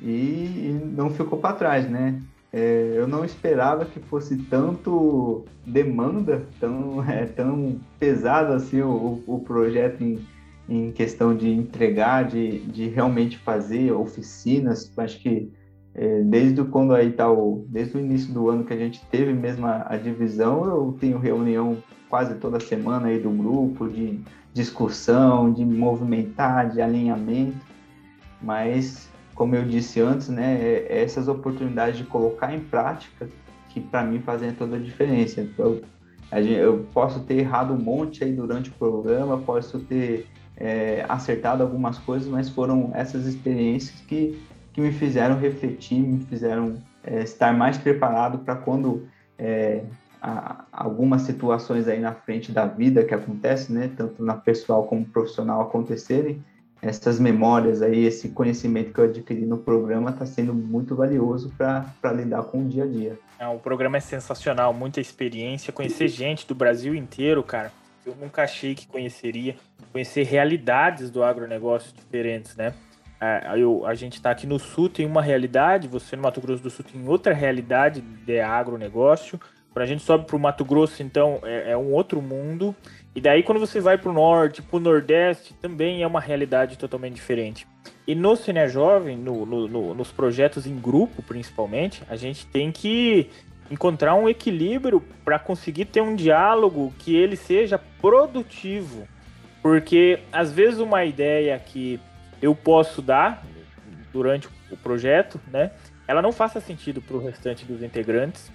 e, 0.00 0.78
não 0.96 1.10
ficou 1.10 1.38
para 1.38 1.54
trás, 1.56 1.88
né? 1.88 2.20
É, 2.52 2.94
eu 2.96 3.06
não 3.06 3.24
esperava 3.24 3.84
que 3.84 4.00
fosse 4.00 4.36
tanto 4.36 5.44
demanda, 5.66 6.46
tão, 6.60 7.02
é, 7.08 7.26
tão 7.26 7.78
pesado 7.98 8.52
assim 8.52 8.80
o, 8.80 9.22
o 9.26 9.40
projeto 9.40 10.02
em, 10.02 10.18
em 10.68 10.92
questão 10.92 11.36
de 11.36 11.50
entregar, 11.50 12.24
de, 12.24 12.60
de 12.60 12.88
realmente 12.88 13.36
fazer 13.38 13.92
oficinas. 13.92 14.90
Acho 14.96 15.20
que 15.20 15.50
é, 15.94 16.20
desde 16.20 16.62
quando 16.64 16.94
aí 16.94 17.10
tá 17.10 17.30
o, 17.30 17.64
desde 17.68 17.96
o 17.96 18.00
início 18.00 18.32
do 18.32 18.50
ano 18.50 18.64
que 18.64 18.72
a 18.74 18.76
gente 18.76 19.04
teve 19.10 19.32
mesmo 19.32 19.66
a, 19.66 19.86
a, 19.88 19.96
divisão, 19.96 20.64
eu 20.64 20.96
tenho 21.00 21.18
reunião 21.18 21.78
quase 22.08 22.34
toda 22.34 22.60
semana 22.60 23.08
aí 23.08 23.18
do 23.18 23.30
grupo 23.30 23.88
de 23.88 24.20
discussão, 24.52 25.50
de 25.50 25.64
movimentar, 25.64 26.70
de 26.70 26.82
alinhamento, 26.82 27.56
mas 28.42 29.10
como 29.36 29.54
eu 29.54 29.64
disse 29.64 30.00
antes, 30.00 30.28
né, 30.28 30.58
é, 30.60 30.86
é 30.88 31.02
essas 31.04 31.28
oportunidades 31.28 31.98
de 31.98 32.04
colocar 32.04 32.52
em 32.52 32.60
prática 32.60 33.28
que 33.68 33.80
para 33.80 34.02
mim 34.02 34.18
fazem 34.20 34.50
toda 34.52 34.76
a 34.76 34.78
diferença. 34.78 35.46
Eu, 35.58 35.82
eu 36.32 36.86
posso 36.92 37.20
ter 37.20 37.38
errado 37.38 37.74
um 37.74 37.78
monte 37.78 38.24
aí 38.24 38.32
durante 38.32 38.70
o 38.70 38.72
programa, 38.72 39.36
posso 39.36 39.78
ter 39.80 40.26
é, 40.56 41.04
acertado 41.06 41.62
algumas 41.62 41.98
coisas, 41.98 42.26
mas 42.26 42.48
foram 42.48 42.90
essas 42.94 43.26
experiências 43.26 44.00
que, 44.00 44.42
que 44.72 44.80
me 44.80 44.90
fizeram 44.90 45.38
refletir, 45.38 46.00
me 46.00 46.24
fizeram 46.24 46.78
é, 47.04 47.22
estar 47.22 47.52
mais 47.52 47.76
preparado 47.76 48.38
para 48.38 48.56
quando 48.56 49.06
é, 49.38 49.84
a, 50.22 50.64
algumas 50.72 51.22
situações 51.22 51.86
aí 51.86 52.00
na 52.00 52.12
frente 52.14 52.50
da 52.50 52.64
vida 52.64 53.04
que 53.04 53.14
acontecem, 53.14 53.76
né, 53.76 53.90
tanto 53.94 54.24
na 54.24 54.34
pessoal 54.34 54.84
como 54.84 55.04
profissional 55.04 55.60
acontecerem, 55.60 56.42
essas 56.82 57.18
memórias 57.18 57.82
aí, 57.82 58.04
esse 58.04 58.28
conhecimento 58.28 58.92
que 58.92 59.00
eu 59.00 59.04
adquiri 59.04 59.46
no 59.46 59.58
programa 59.58 60.10
está 60.10 60.26
sendo 60.26 60.52
muito 60.52 60.94
valioso 60.94 61.52
para 61.56 62.12
lidar 62.12 62.42
com 62.44 62.60
o 62.60 62.64
dia 62.64 62.84
a 62.84 62.86
dia. 62.86 63.18
É, 63.38 63.46
o 63.48 63.58
programa 63.58 63.96
é 63.96 64.00
sensacional, 64.00 64.72
muita 64.72 65.00
experiência, 65.00 65.72
conhecer 65.72 66.08
gente 66.08 66.46
do 66.46 66.54
Brasil 66.54 66.94
inteiro, 66.94 67.42
cara. 67.42 67.72
Eu 68.04 68.14
nunca 68.20 68.42
achei 68.42 68.74
que 68.74 68.86
conheceria, 68.86 69.56
conhecer 69.92 70.22
realidades 70.22 71.10
do 71.10 71.24
agronegócio 71.24 71.92
diferentes, 71.94 72.54
né? 72.54 72.72
É, 73.20 73.52
eu, 73.56 73.84
a 73.86 73.94
gente 73.94 74.14
está 74.14 74.30
aqui 74.30 74.46
no 74.46 74.58
Sul, 74.58 74.88
tem 74.88 75.06
uma 75.06 75.22
realidade, 75.22 75.88
você 75.88 76.14
no 76.16 76.22
Mato 76.22 76.40
Grosso 76.40 76.62
do 76.62 76.70
Sul 76.70 76.84
tem 76.84 77.08
outra 77.08 77.32
realidade 77.32 78.00
de 78.00 78.40
agronegócio. 78.40 79.40
Quando 79.72 79.82
a 79.82 79.86
gente 79.86 80.02
sobe 80.02 80.26
para 80.26 80.36
o 80.36 80.38
Mato 80.38 80.64
Grosso, 80.64 81.02
então, 81.02 81.40
é, 81.42 81.72
é 81.72 81.76
um 81.76 81.92
outro 81.92 82.22
mundo. 82.22 82.74
E 83.16 83.20
daí, 83.20 83.42
quando 83.42 83.58
você 83.58 83.80
vai 83.80 83.96
para 83.96 84.10
o 84.10 84.12
norte, 84.12 84.60
para 84.60 84.76
o 84.76 84.78
nordeste, 84.78 85.54
também 85.54 86.02
é 86.02 86.06
uma 86.06 86.20
realidade 86.20 86.76
totalmente 86.76 87.14
diferente. 87.14 87.66
E 88.06 88.14
no 88.14 88.36
Cine 88.36 88.68
Jovem, 88.68 89.16
no, 89.16 89.46
no, 89.46 89.66
no, 89.66 89.94
nos 89.94 90.12
projetos 90.12 90.66
em 90.66 90.78
grupo, 90.78 91.22
principalmente, 91.22 92.02
a 92.10 92.14
gente 92.14 92.46
tem 92.46 92.70
que 92.70 93.30
encontrar 93.70 94.14
um 94.14 94.28
equilíbrio 94.28 95.02
para 95.24 95.38
conseguir 95.38 95.86
ter 95.86 96.02
um 96.02 96.14
diálogo 96.14 96.92
que 96.98 97.16
ele 97.16 97.36
seja 97.36 97.80
produtivo. 98.02 99.08
Porque, 99.62 100.20
às 100.30 100.52
vezes, 100.52 100.78
uma 100.78 101.02
ideia 101.02 101.58
que 101.58 101.98
eu 102.42 102.54
posso 102.54 103.00
dar 103.00 103.42
durante 104.12 104.46
o 104.70 104.76
projeto, 104.76 105.40
né, 105.50 105.70
ela 106.06 106.20
não 106.20 106.32
faça 106.32 106.60
sentido 106.60 107.00
para 107.00 107.16
o 107.16 107.24
restante 107.24 107.64
dos 107.64 107.82
integrantes 107.82 108.52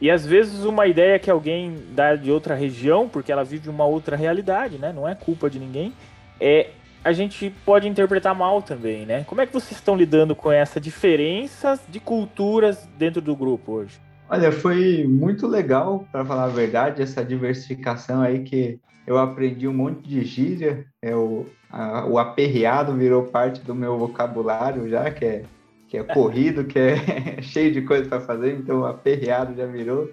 e 0.00 0.10
às 0.10 0.24
vezes 0.24 0.64
uma 0.64 0.86
ideia 0.86 1.18
que 1.18 1.30
alguém 1.30 1.76
dá 1.90 2.16
de 2.16 2.30
outra 2.30 2.54
região, 2.54 3.08
porque 3.08 3.30
ela 3.30 3.44
vive 3.44 3.68
uma 3.68 3.84
outra 3.84 4.16
realidade, 4.16 4.78
né? 4.78 4.92
Não 4.92 5.06
é 5.08 5.14
culpa 5.14 5.50
de 5.50 5.58
ninguém. 5.58 5.92
É 6.40 6.70
a 7.02 7.12
gente 7.12 7.50
pode 7.64 7.88
interpretar 7.88 8.34
mal 8.34 8.60
também, 8.60 9.06
né? 9.06 9.24
Como 9.24 9.40
é 9.40 9.46
que 9.46 9.52
vocês 9.52 9.72
estão 9.72 9.96
lidando 9.96 10.34
com 10.36 10.52
essa 10.52 10.78
diferença 10.78 11.80
de 11.88 11.98
culturas 11.98 12.86
dentro 12.98 13.22
do 13.22 13.34
grupo 13.34 13.72
hoje? 13.72 13.98
Olha, 14.28 14.52
foi 14.52 15.06
muito 15.08 15.46
legal, 15.46 16.06
para 16.12 16.24
falar 16.24 16.44
a 16.44 16.48
verdade, 16.48 17.02
essa 17.02 17.24
diversificação 17.24 18.20
aí 18.20 18.40
que 18.40 18.78
eu 19.06 19.18
aprendi 19.18 19.66
um 19.66 19.72
monte 19.72 20.08
de 20.08 20.22
gíria. 20.24 20.86
É 21.02 21.16
o, 21.16 21.46
a, 21.70 22.06
o 22.06 22.18
aperreado 22.18 22.94
virou 22.94 23.24
parte 23.24 23.60
do 23.62 23.74
meu 23.74 23.98
vocabulário 23.98 24.88
já, 24.88 25.10
que 25.10 25.24
é 25.24 25.42
que 25.90 25.98
é 25.98 26.04
corrido, 26.04 26.64
que 26.64 26.78
é 26.78 27.42
cheio 27.42 27.72
de 27.72 27.82
coisa 27.82 28.08
para 28.08 28.20
fazer, 28.20 28.56
então 28.56 28.84
aperreado 28.86 29.56
já 29.56 29.66
virou. 29.66 30.08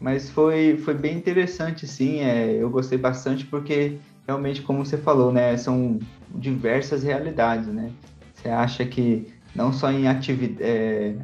Mas 0.00 0.30
foi, 0.30 0.78
foi 0.78 0.94
bem 0.94 1.16
interessante, 1.16 1.86
sim. 1.86 2.20
É, 2.20 2.50
eu 2.54 2.70
gostei 2.70 2.96
bastante 2.96 3.44
porque 3.44 3.98
realmente, 4.26 4.62
como 4.62 4.84
você 4.84 4.96
falou, 4.96 5.30
né, 5.30 5.54
são 5.58 5.98
diversas 6.34 7.02
realidades, 7.02 7.68
né? 7.68 7.92
Você 8.34 8.48
acha 8.48 8.86
que 8.86 9.28
não 9.54 9.70
só 9.70 9.92
em 9.92 10.08
atividade, 10.08 10.62
é, 10.62 11.14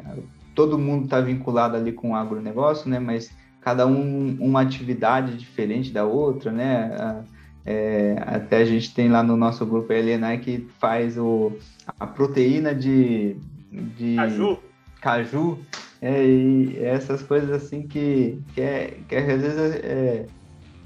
todo 0.55 0.79
mundo 0.79 1.05
está 1.05 1.21
vinculado 1.21 1.75
ali 1.75 1.91
com 1.91 2.11
o 2.11 2.15
agronegócio, 2.15 2.91
né? 2.91 2.99
Mas 2.99 3.31
cada 3.63 3.87
um 3.87 4.37
uma 4.39 4.61
atividade 4.61 5.37
diferente 5.37 5.91
da 5.91 6.05
outra, 6.05 6.53
né? 6.53 7.25
É, 7.65 8.17
até 8.27 8.59
a 8.59 8.65
gente 8.65 8.95
tem 8.95 9.09
lá 9.09 9.23
no 9.23 9.37
nosso 9.37 9.65
grupo 9.65 9.93
a 9.93 9.97
Helena 9.97 10.37
que 10.37 10.67
faz 10.79 11.19
o, 11.19 11.53
a 11.99 12.07
proteína 12.07 12.75
de, 12.75 13.37
de 13.71 14.17
caju, 14.17 14.59
caju 15.01 15.59
é, 16.01 16.25
e 16.25 16.79
essas 16.79 17.23
coisas 17.23 17.51
assim 17.51 17.87
que, 17.87 18.41
que, 18.55 18.61
é, 18.61 18.99
que 19.09 19.17
às 19.17 19.27
vezes 19.27 19.75
é, 19.83 20.27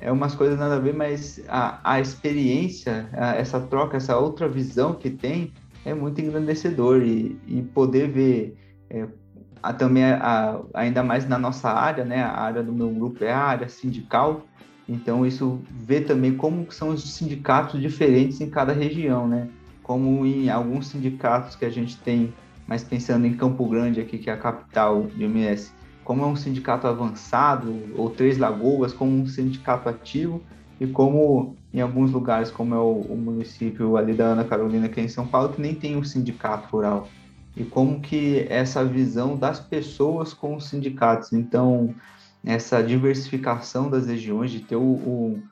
é 0.00 0.10
umas 0.10 0.34
coisas 0.34 0.58
nada 0.58 0.76
a 0.76 0.80
ver, 0.80 0.94
mas 0.94 1.40
a, 1.48 1.78
a 1.84 2.00
experiência, 2.00 3.08
a, 3.12 3.36
essa 3.36 3.60
troca, 3.60 3.96
essa 3.96 4.16
outra 4.16 4.48
visão 4.48 4.94
que 4.94 5.10
tem 5.10 5.52
é 5.84 5.94
muito 5.94 6.20
engrandecedor 6.20 7.02
e, 7.02 7.38
e 7.46 7.62
poder 7.62 8.08
ver 8.10 8.56
é, 8.88 9.06
a, 9.62 9.72
também 9.72 10.04
a, 10.04 10.60
ainda 10.74 11.02
mais 11.02 11.28
na 11.28 11.38
nossa 11.38 11.70
área, 11.70 12.04
né? 12.04 12.22
A 12.22 12.40
área 12.40 12.62
do 12.62 12.72
meu 12.72 12.90
grupo 12.90 13.22
é 13.22 13.32
a 13.32 13.38
área 13.38 13.68
sindical, 13.68 14.46
então 14.88 15.24
isso 15.26 15.60
vê 15.70 16.00
também 16.00 16.36
como 16.36 16.70
são 16.72 16.88
os 16.88 17.14
sindicatos 17.14 17.80
diferentes 17.80 18.40
em 18.40 18.50
cada 18.50 18.72
região, 18.72 19.28
né? 19.28 19.48
Como 19.82 20.24
em 20.24 20.48
alguns 20.48 20.88
sindicatos 20.88 21.54
que 21.54 21.64
a 21.64 21.70
gente 21.70 21.98
tem 21.98 22.32
mas 22.72 22.82
pensando 22.82 23.26
em 23.26 23.34
Campo 23.34 23.68
Grande 23.68 24.00
aqui, 24.00 24.16
que 24.16 24.30
é 24.30 24.32
a 24.32 24.36
capital 24.38 25.02
de 25.02 25.24
MS, 25.24 25.70
como 26.02 26.22
é 26.22 26.26
um 26.26 26.34
sindicato 26.34 26.86
avançado, 26.86 27.78
ou 27.98 28.08
Três 28.08 28.38
Lagoas 28.38 28.94
como 28.94 29.12
um 29.12 29.26
sindicato 29.26 29.90
ativo, 29.90 30.40
e 30.80 30.86
como 30.86 31.54
em 31.70 31.82
alguns 31.82 32.12
lugares, 32.12 32.50
como 32.50 32.74
é 32.74 32.78
o, 32.78 33.00
o 33.00 33.14
município 33.14 33.98
ali 33.98 34.14
da 34.14 34.24
Ana 34.24 34.44
Carolina, 34.44 34.88
que 34.88 34.98
é 34.98 35.04
em 35.04 35.08
São 35.08 35.26
Paulo, 35.26 35.50
que 35.50 35.60
nem 35.60 35.74
tem 35.74 35.98
um 35.98 36.02
sindicato 36.02 36.66
rural. 36.74 37.08
E 37.54 37.62
como 37.62 38.00
que 38.00 38.46
essa 38.48 38.82
visão 38.82 39.36
das 39.36 39.60
pessoas 39.60 40.32
com 40.32 40.56
os 40.56 40.66
sindicatos. 40.66 41.34
Então, 41.34 41.94
essa 42.42 42.82
diversificação 42.82 43.90
das 43.90 44.06
regiões, 44.06 44.50
de 44.50 44.60
ter 44.60 44.76
o, 44.76 44.80
o 44.80 45.42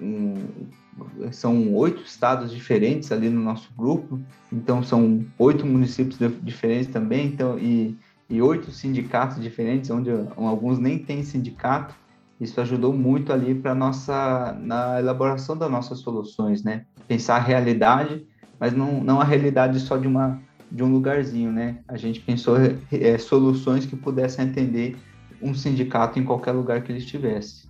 um, 0.00 0.34
são 1.32 1.74
oito 1.74 2.02
estados 2.02 2.50
diferentes 2.50 3.12
ali 3.12 3.28
no 3.28 3.40
nosso 3.40 3.70
grupo, 3.76 4.20
então 4.52 4.82
são 4.82 5.24
oito 5.38 5.66
municípios 5.66 6.18
diferentes 6.42 6.92
também, 6.92 7.26
então 7.26 7.58
e, 7.58 7.96
e 8.28 8.40
oito 8.40 8.70
sindicatos 8.70 9.42
diferentes, 9.42 9.90
onde 9.90 10.10
alguns 10.36 10.78
nem 10.78 10.98
têm 10.98 11.22
sindicato. 11.22 11.94
Isso 12.40 12.60
ajudou 12.60 12.92
muito 12.92 13.32
ali 13.32 13.54
para 13.54 13.74
nossa 13.74 14.56
na 14.60 14.98
elaboração 15.00 15.56
das 15.56 15.70
nossas 15.70 16.00
soluções, 16.00 16.62
né? 16.62 16.84
Pensar 17.08 17.36
a 17.36 17.40
realidade, 17.40 18.26
mas 18.60 18.74
não, 18.74 19.02
não 19.02 19.20
a 19.20 19.24
realidade 19.24 19.80
só 19.80 19.96
de 19.96 20.06
uma 20.06 20.40
de 20.70 20.82
um 20.82 20.92
lugarzinho, 20.92 21.52
né? 21.52 21.78
A 21.88 21.96
gente 21.96 22.20
pensou 22.20 22.56
é, 22.92 23.18
soluções 23.18 23.86
que 23.86 23.96
pudessem 23.96 24.44
atender 24.44 24.96
um 25.40 25.54
sindicato 25.54 26.18
em 26.18 26.24
qualquer 26.24 26.52
lugar 26.52 26.82
que 26.82 26.90
ele 26.90 26.98
estivesse. 26.98 27.65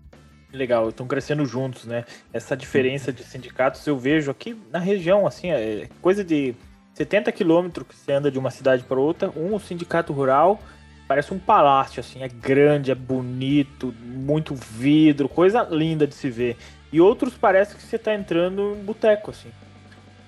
Legal, 0.52 0.88
estão 0.88 1.06
crescendo 1.06 1.44
juntos, 1.44 1.84
né? 1.84 2.04
Essa 2.32 2.56
diferença 2.56 3.12
de 3.12 3.22
sindicatos 3.24 3.86
eu 3.86 3.98
vejo 3.98 4.30
aqui 4.30 4.56
na 4.70 4.78
região, 4.78 5.26
assim, 5.26 5.50
é 5.50 5.88
coisa 6.00 6.24
de 6.24 6.54
70 6.94 7.30
quilômetros 7.32 7.86
que 7.86 7.94
você 7.94 8.12
anda 8.12 8.30
de 8.30 8.38
uma 8.38 8.50
cidade 8.50 8.82
para 8.84 8.98
outra. 8.98 9.30
Um 9.36 9.58
sindicato 9.58 10.12
rural 10.12 10.60
parece 11.06 11.32
um 11.32 11.38
palácio, 11.38 12.00
assim, 12.00 12.22
é 12.22 12.28
grande, 12.28 12.90
é 12.90 12.94
bonito, 12.94 13.94
muito 14.02 14.54
vidro, 14.54 15.28
coisa 15.28 15.62
linda 15.62 16.06
de 16.06 16.14
se 16.14 16.30
ver. 16.30 16.56
E 16.92 17.00
outros 17.00 17.34
parece 17.34 17.76
que 17.76 17.82
você 17.82 17.96
está 17.96 18.14
entrando 18.14 18.76
em 18.80 18.84
boteco, 18.84 19.30
assim. 19.30 19.50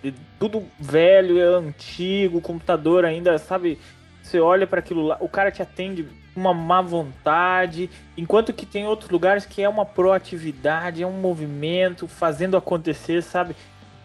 E 0.03 0.13
tudo 0.39 0.65
velho, 0.79 1.41
é 1.41 1.45
antigo, 1.45 2.41
computador 2.41 3.05
ainda, 3.05 3.39
sabe? 3.39 3.79
Você 4.23 4.39
olha 4.39 4.67
para 4.67 4.81
aquilo 4.81 5.03
lá, 5.03 5.17
o 5.21 5.29
cara 5.29 5.51
te 5.51 5.63
atende 5.63 6.07
uma 6.39 6.55
má 6.55 6.81
vontade, 6.81 7.91
enquanto 8.17 8.53
que 8.53 8.65
tem 8.65 8.87
outros 8.87 9.11
lugares 9.11 9.45
que 9.45 9.63
é 9.63 9.69
uma 9.69 9.85
proatividade, 9.85 11.03
é 11.03 11.07
um 11.07 11.21
movimento 11.21 12.07
fazendo 12.07 12.57
acontecer, 12.57 13.23
sabe? 13.23 13.55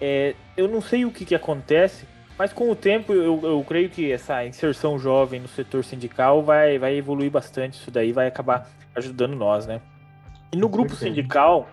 É, 0.02 0.36
eu 0.58 0.68
não 0.68 0.82
sei 0.82 1.06
o 1.06 1.12
que, 1.12 1.24
que 1.24 1.36
acontece, 1.36 2.06
mas 2.38 2.52
com 2.52 2.70
o 2.70 2.76
tempo 2.76 3.14
eu, 3.14 3.40
eu 3.44 3.64
creio 3.64 3.90
que 3.90 4.12
essa 4.12 4.46
inserção 4.46 4.98
jovem 4.98 5.40
no 5.40 5.48
setor 5.48 5.84
sindical 5.84 6.44
vai, 6.44 6.80
vai 6.80 6.96
evoluir 6.96 7.32
bastante. 7.32 7.76
Isso 7.76 7.92
daí 7.92 8.12
vai 8.12 8.28
acabar 8.28 8.68
ajudando 8.96 9.36
nós, 9.36 9.66
né? 9.66 9.80
E 10.52 10.58
no 10.58 10.68
grupo 10.68 10.96
sindical 10.96 11.70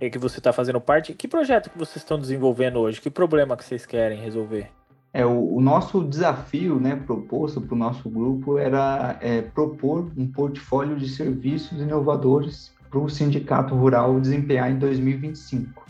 é 0.00 0.10
que 0.10 0.18
você 0.18 0.38
está 0.38 0.52
fazendo 0.52 0.80
parte, 0.80 1.14
que 1.14 1.28
projeto 1.28 1.70
que 1.70 1.78
vocês 1.78 1.96
estão 1.96 2.18
desenvolvendo 2.18 2.78
hoje? 2.80 3.00
Que 3.00 3.08
problema 3.10 3.56
que 3.56 3.64
vocês 3.64 3.86
querem 3.86 4.20
resolver? 4.20 4.70
É, 5.14 5.26
o, 5.26 5.56
o 5.56 5.60
nosso 5.60 6.02
desafio 6.02 6.80
né, 6.80 6.96
proposto 6.96 7.60
para 7.60 7.74
o 7.74 7.78
nosso 7.78 8.08
grupo 8.08 8.56
era 8.56 9.18
é, 9.20 9.42
propor 9.42 10.10
um 10.16 10.26
portfólio 10.26 10.96
de 10.96 11.08
serviços 11.08 11.80
inovadores 11.80 12.72
para 12.88 12.98
o 12.98 13.08
sindicato 13.08 13.74
rural 13.74 14.18
desempenhar 14.20 14.70
em 14.70 14.78
2025. 14.78 15.86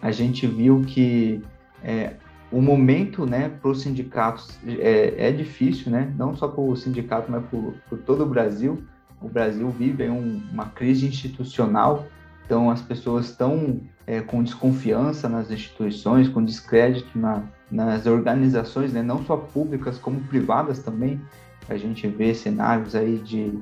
A 0.00 0.12
gente 0.12 0.46
viu 0.46 0.82
que 0.86 1.42
é, 1.82 2.14
o 2.52 2.60
momento 2.60 3.26
né, 3.26 3.48
para 3.48 3.70
os 3.70 3.82
sindicatos 3.82 4.56
é, 4.64 5.28
é, 5.28 5.32
difícil, 5.32 5.90
né? 5.90 6.12
não 6.16 6.36
só 6.36 6.46
para 6.46 6.60
o 6.60 6.76
sindicato, 6.76 7.30
mas 7.30 7.44
por 7.46 7.98
todo 8.06 8.22
o 8.22 8.26
Brasil. 8.26 8.82
O 9.20 9.28
Brasil 9.28 9.68
vive 9.70 10.08
um, 10.08 10.42
uma 10.52 10.66
crise 10.66 11.06
institucional, 11.06 12.06
então 12.44 12.70
as 12.70 12.82
pessoas 12.82 13.30
estão 13.30 13.80
é, 14.06 14.20
com 14.20 14.42
desconfiança 14.42 15.28
nas 15.28 15.50
instituições, 15.50 16.28
com 16.28 16.44
descrédito 16.44 17.18
na, 17.18 17.42
nas 17.74 18.06
organizações, 18.06 18.92
né, 18.92 19.02
não 19.02 19.24
só 19.24 19.36
públicas 19.36 19.98
como 19.98 20.20
privadas 20.20 20.78
também. 20.78 21.20
A 21.68 21.76
gente 21.76 22.06
vê 22.06 22.32
cenários 22.32 22.94
aí 22.94 23.18
de, 23.18 23.58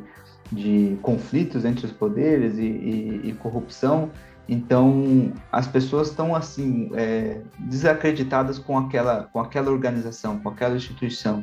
de 0.50 0.98
conflitos 1.00 1.64
entre 1.64 1.86
os 1.86 1.92
poderes 1.92 2.58
e, 2.58 2.62
e, 2.62 3.20
e 3.30 3.32
corrupção. 3.32 4.10
Então, 4.46 5.32
as 5.50 5.66
pessoas 5.66 6.08
estão 6.08 6.34
assim 6.34 6.90
é, 6.94 7.40
desacreditadas 7.58 8.58
com 8.58 8.76
aquela, 8.76 9.30
com 9.32 9.40
aquela 9.40 9.70
organização, 9.70 10.38
com 10.40 10.50
aquela 10.50 10.76
instituição. 10.76 11.42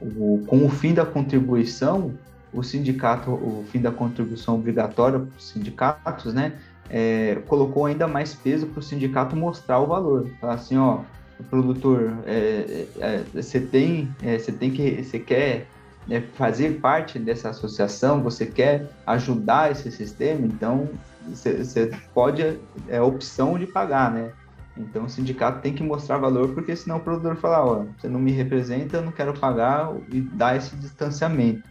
O, 0.00 0.44
com 0.46 0.64
o 0.64 0.68
fim 0.68 0.94
da 0.94 1.04
contribuição, 1.04 2.12
o 2.52 2.62
sindicato, 2.62 3.30
o 3.30 3.64
fim 3.72 3.80
da 3.80 3.90
contribuição 3.90 4.54
obrigatória 4.54 5.18
para 5.18 5.36
os 5.36 5.48
sindicatos, 5.48 6.32
né, 6.32 6.52
é, 6.88 7.42
colocou 7.48 7.86
ainda 7.86 8.06
mais 8.06 8.34
peso 8.34 8.66
para 8.66 8.78
o 8.78 8.82
sindicato 8.82 9.34
mostrar 9.34 9.80
o 9.80 9.86
valor. 9.86 10.28
Falar 10.40 10.54
assim, 10.54 10.76
ó, 10.76 11.00
produtor, 11.42 12.18
é, 12.26 12.86
é, 13.00 13.00
é 13.00 13.24
você 13.34 13.60
tem, 13.60 14.08
é, 14.22 14.38
você 14.38 14.52
tem 14.52 14.70
que, 14.70 15.02
você 15.02 15.18
quer 15.18 15.66
né, 16.06 16.22
fazer 16.34 16.80
parte 16.80 17.18
dessa 17.18 17.50
associação, 17.50 18.22
você 18.22 18.46
quer 18.46 18.90
ajudar 19.06 19.72
esse 19.72 19.90
sistema, 19.90 20.46
então 20.46 20.88
você 21.26 21.90
pode 22.12 22.58
é 22.88 23.00
opção 23.00 23.58
de 23.58 23.66
pagar, 23.66 24.12
né? 24.12 24.32
Então 24.76 25.04
o 25.04 25.08
sindicato 25.08 25.60
tem 25.60 25.72
que 25.72 25.82
mostrar 25.82 26.18
valor, 26.18 26.52
porque 26.52 26.74
senão 26.74 26.96
o 26.96 27.00
produtor 27.00 27.36
fala, 27.36 27.64
ó, 27.64 27.84
você 27.96 28.08
não 28.08 28.20
me 28.20 28.32
representa, 28.32 28.96
eu 28.96 29.02
não 29.02 29.12
quero 29.12 29.32
pagar 29.32 29.94
e 30.10 30.20
dar 30.20 30.56
esse 30.56 30.74
distanciamento. 30.76 31.62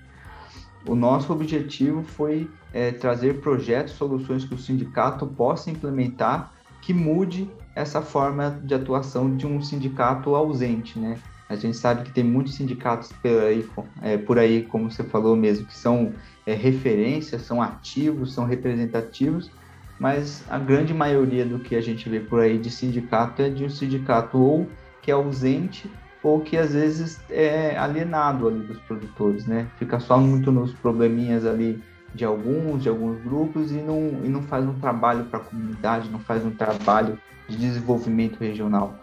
O 0.88 0.96
nosso 0.96 1.32
objetivo 1.32 2.04
foi 2.04 2.50
é, 2.74 2.92
trazer 2.92 3.42
projetos, 3.42 3.94
soluções 3.94 4.44
que 4.44 4.54
o 4.54 4.58
sindicato 4.58 5.28
possa 5.28 5.70
implementar 5.70 6.54
que 6.82 6.94
mude 6.94 7.50
essa 7.76 8.02
forma 8.02 8.60
de 8.64 8.74
atuação 8.74 9.36
de 9.36 9.48
um 9.48 9.62
sindicato 9.62 10.36
ausente, 10.36 11.00
né? 11.00 11.18
A 11.50 11.56
gente 11.56 11.78
sabe 11.78 12.04
que 12.04 12.12
tem 12.12 12.24
muitos 12.24 12.56
sindicatos 12.56 13.12
por 13.12 13.44
aí, 13.44 13.70
é, 14.02 14.18
por 14.18 14.40
aí 14.40 14.64
como 14.64 14.90
você 14.90 15.04
falou 15.04 15.36
mesmo, 15.36 15.66
que 15.66 15.78
são 15.78 16.14
é, 16.46 16.54
referências, 16.54 17.44
são 17.44 17.62
ativos, 17.62 18.34
são 18.34 18.46
representativos, 18.46 19.52
mas 20.00 20.44
a 20.50 20.58
grande 20.58 20.94
maioria 20.94 21.46
do 21.46 21.60
que 21.60 21.76
a 21.76 21.82
gente 21.82 22.10
vê 22.10 22.20
por 22.20 22.40
aí 22.40 22.58
de 22.58 22.72
sindicato 22.72 23.42
é 23.42 23.50
de 23.50 23.66
um 23.66 23.70
sindicato 23.70 24.38
ou 24.38 24.68
que 25.02 25.12
é 25.12 25.14
ausente 25.14 25.90
ou 26.24 26.40
que 26.40 26.58
às 26.58 26.74
vezes 26.74 27.20
é 27.30 27.78
alienado 27.78 28.48
ali 28.48 28.62
dos 28.62 28.80
produtores, 28.80 29.46
né? 29.46 29.68
Fica 29.78 30.00
só 30.00 30.18
muito 30.18 30.52
nos 30.52 30.74
probleminhas 30.74 31.46
ali 31.46 31.84
de 32.14 32.24
alguns, 32.24 32.84
de 32.84 32.90
alguns 32.90 33.22
grupos 33.24 33.72
e 33.72 33.76
não, 33.76 34.22
e 34.24 34.30
não 34.30 34.44
faz 34.44 34.66
um 34.66 34.74
trabalho 34.80 35.26
para 35.26 35.40
a 35.40 35.44
comunidade, 35.44 36.10
não 36.10 36.20
faz 36.20 36.46
um 36.46 36.52
trabalho 36.52 37.20
de 37.48 37.58
desenvolvimento 37.58 38.38
regional. 38.38 38.96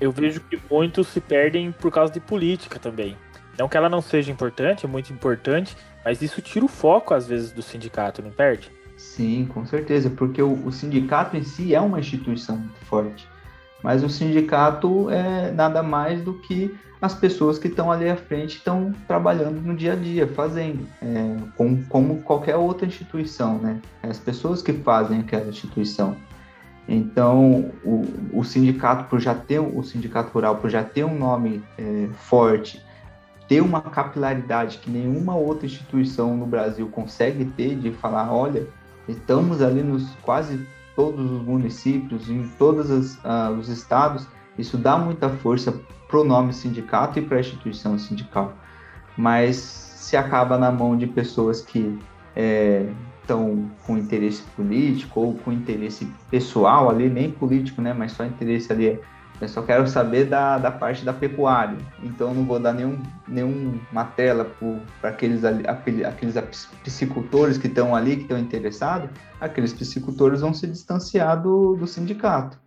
Eu 0.00 0.12
vejo 0.12 0.40
que 0.40 0.60
muitos 0.70 1.08
se 1.08 1.20
perdem 1.20 1.72
por 1.72 1.90
causa 1.90 2.12
de 2.12 2.20
política 2.20 2.78
também. 2.78 3.16
Não 3.58 3.68
que 3.68 3.76
ela 3.76 3.88
não 3.88 4.00
seja 4.00 4.30
importante, 4.30 4.86
é 4.86 4.88
muito 4.88 5.12
importante, 5.12 5.76
mas 6.04 6.22
isso 6.22 6.40
tira 6.40 6.64
o 6.64 6.68
foco 6.68 7.12
às 7.12 7.26
vezes 7.26 7.50
do 7.50 7.62
sindicato, 7.62 8.22
não 8.22 8.30
perde? 8.30 8.70
Sim, 8.96 9.46
com 9.52 9.64
certeza, 9.64 10.10
porque 10.10 10.40
o, 10.42 10.66
o 10.66 10.72
sindicato 10.72 11.36
em 11.36 11.42
si 11.42 11.74
é 11.74 11.80
uma 11.80 11.98
instituição 11.98 12.56
muito 12.56 12.78
forte. 12.84 13.28
Mas 13.82 14.02
o 14.02 14.08
sindicato 14.08 15.08
é 15.10 15.52
nada 15.52 15.82
mais 15.82 16.22
do 16.22 16.34
que 16.34 16.76
as 17.00 17.14
pessoas 17.14 17.58
que 17.58 17.68
estão 17.68 17.92
ali 17.92 18.08
à 18.08 18.16
frente 18.16 18.56
estão 18.56 18.92
trabalhando 19.06 19.60
no 19.60 19.74
dia 19.74 19.92
a 19.92 19.96
dia, 19.96 20.26
fazendo, 20.26 20.84
é, 21.00 21.36
com, 21.56 21.82
como 21.84 22.22
qualquer 22.22 22.56
outra 22.56 22.86
instituição, 22.86 23.58
né? 23.58 23.80
É 24.02 24.08
as 24.08 24.18
pessoas 24.18 24.62
que 24.62 24.72
fazem 24.72 25.20
aquela 25.20 25.48
instituição. 25.48 26.16
Então, 26.88 27.70
o, 27.84 28.04
o 28.32 28.44
sindicato, 28.44 29.04
por 29.04 29.20
já 29.20 29.34
ter 29.34 29.60
o 29.60 29.82
sindicato 29.82 30.32
rural, 30.32 30.56
por 30.56 30.70
já 30.70 30.82
ter 30.82 31.04
um 31.04 31.16
nome 31.16 31.62
é, 31.76 32.08
forte, 32.14 32.82
ter 33.46 33.60
uma 33.60 33.80
capilaridade 33.80 34.78
que 34.78 34.90
nenhuma 34.90 35.36
outra 35.36 35.66
instituição 35.66 36.36
no 36.36 36.46
Brasil 36.46 36.88
consegue 36.88 37.44
ter, 37.44 37.76
de 37.76 37.92
falar, 37.92 38.32
olha, 38.32 38.66
estamos 39.06 39.62
ali 39.62 39.82
nos 39.82 40.10
quase 40.22 40.66
todos 40.98 41.30
os 41.30 41.42
municípios, 41.44 42.28
em 42.28 42.42
todos 42.58 42.90
os, 42.90 43.14
uh, 43.18 43.56
os 43.56 43.68
estados, 43.68 44.26
isso 44.58 44.76
dá 44.76 44.98
muita 44.98 45.28
força 45.28 45.72
para 46.08 46.18
o 46.18 46.24
nome 46.24 46.52
sindicato 46.52 47.20
e 47.20 47.22
para 47.22 47.36
a 47.36 47.40
instituição 47.40 47.96
sindical. 47.96 48.52
Mas 49.16 49.54
se 49.54 50.16
acaba 50.16 50.58
na 50.58 50.72
mão 50.72 50.96
de 50.96 51.06
pessoas 51.06 51.60
que 51.60 51.96
estão 53.22 53.68
é, 53.72 53.86
com 53.86 53.96
interesse 53.96 54.42
político 54.56 55.20
ou 55.20 55.34
com 55.34 55.52
interesse 55.52 56.12
pessoal 56.32 56.90
ali, 56.90 57.08
nem 57.08 57.30
político, 57.30 57.80
né, 57.80 57.92
mas 57.92 58.10
só 58.10 58.24
interesse 58.24 58.72
ali 58.72 58.98
eu 59.40 59.48
só 59.48 59.62
quero 59.62 59.86
saber 59.86 60.24
da, 60.24 60.58
da 60.58 60.70
parte 60.70 61.04
da 61.04 61.12
pecuária. 61.12 61.76
Então 62.02 62.34
não 62.34 62.44
vou 62.44 62.58
dar 62.58 62.72
nenhum, 62.72 63.00
nenhuma 63.26 64.04
tela 64.16 64.50
para 65.00 65.10
aqueles, 65.10 65.44
aqueles, 65.44 66.68
piscicultores 66.82 67.56
que 67.56 67.68
estão 67.68 67.94
ali, 67.94 68.16
que 68.16 68.22
estão 68.22 68.38
interessados. 68.38 69.10
Aqueles 69.40 69.72
piscicultores 69.72 70.40
vão 70.40 70.52
se 70.52 70.66
distanciar 70.66 71.40
do, 71.40 71.76
do 71.76 71.86
sindicato. 71.86 72.58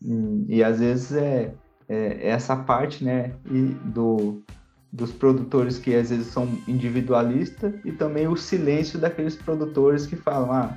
E, 0.00 0.56
e 0.56 0.64
às 0.64 0.80
vezes 0.80 1.12
é, 1.12 1.52
é, 1.88 2.28
essa 2.28 2.56
parte 2.56 3.04
né, 3.04 3.32
e 3.50 3.76
do, 3.84 4.42
dos 4.90 5.12
produtores 5.12 5.78
que 5.78 5.94
às 5.94 6.08
vezes 6.08 6.28
são 6.28 6.48
individualistas 6.66 7.74
e 7.84 7.92
também 7.92 8.26
o 8.26 8.36
silêncio 8.36 8.98
daqueles 8.98 9.36
produtores 9.36 10.06
que 10.06 10.16
falam: 10.16 10.50
ah, 10.50 10.76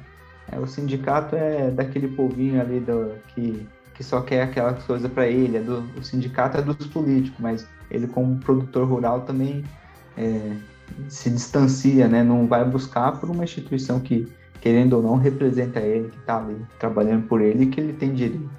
é, 0.51 0.59
o 0.59 0.67
sindicato 0.67 1.35
é 1.35 1.71
daquele 1.71 2.09
povinho 2.09 2.59
ali 2.59 2.81
do, 2.81 3.13
que 3.33 3.65
que 3.99 4.03
só 4.05 4.21
quer 4.21 4.43
aquela 4.43 4.73
coisa 4.75 5.09
para 5.09 5.27
ele, 5.27 5.57
é 5.57 5.59
do, 5.59 5.81
o 5.97 6.01
sindicato 6.01 6.57
é 6.57 6.61
dos 6.61 6.87
políticos, 6.87 7.37
mas 7.37 7.67
ele 7.91 8.07
como 8.07 8.39
produtor 8.39 8.87
rural 8.87 9.23
também 9.23 9.65
é, 10.17 10.55
se 11.09 11.29
distancia, 11.29 12.07
né? 12.07 12.23
não 12.23 12.47
vai 12.47 12.63
buscar 12.63 13.19
por 13.19 13.29
uma 13.29 13.43
instituição 13.43 13.99
que, 13.99 14.25
querendo 14.61 14.93
ou 14.93 15.03
não, 15.03 15.17
representa 15.17 15.81
ele, 15.81 16.07
que 16.11 16.17
está 16.17 16.37
ali 16.37 16.65
trabalhando 16.79 17.27
por 17.27 17.41
ele 17.41 17.65
e 17.65 17.67
que 17.67 17.81
ele 17.81 17.91
tem 17.91 18.13
direito. 18.13 18.49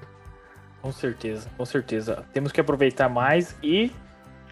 Com 0.83 0.93
certeza, 0.93 1.49
com 1.57 1.65
certeza. 1.65 2.23
Temos 2.35 2.53
que 2.53 2.61
aproveitar 2.61 3.09
mais 3.09 3.57
e, 3.63 3.91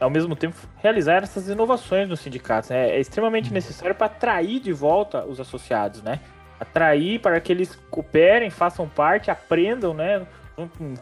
ao 0.00 0.08
mesmo 0.08 0.34
tempo, 0.34 0.56
realizar 0.78 1.22
essas 1.22 1.50
inovações 1.50 2.08
nos 2.08 2.20
sindicatos. 2.20 2.70
Né? 2.70 2.92
É 2.92 2.98
extremamente 2.98 3.52
necessário 3.52 3.94
para 3.94 4.06
atrair 4.06 4.58
de 4.58 4.72
volta 4.72 5.22
os 5.26 5.38
associados, 5.38 6.02
né? 6.02 6.18
Atrair 6.58 7.20
para 7.20 7.38
que 7.40 7.52
eles 7.52 7.78
cooperem, 7.90 8.48
façam 8.48 8.88
parte, 8.88 9.30
aprendam, 9.30 9.92
né? 9.92 10.26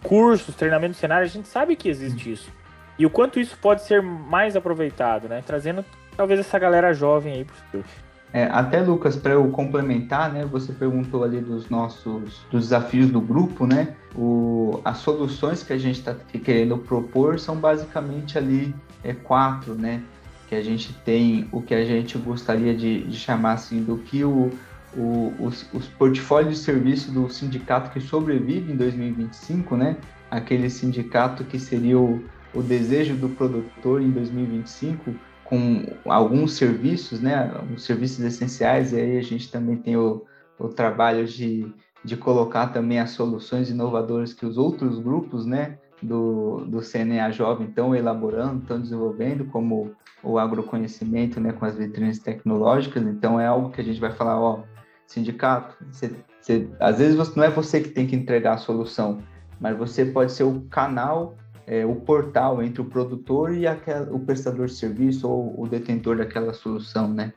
Cursos, 0.03 0.55
treinamento 0.55 0.95
cenário, 0.95 1.25
a 1.25 1.29
gente 1.29 1.49
sabe 1.49 1.77
que 1.77 1.89
existe 1.89 2.33
isso. 2.33 2.51
E 2.99 3.05
o 3.05 3.11
quanto 3.11 3.39
isso 3.39 3.57
pode 3.61 3.83
ser 3.83 4.03
mais 4.03 4.57
aproveitado, 4.57 5.29
né? 5.29 5.43
Trazendo 5.45 5.85
talvez 6.17 6.41
essa 6.41 6.59
galera 6.59 6.93
jovem 6.95 7.35
aí 7.35 7.45
para 7.45 7.55
o 7.55 7.57
futuro. 7.59 7.85
É, 8.33 8.45
até 8.45 8.81
Lucas, 8.81 9.17
para 9.17 9.33
eu 9.33 9.49
complementar, 9.51 10.33
né? 10.33 10.45
Você 10.47 10.73
perguntou 10.73 11.23
ali 11.25 11.41
dos 11.41 11.71
nossos 11.71 12.45
dos 12.51 12.65
desafios 12.65 13.11
do 13.11 13.21
grupo, 13.21 13.67
né? 13.67 13.95
O, 14.15 14.81
as 14.85 14.99
soluções 14.99 15.63
que 15.63 15.73
a 15.73 15.79
gente 15.79 16.01
está 16.01 16.15
querendo 16.15 16.77
propor 16.79 17.39
são 17.39 17.57
basicamente 17.57 18.37
ali 18.37 18.75
é, 19.05 19.13
quatro, 19.13 19.75
né? 19.75 20.03
Que 20.49 20.55
a 20.55 20.63
gente 20.63 20.93
tem 21.05 21.49
o 21.53 21.63
que 21.63 21.75
a 21.75 21.85
gente 21.85 22.19
gostaria 22.19 22.75
de, 22.75 23.05
de 23.05 23.17
chamar 23.17 23.53
assim 23.53 23.83
do 23.83 23.99
que 23.99 24.25
o, 24.25 24.51
o, 24.97 25.33
os, 25.39 25.67
os 25.73 25.87
portfólios 25.89 26.59
de 26.59 26.61
serviço 26.61 27.13
do 27.13 27.29
sindicato 27.29 27.91
que 27.91 28.01
sobrevive 28.01 28.73
em 28.73 28.77
2025, 28.77 29.77
né? 29.77 29.97
Aquele 30.31 30.71
sindicato 30.71 31.45
que 31.45 31.59
seria 31.59 31.99
o, 31.99 32.25
o 32.55 32.63
desejo 32.63 33.15
do 33.15 33.29
produtor 33.29 34.01
em 34.01 34.11
2025, 34.11 35.15
com 35.45 35.85
alguns 36.07 36.55
serviços, 36.55 37.21
né? 37.21 37.53
Os 37.75 37.85
serviços 37.85 38.21
essenciais, 38.25 38.93
e 38.93 38.97
aí 38.97 39.19
a 39.19 39.23
gente 39.23 39.51
também 39.51 39.77
tem 39.77 39.97
o, 39.97 40.25
o 40.59 40.69
trabalho 40.69 41.27
de, 41.27 41.67
de 42.03 42.17
colocar 42.17 42.69
também 42.69 42.99
as 42.99 43.11
soluções 43.11 43.71
inovadoras 43.71 44.33
que 44.33 44.47
os 44.47 44.57
outros 44.57 44.99
grupos, 44.99 45.45
né? 45.45 45.79
do, 46.03 46.65
do 46.67 46.81
CNA 46.81 47.31
Jovem 47.31 47.69
estão 47.69 47.95
elaborando, 47.95 48.63
estão 48.63 48.81
desenvolvendo, 48.81 49.47
como 49.47 49.95
o 50.23 50.39
agroconhecimento, 50.39 51.41
né, 51.41 51.53
com 51.53 51.65
as 51.65 51.77
vitrines 51.77 52.19
tecnológicas. 52.19 53.03
Então, 53.03 53.41
é 53.41 53.47
algo 53.47 53.71
que 53.71 53.81
a 53.81 53.85
gente 53.85 54.01
vai 54.01 54.13
falar, 54.13 54.41
ó, 54.41 54.63
sindicato, 55.07 55.77
você, 55.91 56.13
você, 56.41 56.69
às 56.81 56.99
vezes 56.99 57.17
você, 57.17 57.33
não 57.37 57.45
é 57.45 57.51
você 57.51 57.81
que 57.81 57.91
tem 57.91 58.07
que 58.07 58.17
entregar 58.17 58.55
a 58.55 58.59
solução, 58.59 59.19
mas 59.61 59.77
você 59.77 60.05
pode 60.05 60.33
ser 60.33 60.45
o 60.45 60.61
canal, 60.71 61.37
é, 61.67 61.85
o 61.85 61.97
portal 61.97 62.63
entre 62.63 62.81
o 62.81 62.85
produtor 62.85 63.55
e 63.55 63.67
aquela, 63.67 64.13
o 64.13 64.21
prestador 64.21 64.67
de 64.67 64.75
serviço 64.75 65.29
ou 65.29 65.61
o 65.61 65.67
detentor 65.67 66.17
daquela 66.17 66.53
solução, 66.53 67.09
né? 67.09 67.33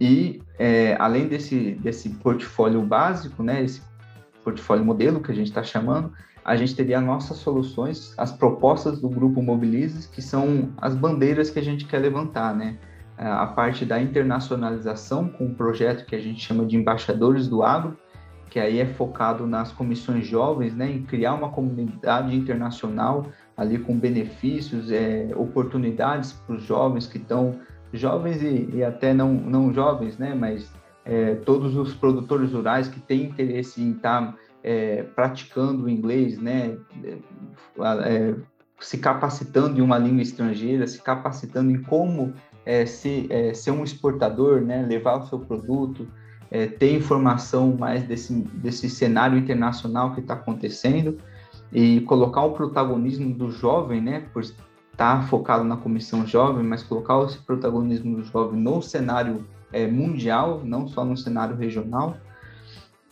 E 0.00 0.42
é, 0.58 0.96
além 0.98 1.28
desse, 1.28 1.72
desse 1.72 2.10
portfólio 2.10 2.82
básico, 2.82 3.42
né, 3.42 3.62
esse 3.62 3.80
portfólio 4.42 4.84
modelo 4.84 5.20
que 5.20 5.32
a 5.32 5.34
gente 5.34 5.48
está 5.48 5.62
chamando, 5.62 6.12
a 6.44 6.56
gente 6.56 6.76
teria 6.76 7.00
nossas 7.00 7.38
soluções, 7.38 8.12
as 8.18 8.30
propostas 8.30 9.00
do 9.00 9.08
grupo 9.08 9.40
Mobilizes, 9.40 10.06
que 10.06 10.20
são 10.20 10.72
as 10.76 10.94
bandeiras 10.94 11.48
que 11.48 11.58
a 11.58 11.62
gente 11.62 11.86
quer 11.86 11.98
levantar, 11.98 12.54
né? 12.54 12.76
A 13.16 13.46
parte 13.46 13.84
da 13.84 14.00
internacionalização 14.00 15.28
com 15.28 15.46
um 15.46 15.54
projeto 15.54 16.04
que 16.04 16.16
a 16.16 16.20
gente 16.20 16.40
chama 16.40 16.66
de 16.66 16.76
embaixadores 16.76 17.46
do 17.48 17.62
agro, 17.62 17.96
que 18.50 18.60
aí 18.60 18.78
é 18.78 18.86
focado 18.86 19.46
nas 19.48 19.72
comissões 19.72 20.26
jovens, 20.26 20.76
né, 20.76 20.88
em 20.88 21.02
criar 21.02 21.34
uma 21.34 21.48
comunidade 21.48 22.36
internacional 22.36 23.26
ali 23.56 23.78
com 23.78 23.98
benefícios, 23.98 24.92
é, 24.92 25.30
oportunidades 25.34 26.32
para 26.32 26.54
os 26.54 26.62
jovens 26.62 27.06
que 27.06 27.18
estão 27.18 27.58
jovens 27.92 28.42
e, 28.42 28.70
e, 28.74 28.84
até 28.84 29.12
não, 29.12 29.32
não 29.34 29.72
jovens, 29.72 30.18
né, 30.18 30.34
mas 30.34 30.72
é, 31.04 31.34
todos 31.34 31.76
os 31.76 31.94
produtores 31.94 32.52
rurais 32.52 32.86
que 32.88 33.00
têm 33.00 33.24
interesse 33.24 33.82
em 33.82 33.90
estar 33.90 34.32
tá, 34.32 34.34
é, 34.62 35.02
praticando 35.02 35.84
o 35.84 35.88
inglês, 35.88 36.38
né, 36.38 36.76
é, 38.04 38.34
se 38.80 38.98
capacitando 38.98 39.78
em 39.78 39.82
uma 39.82 39.98
língua 39.98 40.22
estrangeira, 40.22 40.86
se 40.86 41.02
capacitando 41.02 41.70
em 41.70 41.82
como 41.82 42.34
é, 42.64 42.86
se, 42.86 43.26
é, 43.30 43.52
ser 43.52 43.70
um 43.70 43.84
exportador, 43.84 44.60
né, 44.60 44.84
levar 44.86 45.18
o 45.18 45.26
seu 45.26 45.38
produto, 45.38 46.06
é, 46.50 46.66
ter 46.66 46.94
informação 46.94 47.76
mais 47.76 48.04
desse, 48.04 48.32
desse 48.32 48.88
cenário 48.88 49.36
internacional 49.38 50.14
que 50.14 50.20
está 50.20 50.34
acontecendo 50.34 51.18
e 51.72 52.00
colocar 52.02 52.42
o 52.44 52.52
protagonismo 52.52 53.34
do 53.34 53.50
jovem, 53.50 54.00
né, 54.00 54.24
por 54.32 54.42
estar 54.42 54.56
tá 54.96 55.22
focado 55.22 55.64
na 55.64 55.76
comissão 55.76 56.26
jovem, 56.26 56.64
mas 56.64 56.82
colocar 56.82 57.22
esse 57.24 57.38
protagonismo 57.38 58.16
do 58.16 58.24
jovem 58.24 58.60
no 58.60 58.80
cenário 58.80 59.44
é, 59.72 59.86
mundial, 59.86 60.62
não 60.64 60.86
só 60.86 61.04
no 61.04 61.16
cenário 61.16 61.56
regional. 61.56 62.16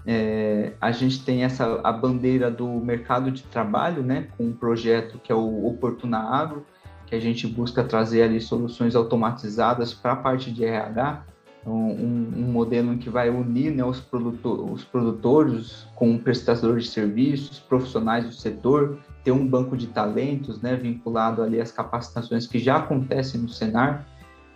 É, 0.07 0.73
a 0.81 0.91
gente 0.91 1.25
tem 1.25 1.45
essa 1.45 1.81
a 1.83 1.93
bandeira 1.93 2.51
do 2.51 2.69
mercado 2.69 3.31
de 3.31 3.43
trabalho, 3.45 4.03
né, 4.03 4.29
com 4.37 4.45
um 4.47 4.53
projeto 4.53 5.19
que 5.23 5.31
é 5.31 5.35
o 5.35 5.67
Oportuna 5.67 6.19
Agro, 6.19 6.65
que 7.13 7.17
a 7.17 7.21
gente 7.21 7.47
busca 7.47 7.85
trazer 7.85 8.23
ali 8.23 8.41
soluções 8.41 8.97
automatizadas 8.97 9.93
para 9.93 10.13
a 10.13 10.17
parte 10.17 10.51
de 10.51 10.65
RH, 10.65 11.27
então, 11.61 11.75
um, 11.75 12.33
um, 12.39 12.51
modelo 12.51 12.97
que 12.97 13.11
vai 13.11 13.29
unir 13.29 13.71
né, 13.71 13.85
os, 13.85 14.01
produtor, 14.01 14.73
os 14.73 14.83
produtores 14.83 15.87
com 15.95 16.17
prestadores 16.17 16.85
de 16.85 16.91
serviços, 16.91 17.59
profissionais 17.59 18.25
do 18.25 18.33
setor, 18.33 18.99
ter 19.23 19.31
um 19.31 19.47
banco 19.47 19.77
de 19.77 19.89
talentos 19.89 20.63
né, 20.63 20.75
vinculado 20.75 21.43
ali 21.43 21.61
às 21.61 21.71
capacitações 21.71 22.47
que 22.47 22.59
já 22.59 22.77
acontecem 22.77 23.43
no 23.43 23.49
Senar. 23.51 24.07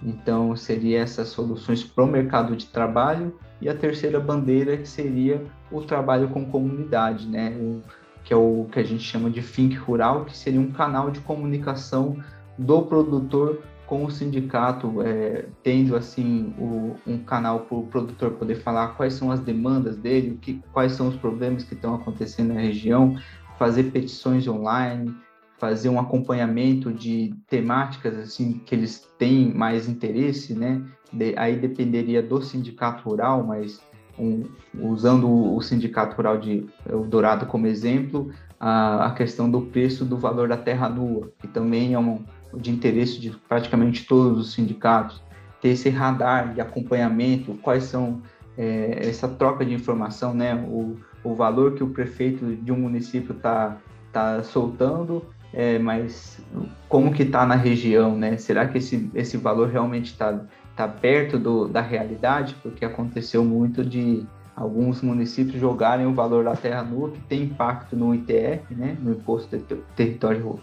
Então, 0.03 0.57
seria 0.57 1.01
essas 1.01 1.29
soluções 1.29 1.85
para 1.85 2.05
o 2.05 2.07
mercado 2.07 2.57
de 2.57 2.65
trabalho. 2.65 3.39
E 3.61 3.69
a 3.69 3.75
terceira 3.75 4.19
bandeira 4.19 4.79
que 4.79 4.89
seria 4.89 5.45
o 5.71 5.83
trabalho 5.83 6.29
com 6.31 6.47
comunidade, 6.47 7.27
né? 7.29 7.51
O, 7.61 7.83
que 8.25 8.33
é 8.33 8.37
o 8.37 8.67
que 8.73 8.81
a 8.81 8.83
gente 8.83 9.05
chama 9.05 9.31
de 9.31 9.41
Think 9.41 9.77
Rural, 9.77 10.25
que 10.25 10.37
seria 10.37 10.61
um 10.61 10.73
canal 10.73 11.13
de 11.13 11.21
comunicação 11.21 12.17
do 12.59 12.83
produtor 12.83 13.61
com 13.87 14.05
o 14.05 14.11
sindicato, 14.11 15.01
é, 15.03 15.47
tendo 15.63 15.95
assim 15.95 16.53
o, 16.59 16.97
um 17.07 17.19
canal 17.19 17.61
para 17.61 17.79
o 17.79 17.87
produtor 17.87 18.33
poder 18.33 18.57
falar 18.57 18.89
quais 18.89 19.15
são 19.15 19.31
as 19.31 19.41
demandas 19.41 19.97
dele, 19.97 20.39
que, 20.43 20.61
quais 20.73 20.93
são 20.93 21.09
os 21.09 21.17
problemas 21.17 21.63
que 21.63 21.75
estão 21.75 21.95
acontecendo 21.95 22.53
na 22.53 22.61
região, 22.61 23.17
fazer 23.59 23.85
petições 23.85 24.47
online, 24.49 25.15
fazer 25.59 25.89
um 25.89 25.99
acompanhamento 25.99 26.93
de 26.93 27.35
temáticas 27.49 28.17
assim 28.19 28.61
que 28.65 28.75
eles 28.75 29.09
têm 29.19 29.53
mais 29.55 29.89
interesse, 29.89 30.53
né? 30.55 30.83
De, 31.13 31.35
aí 31.39 31.57
dependeria 31.57 32.23
do 32.23 32.43
sindicato 32.43 33.09
rural, 33.09 33.45
mas 33.45 33.81
um, 34.19 34.43
usando 34.75 35.31
o, 35.31 35.61
sindicato 35.61 36.17
rural 36.17 36.39
de 36.39 36.67
Eldorado 36.89 37.47
como 37.47 37.67
exemplo, 37.67 38.31
a, 38.59 39.07
a 39.07 39.11
questão 39.13 39.51
do 39.51 39.63
preço 39.63 40.05
do 40.05 40.17
valor 40.17 40.49
da 40.49 40.57
terra 40.57 40.89
nua, 40.89 41.31
que 41.39 41.47
também 41.47 41.95
é 41.95 41.99
um, 41.99 42.25
de 42.57 42.71
interesse 42.71 43.21
de 43.21 43.31
praticamente 43.31 44.07
todos 44.07 44.39
os 44.39 44.53
sindicatos, 44.53 45.23
ter 45.61 45.71
esse 45.71 45.89
radar 45.89 46.55
de 46.55 46.61
acompanhamento, 46.61 47.55
quais 47.63 47.85
são 47.85 48.23
é, 48.57 49.09
essa 49.09 49.29
troca 49.29 49.65
de 49.65 49.75
informação, 49.75 50.33
né, 50.35 50.55
o, 50.55 50.97
o 51.23 51.35
valor 51.35 51.75
que 51.75 51.83
o 51.83 51.89
prefeito 51.89 52.57
de 52.57 52.73
um 52.73 52.79
município 52.79 53.35
está 53.35 53.77
tá 54.13 54.43
soltando, 54.43 55.25
é, 55.53 55.79
mas 55.79 56.41
como 56.89 57.13
que 57.13 57.23
está 57.23 57.47
na 57.47 57.55
região, 57.55 58.17
né? 58.17 58.37
Será 58.37 58.67
que 58.67 58.79
esse, 58.79 59.11
esse 59.15 59.37
valor 59.37 59.69
realmente 59.69 60.13
está 60.13 60.41
tá 60.75 60.89
perto 60.89 61.39
do, 61.39 61.69
da 61.69 61.81
realidade? 61.81 62.57
Porque 62.63 62.85
aconteceu 62.85 63.45
muito 63.45 63.85
de 63.85 64.27
alguns 64.55 65.03
municípios 65.03 65.61
jogarem 65.61 66.07
o 66.07 66.15
valor 66.15 66.45
da 66.45 66.57
terra 66.57 66.83
nua, 66.83 67.11
que 67.11 67.21
tem 67.21 67.43
impacto 67.43 67.95
no 67.95 68.15
ITR, 68.15 68.63
né, 68.71 68.97
no 69.01 69.13
Imposto 69.13 69.57
de 69.57 69.63
Território 69.95 70.59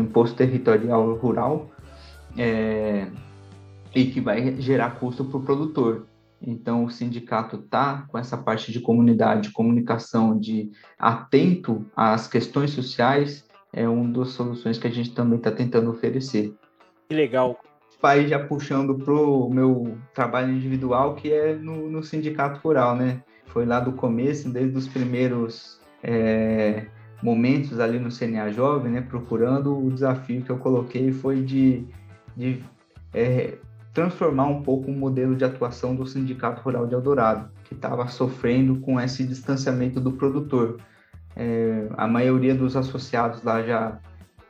imposto 0.00 0.36
territorial 0.36 1.14
rural, 1.14 1.70
é, 2.36 3.06
e 3.94 4.06
que 4.06 4.20
vai 4.20 4.60
gerar 4.60 4.98
custo 4.98 5.24
para 5.24 5.38
o 5.38 5.42
produtor. 5.42 6.06
Então, 6.42 6.84
o 6.84 6.90
sindicato 6.90 7.56
está 7.56 8.06
com 8.08 8.16
essa 8.16 8.36
parte 8.36 8.72
de 8.72 8.80
comunidade, 8.80 9.48
de 9.48 9.52
comunicação, 9.52 10.38
de 10.38 10.70
atento 10.98 11.84
às 11.94 12.26
questões 12.26 12.70
sociais, 12.70 13.46
é 13.72 13.88
uma 13.88 14.10
das 14.12 14.30
soluções 14.30 14.78
que 14.78 14.86
a 14.86 14.90
gente 14.90 15.14
também 15.14 15.36
está 15.36 15.50
tentando 15.50 15.90
oferecer. 15.90 16.54
Que 17.08 17.14
legal. 17.14 17.58
Pai 18.00 18.26
já 18.26 18.38
puxando 18.38 18.94
para 18.94 19.12
o 19.12 19.50
meu 19.50 19.98
trabalho 20.14 20.52
individual, 20.52 21.14
que 21.14 21.30
é 21.30 21.54
no, 21.54 21.90
no, 21.90 22.02
sindicato 22.02 22.58
rural, 22.60 22.96
né? 22.96 23.22
Foi 23.46 23.66
lá 23.66 23.78
do 23.78 23.92
começo, 23.92 24.48
desde 24.48 24.78
os 24.78 24.88
primeiros 24.88 25.78
é, 26.02 26.86
momentos 27.22 27.78
ali 27.78 27.98
no 27.98 28.10
CNA 28.10 28.50
Jovem, 28.50 28.92
né, 28.92 29.00
procurando, 29.00 29.76
o 29.76 29.90
desafio 29.90 30.42
que 30.42 30.50
eu 30.50 30.58
coloquei 30.58 31.12
foi 31.12 31.42
de, 31.42 31.84
de 32.36 32.62
é, 33.12 33.58
transformar 33.92 34.46
um 34.46 34.62
pouco 34.62 34.90
o 34.90 34.94
modelo 34.94 35.34
de 35.36 35.44
atuação 35.44 35.94
do 35.94 36.06
Sindicato 36.06 36.62
Rural 36.62 36.86
de 36.86 36.94
Eldorado, 36.94 37.50
que 37.64 37.74
estava 37.74 38.06
sofrendo 38.08 38.80
com 38.80 39.00
esse 39.00 39.24
distanciamento 39.24 40.00
do 40.00 40.12
produtor. 40.12 40.78
É, 41.36 41.88
a 41.96 42.06
maioria 42.06 42.54
dos 42.54 42.76
associados 42.76 43.42
lá 43.42 43.62
já, 43.62 43.98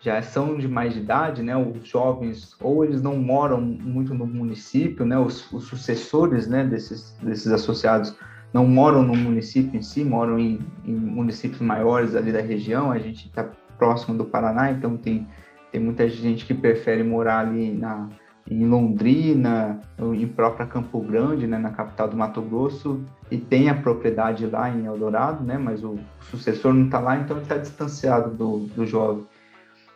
já 0.00 0.22
são 0.22 0.56
de 0.56 0.68
mais 0.68 0.96
idade, 0.96 1.42
né, 1.42 1.56
os 1.56 1.86
jovens, 1.86 2.56
ou 2.60 2.84
eles 2.84 3.02
não 3.02 3.16
moram 3.16 3.60
muito 3.60 4.14
no 4.14 4.26
município, 4.26 5.04
né, 5.04 5.18
os, 5.18 5.50
os 5.52 5.64
sucessores 5.64 6.46
né, 6.46 6.64
desses, 6.64 7.16
desses 7.22 7.50
associados 7.52 8.14
não 8.52 8.66
moram 8.66 9.02
no 9.02 9.14
município 9.14 9.78
em 9.78 9.82
si, 9.82 10.04
moram 10.04 10.38
em, 10.38 10.58
em 10.84 10.94
municípios 10.94 11.60
maiores 11.60 12.14
ali 12.14 12.32
da 12.32 12.40
região. 12.40 12.90
A 12.90 12.98
gente 12.98 13.26
está 13.26 13.48
próximo 13.78 14.16
do 14.16 14.24
Paraná, 14.24 14.70
então 14.70 14.96
tem, 14.96 15.26
tem 15.70 15.80
muita 15.80 16.08
gente 16.08 16.44
que 16.44 16.52
prefere 16.52 17.02
morar 17.02 17.40
ali 17.46 17.72
na, 17.72 18.08
em 18.50 18.66
Londrina, 18.66 19.80
em 19.98 20.26
própria 20.26 20.66
Campo 20.66 21.00
Grande, 21.00 21.46
né, 21.46 21.56
na 21.56 21.70
capital 21.70 22.08
do 22.08 22.16
Mato 22.16 22.42
Grosso, 22.42 23.00
e 23.30 23.38
tem 23.38 23.68
a 23.70 23.74
propriedade 23.74 24.46
lá 24.46 24.68
em 24.68 24.86
Eldorado, 24.86 25.44
né, 25.44 25.56
mas 25.56 25.84
o 25.84 25.98
sucessor 26.20 26.74
não 26.74 26.86
está 26.86 26.98
lá, 26.98 27.16
então 27.16 27.36
ele 27.36 27.44
está 27.44 27.56
distanciado 27.56 28.30
do, 28.30 28.58
do 28.74 28.84
jovem. 28.84 29.24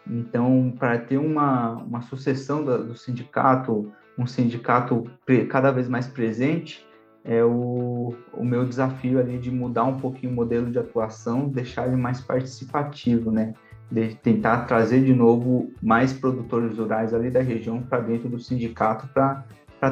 Então, 0.07 0.73
para 0.79 0.99
ter 0.99 1.19
uma, 1.19 1.73
uma 1.73 2.03
sucessão 2.03 2.65
do, 2.65 2.85
do 2.85 2.97
sindicato, 2.97 3.91
um 4.17 4.27
sindicato 4.27 5.05
cada 5.49 5.73
vez 5.73 5.89
mais 5.89 6.07
presente, 6.07 6.87
é 7.25 7.43
o, 7.43 8.15
o 8.35 8.45
meu 8.45 8.67
desafio 8.67 9.19
ali 9.19 9.39
de 9.39 9.51
mudar 9.51 9.85
um 9.85 9.99
pouquinho 9.99 10.31
o 10.31 10.35
modelo 10.37 10.71
de 10.71 10.79
atuação, 10.79 11.49
deixar 11.49 11.87
ele 11.87 11.97
mais 11.97 12.21
participativo, 12.21 13.31
né? 13.31 13.55
De 13.91 14.15
tentar 14.17 14.67
trazer 14.67 15.03
de 15.03 15.15
novo 15.15 15.73
mais 15.83 16.13
produtores 16.13 16.77
rurais 16.77 17.15
ali 17.15 17.31
da 17.31 17.41
região 17.41 17.81
para 17.83 18.01
dentro 18.01 18.29
do 18.29 18.39
sindicato 18.39 19.09
para 19.09 19.45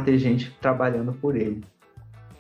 ter 0.05 0.19
gente 0.19 0.51
trabalhando 0.61 1.13
por 1.15 1.35
ele. 1.35 1.65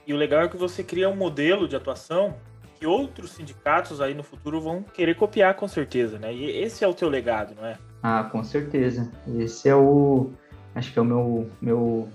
E 0.06 0.12
o 0.12 0.16
legal 0.16 0.42
é 0.42 0.48
que 0.48 0.56
você 0.56 0.82
cria 0.82 1.08
um 1.08 1.16
modelo 1.16 1.66
de 1.66 1.76
atuação 1.76 2.34
que 2.78 2.86
outros 2.86 3.30
sindicatos 3.30 4.00
aí 4.00 4.12
no 4.12 4.24
futuro 4.24 4.60
vão 4.60 4.82
querer 4.82 5.14
copiar 5.14 5.54
com 5.54 5.68
certeza, 5.68 6.18
né? 6.18 6.34
E 6.34 6.50
esse 6.50 6.84
é 6.84 6.88
o 6.88 6.92
teu 6.92 7.08
legado, 7.08 7.54
não 7.54 7.64
é? 7.64 7.78
Ah, 8.02 8.24
com 8.24 8.42
certeza. 8.42 9.10
Esse 9.38 9.68
é 9.68 9.76
o, 9.76 10.30
acho 10.74 10.92
que 10.92 10.98
é 10.98 11.02
o 11.02 11.04
meu, 11.04 11.48
meu 11.60 12.08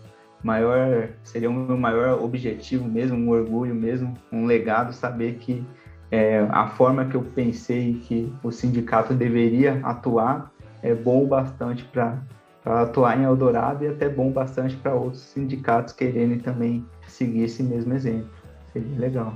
maior 0.43 1.09
seria 1.23 1.49
o 1.49 1.53
meu 1.53 1.77
maior 1.77 2.21
objetivo 2.21 2.85
mesmo, 2.85 3.17
um 3.17 3.29
orgulho 3.29 3.73
mesmo, 3.73 4.13
um 4.31 4.45
legado 4.45 4.93
saber 4.93 5.35
que 5.35 5.65
é, 6.11 6.39
a 6.49 6.67
forma 6.67 7.05
que 7.05 7.15
eu 7.15 7.21
pensei 7.21 7.95
que 8.05 8.33
o 8.43 8.51
sindicato 8.51 9.13
deveria 9.13 9.79
atuar 9.83 10.51
é 10.81 10.93
bom 10.93 11.25
bastante 11.25 11.83
para 11.85 12.17
atuar 12.63 13.17
em 13.17 13.23
Eldorado 13.23 13.83
e 13.83 13.87
até 13.87 14.07
bom 14.07 14.31
bastante 14.31 14.75
para 14.75 14.93
outros 14.93 15.21
sindicatos 15.21 15.93
quererem 15.93 16.39
também 16.39 16.85
seguir 17.07 17.43
esse 17.43 17.63
mesmo 17.63 17.93
exemplo. 17.93 18.29
Seria 18.71 18.97
legal. 18.97 19.33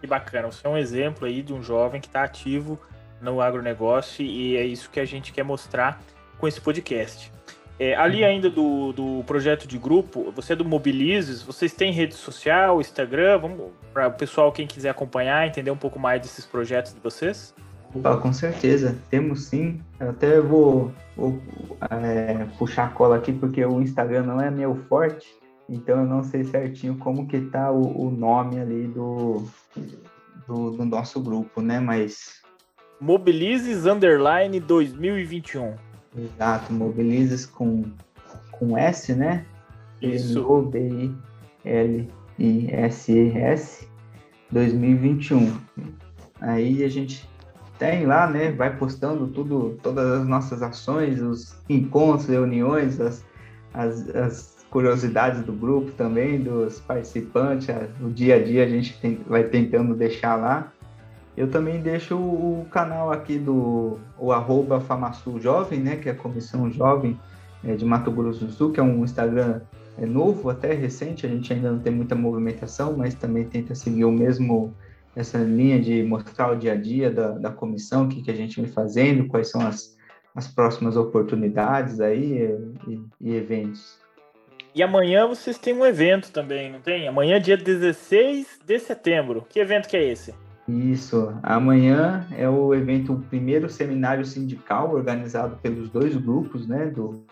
Que 0.00 0.06
bacana, 0.06 0.50
você 0.50 0.66
é 0.66 0.70
um 0.70 0.78
exemplo 0.78 1.26
aí 1.26 1.42
de 1.42 1.52
um 1.52 1.62
jovem 1.62 2.00
que 2.00 2.06
está 2.06 2.22
ativo 2.22 2.78
no 3.20 3.40
agronegócio 3.40 4.24
e 4.24 4.56
é 4.56 4.64
isso 4.64 4.90
que 4.90 5.00
a 5.00 5.04
gente 5.04 5.32
quer 5.32 5.42
mostrar 5.42 6.00
com 6.38 6.46
esse 6.46 6.60
podcast. 6.60 7.32
É, 7.78 7.94
ali 7.94 8.24
ainda 8.24 8.50
do, 8.50 8.92
do 8.92 9.24
projeto 9.24 9.66
de 9.68 9.78
grupo, 9.78 10.32
você 10.34 10.52
é 10.52 10.56
do 10.56 10.64
Mobilizes, 10.64 11.42
vocês 11.42 11.72
têm 11.72 11.92
rede 11.92 12.14
social, 12.14 12.80
Instagram, 12.80 13.38
vamos 13.38 13.70
para 13.92 14.08
o 14.08 14.12
pessoal 14.12 14.50
quem 14.50 14.66
quiser 14.66 14.90
acompanhar, 14.90 15.46
entender 15.46 15.70
um 15.70 15.76
pouco 15.76 15.98
mais 15.98 16.20
desses 16.20 16.44
projetos 16.44 16.92
de 16.92 17.00
vocês? 17.00 17.54
Ah, 18.02 18.16
com 18.16 18.32
certeza, 18.32 18.98
temos 19.08 19.44
sim. 19.44 19.80
Eu 20.00 20.10
até 20.10 20.40
vou, 20.40 20.92
vou 21.16 21.40
é, 21.88 22.46
puxar 22.58 22.86
a 22.86 22.90
cola 22.90 23.16
aqui 23.16 23.32
porque 23.32 23.64
o 23.64 23.80
Instagram 23.80 24.24
não 24.24 24.40
é 24.40 24.50
meu 24.50 24.74
forte, 24.88 25.28
então 25.68 26.00
eu 26.00 26.04
não 26.04 26.24
sei 26.24 26.42
certinho 26.44 26.96
como 26.98 27.28
que 27.28 27.40
tá 27.42 27.70
o, 27.70 28.08
o 28.08 28.10
nome 28.10 28.60
ali 28.60 28.88
do, 28.88 29.44
do, 30.48 30.72
do 30.72 30.84
nosso 30.84 31.20
grupo, 31.20 31.62
né? 31.62 31.78
Mas 31.78 32.42
Mobilizes 33.00 33.86
Underline 33.86 34.58
2021. 34.58 35.87
Exato, 36.16 36.72
Mobilizes 36.72 37.44
com, 37.46 37.84
com 38.52 38.76
S, 38.76 39.14
né? 39.14 39.44
Isso. 40.00 40.46
O-B-I-L-I-S-E-S 40.46 41.08
2021. 44.50 45.52
Aí 46.40 46.84
a 46.84 46.88
gente 46.88 47.28
tem 47.78 48.06
lá, 48.06 48.28
né? 48.28 48.52
Vai 48.52 48.76
postando 48.76 49.26
tudo, 49.28 49.78
todas 49.82 50.20
as 50.20 50.26
nossas 50.26 50.62
ações, 50.62 51.20
os 51.20 51.56
encontros, 51.68 52.28
reuniões, 52.28 53.00
as, 53.00 53.24
as, 53.74 54.08
as 54.14 54.58
curiosidades 54.70 55.42
do 55.42 55.52
grupo 55.52 55.90
também, 55.92 56.40
dos 56.40 56.80
participantes, 56.80 57.68
o 58.00 58.10
dia 58.10 58.36
a 58.36 58.42
dia 58.42 58.64
a 58.64 58.68
gente 58.68 58.98
tem, 59.00 59.20
vai 59.26 59.44
tentando 59.44 59.94
deixar 59.94 60.36
lá. 60.36 60.72
Eu 61.38 61.48
também 61.48 61.80
deixo 61.80 62.16
o 62.16 62.66
canal 62.68 63.12
aqui 63.12 63.38
do 63.38 63.96
o 64.18 64.32
arroba 64.32 64.84
Jovem, 65.40 65.78
né, 65.78 65.94
que 65.94 66.08
é 66.08 66.12
a 66.12 66.14
Comissão 66.16 66.68
Jovem 66.68 67.16
é, 67.62 67.76
de 67.76 67.84
Mato 67.84 68.10
Grosso 68.10 68.44
do 68.44 68.50
Sul, 68.50 68.72
que 68.72 68.80
é 68.80 68.82
um 68.82 69.04
Instagram 69.04 69.60
é, 69.96 70.04
novo, 70.04 70.50
até 70.50 70.72
recente, 70.72 71.26
a 71.26 71.28
gente 71.28 71.52
ainda 71.52 71.70
não 71.70 71.78
tem 71.78 71.92
muita 71.92 72.16
movimentação, 72.16 72.96
mas 72.96 73.14
também 73.14 73.44
tenta 73.44 73.72
seguir 73.76 74.04
o 74.04 74.10
mesmo, 74.10 74.74
essa 75.14 75.38
linha 75.38 75.80
de 75.80 76.02
mostrar 76.02 76.50
o 76.50 76.56
dia 76.56 76.72
a 76.72 76.76
dia 76.76 77.08
da, 77.08 77.30
da 77.30 77.52
comissão, 77.52 78.06
o 78.06 78.08
que, 78.08 78.20
que 78.20 78.32
a 78.32 78.34
gente 78.34 78.60
vem 78.60 78.68
fazendo, 78.68 79.28
quais 79.28 79.48
são 79.48 79.60
as, 79.60 79.96
as 80.34 80.48
próximas 80.48 80.96
oportunidades 80.96 82.00
aí 82.00 82.52
e, 82.88 83.00
e 83.20 83.36
eventos. 83.36 84.00
E 84.74 84.82
amanhã 84.82 85.28
vocês 85.28 85.56
têm 85.56 85.72
um 85.72 85.86
evento 85.86 86.32
também, 86.32 86.72
não 86.72 86.80
tem? 86.80 87.06
Amanhã, 87.06 87.40
dia 87.40 87.56
16 87.56 88.58
de 88.66 88.78
setembro. 88.80 89.46
Que 89.48 89.60
evento 89.60 89.88
que 89.88 89.96
é 89.96 90.04
esse? 90.04 90.34
Isso. 90.68 91.34
Amanhã 91.42 92.26
é 92.36 92.46
o 92.46 92.74
evento, 92.74 93.14
o 93.14 93.20
primeiro 93.20 93.70
seminário 93.70 94.24
sindical 94.24 94.94
organizado 94.94 95.56
pelos 95.62 95.88
dois 95.88 96.14
grupos, 96.14 96.68
né, 96.68 96.86
do, 96.86 97.24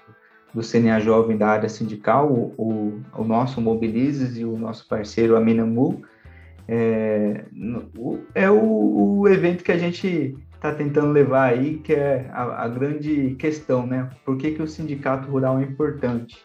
do 0.55 0.63
CNA 0.63 1.01
Jovem 1.01 1.37
da 1.37 1.49
área 1.49 1.69
sindical, 1.69 2.33
o, 2.33 3.03
o, 3.13 3.25
nosso 3.25 3.61
Mobilizes 3.61 4.39
e 4.39 4.45
o 4.45 4.57
nosso 4.57 4.89
parceiro 4.89 5.37
Aminamu. 5.37 6.03
É, 6.67 7.45
é 8.35 8.51
o, 8.51 9.19
o 9.21 9.29
evento 9.29 9.63
que 9.63 9.71
a 9.71 9.79
gente 9.79 10.35
está 10.55 10.73
tentando 10.73 11.13
levar 11.13 11.53
aí, 11.53 11.77
que 11.77 11.93
é 11.93 12.31
a, 12.33 12.65
a, 12.65 12.69
grande 12.69 13.37
questão, 13.39 13.87
né? 13.87 14.09
Por 14.25 14.39
que, 14.39 14.53
que 14.53 14.63
o 14.63 14.67
sindicato 14.67 15.31
rural 15.31 15.59
é 15.59 15.63
importante? 15.63 16.39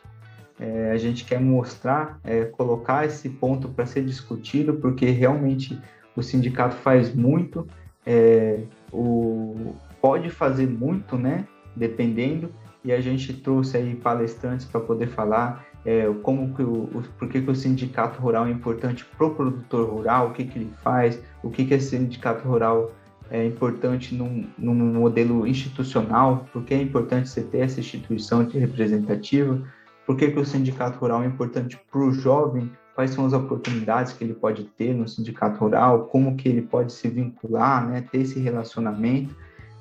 É, 0.59 0.91
a 0.91 0.97
gente 0.97 1.23
quer 1.23 1.39
mostrar, 1.39 2.19
é, 2.23 2.43
colocar 2.45 3.05
esse 3.05 3.29
ponto 3.29 3.69
para 3.69 3.85
ser 3.85 4.03
discutido, 4.03 4.73
porque 4.75 5.05
realmente 5.09 5.79
o 6.15 6.21
sindicato 6.21 6.75
faz 6.77 7.13
muito, 7.13 7.67
é, 8.05 8.61
o, 8.91 9.75
pode 10.01 10.29
fazer 10.29 10.67
muito, 10.67 11.17
né? 11.17 11.45
Dependendo, 11.75 12.51
e 12.83 12.91
a 12.91 12.99
gente 12.99 13.33
trouxe 13.33 13.77
aí 13.77 13.95
palestrantes 13.95 14.65
para 14.65 14.81
poder 14.81 15.07
falar 15.07 15.65
é, 15.85 16.11
como 16.21 16.53
que 16.53 16.61
o, 16.61 16.83
o, 16.83 17.03
por 17.17 17.27
que, 17.27 17.41
que 17.41 17.49
o 17.49 17.55
sindicato 17.55 18.19
rural 18.19 18.47
é 18.47 18.51
importante 18.51 19.05
para 19.05 19.27
o 19.27 19.35
produtor 19.35 19.89
rural, 19.89 20.27
o 20.27 20.33
que, 20.33 20.45
que 20.45 20.59
ele 20.59 20.73
faz, 20.83 21.21
o 21.43 21.49
que, 21.49 21.65
que 21.65 21.73
esse 21.73 21.89
sindicato 21.89 22.47
rural 22.47 22.91
é 23.29 23.45
importante 23.45 24.13
num, 24.13 24.45
num 24.57 24.75
modelo 24.75 25.47
institucional, 25.47 26.45
por 26.51 26.63
que 26.63 26.73
é 26.73 26.81
importante 26.81 27.29
você 27.29 27.41
ter 27.41 27.59
essa 27.59 27.79
instituição 27.79 28.45
representativa, 28.45 29.61
por 30.05 30.17
que, 30.17 30.29
que 30.29 30.39
o 30.39 30.45
sindicato 30.45 30.99
rural 30.99 31.23
é 31.23 31.27
importante 31.27 31.79
para 31.89 32.01
o 32.01 32.11
jovem, 32.11 32.69
quais 32.95 33.11
são 33.11 33.25
as 33.25 33.33
oportunidades 33.33 34.13
que 34.13 34.23
ele 34.23 34.33
pode 34.33 34.63
ter 34.63 34.93
no 34.93 35.07
sindicato 35.07 35.59
rural, 35.59 36.05
como 36.05 36.35
que 36.35 36.49
ele 36.49 36.61
pode 36.61 36.91
se 36.93 37.07
vincular, 37.09 37.87
né, 37.87 38.03
ter 38.11 38.19
esse 38.19 38.39
relacionamento. 38.39 39.35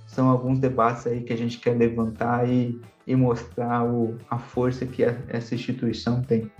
São 0.06 0.28
alguns 0.28 0.58
debates 0.58 1.06
aí 1.06 1.20
que 1.22 1.32
a 1.32 1.36
gente 1.36 1.58
quer 1.58 1.76
levantar 1.76 2.48
e, 2.48 2.80
e 3.06 3.14
mostrar 3.14 3.84
o, 3.84 4.16
a 4.28 4.38
força 4.38 4.86
que 4.86 5.04
essa 5.28 5.54
instituição 5.54 6.22
tem. 6.22 6.50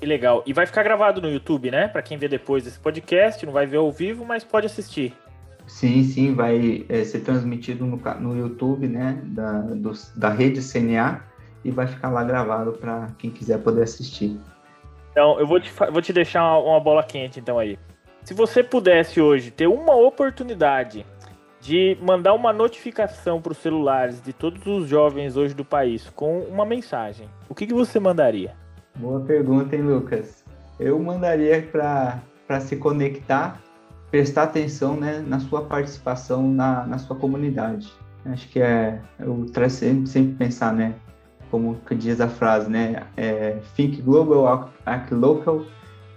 Que 0.00 0.06
legal. 0.06 0.42
E 0.46 0.52
vai 0.52 0.66
ficar 0.66 0.82
gravado 0.82 1.20
no 1.20 1.30
YouTube, 1.30 1.70
né? 1.70 1.88
Para 1.88 2.02
quem 2.02 2.18
vê 2.18 2.28
depois 2.28 2.64
desse 2.64 2.78
podcast, 2.78 3.44
não 3.44 3.52
vai 3.52 3.66
ver 3.66 3.78
ao 3.78 3.92
vivo, 3.92 4.24
mas 4.24 4.44
pode 4.44 4.66
assistir. 4.66 5.14
Sim, 5.66 6.04
sim, 6.04 6.34
vai 6.34 6.84
é, 6.88 7.04
ser 7.04 7.20
transmitido 7.20 7.86
no, 7.86 7.96
no 8.20 8.36
YouTube, 8.36 8.86
né, 8.86 9.18
da, 9.24 9.60
do, 9.60 9.92
da 10.14 10.28
rede 10.28 10.60
CNA 10.60 11.22
e 11.64 11.70
vai 11.70 11.86
ficar 11.86 12.10
lá 12.10 12.22
gravado 12.22 12.72
para 12.72 13.08
quem 13.18 13.30
quiser 13.30 13.58
poder 13.58 13.82
assistir. 13.82 14.38
Então, 15.14 15.38
eu 15.38 15.46
vou 15.46 15.60
te, 15.60 15.70
vou 15.92 16.02
te 16.02 16.12
deixar 16.12 16.42
uma, 16.42 16.72
uma 16.72 16.80
bola 16.80 17.00
quente, 17.04 17.38
então, 17.38 17.56
aí. 17.56 17.78
Se 18.24 18.34
você 18.34 18.64
pudesse 18.64 19.20
hoje 19.20 19.52
ter 19.52 19.68
uma 19.68 19.94
oportunidade 19.94 21.06
de 21.60 21.96
mandar 22.02 22.34
uma 22.34 22.52
notificação 22.52 23.40
para 23.40 23.52
os 23.52 23.58
celulares 23.58 24.20
de 24.20 24.32
todos 24.32 24.66
os 24.66 24.88
jovens 24.88 25.36
hoje 25.36 25.54
do 25.54 25.64
país 25.64 26.10
com 26.16 26.40
uma 26.40 26.66
mensagem, 26.66 27.28
o 27.48 27.54
que, 27.54 27.64
que 27.64 27.72
você 27.72 28.00
mandaria? 28.00 28.56
Boa 28.96 29.20
pergunta, 29.20 29.76
hein, 29.76 29.82
Lucas? 29.82 30.44
Eu 30.80 30.98
mandaria 30.98 31.62
para 31.62 32.60
se 32.60 32.74
conectar, 32.74 33.60
prestar 34.10 34.42
atenção 34.42 34.96
né, 34.96 35.24
na 35.24 35.38
sua 35.38 35.62
participação 35.62 36.50
na, 36.50 36.84
na 36.86 36.98
sua 36.98 37.14
comunidade. 37.14 37.88
Acho 38.26 38.48
que 38.48 38.60
é, 38.60 38.98
eu 39.20 39.46
sempre, 39.68 40.08
sempre 40.08 40.34
pensar, 40.34 40.72
né? 40.72 40.96
Como 41.54 41.78
diz 41.92 42.20
a 42.20 42.26
frase, 42.26 42.68
né? 42.68 43.04
É, 43.16 43.60
think 43.76 44.02
global, 44.02 44.72
act 44.84 45.14
local. 45.14 45.64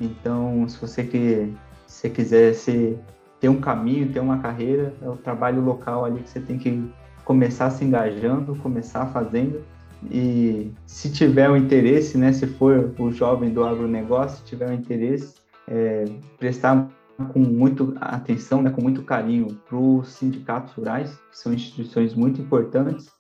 Então, 0.01 0.67
se 0.67 0.81
você 0.81 1.03
que 1.03 1.53
se 1.85 2.09
quiser 2.09 2.55
se, 2.55 2.97
ter 3.39 3.47
um 3.47 3.61
caminho, 3.61 4.11
ter 4.11 4.19
uma 4.19 4.39
carreira, 4.39 4.95
é 4.99 5.07
o 5.07 5.15
trabalho 5.15 5.61
local 5.61 6.05
ali 6.05 6.23
que 6.23 6.29
você 6.31 6.39
tem 6.39 6.57
que 6.57 6.91
começar 7.23 7.69
se 7.69 7.85
engajando, 7.85 8.55
começar 8.55 9.05
fazendo. 9.13 9.63
E 10.09 10.71
se 10.88 11.11
tiver 11.11 11.47
o 11.51 11.53
um 11.53 11.57
interesse, 11.57 12.17
né? 12.17 12.33
Se 12.33 12.47
for 12.47 12.91
o 12.97 13.11
jovem 13.11 13.51
do 13.51 13.63
agronegócio, 13.63 14.39
se 14.39 14.43
tiver 14.43 14.67
o 14.67 14.71
um 14.71 14.73
interesse, 14.73 15.35
é, 15.67 16.05
prestar 16.39 16.89
com 17.31 17.39
muito 17.39 17.95
atenção, 18.01 18.63
né, 18.63 18.71
com 18.71 18.81
muito 18.81 19.03
carinho 19.03 19.55
para 19.69 19.77
os 19.77 20.09
sindicatos 20.13 20.73
rurais, 20.73 21.11
que 21.29 21.38
são 21.38 21.53
instituições 21.53 22.15
muito 22.15 22.41
importantes. 22.41 23.11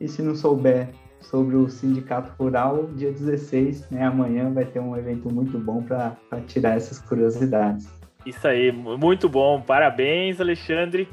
E 0.00 0.08
se 0.08 0.20
não 0.20 0.34
souber 0.34 0.92
sobre 1.20 1.56
o 1.56 1.68
Sindicato 1.68 2.32
Rural, 2.38 2.88
dia 2.96 3.10
16, 3.10 3.90
né? 3.90 4.04
Amanhã 4.04 4.50
vai 4.52 4.64
ter 4.64 4.80
um 4.80 4.96
evento 4.96 5.32
muito 5.32 5.58
bom 5.58 5.82
para 5.82 6.16
tirar 6.46 6.76
essas 6.76 6.98
curiosidades. 6.98 7.88
Isso 8.24 8.46
aí, 8.46 8.70
muito 8.72 9.28
bom. 9.28 9.60
Parabéns, 9.60 10.40
Alexandre. 10.40 11.08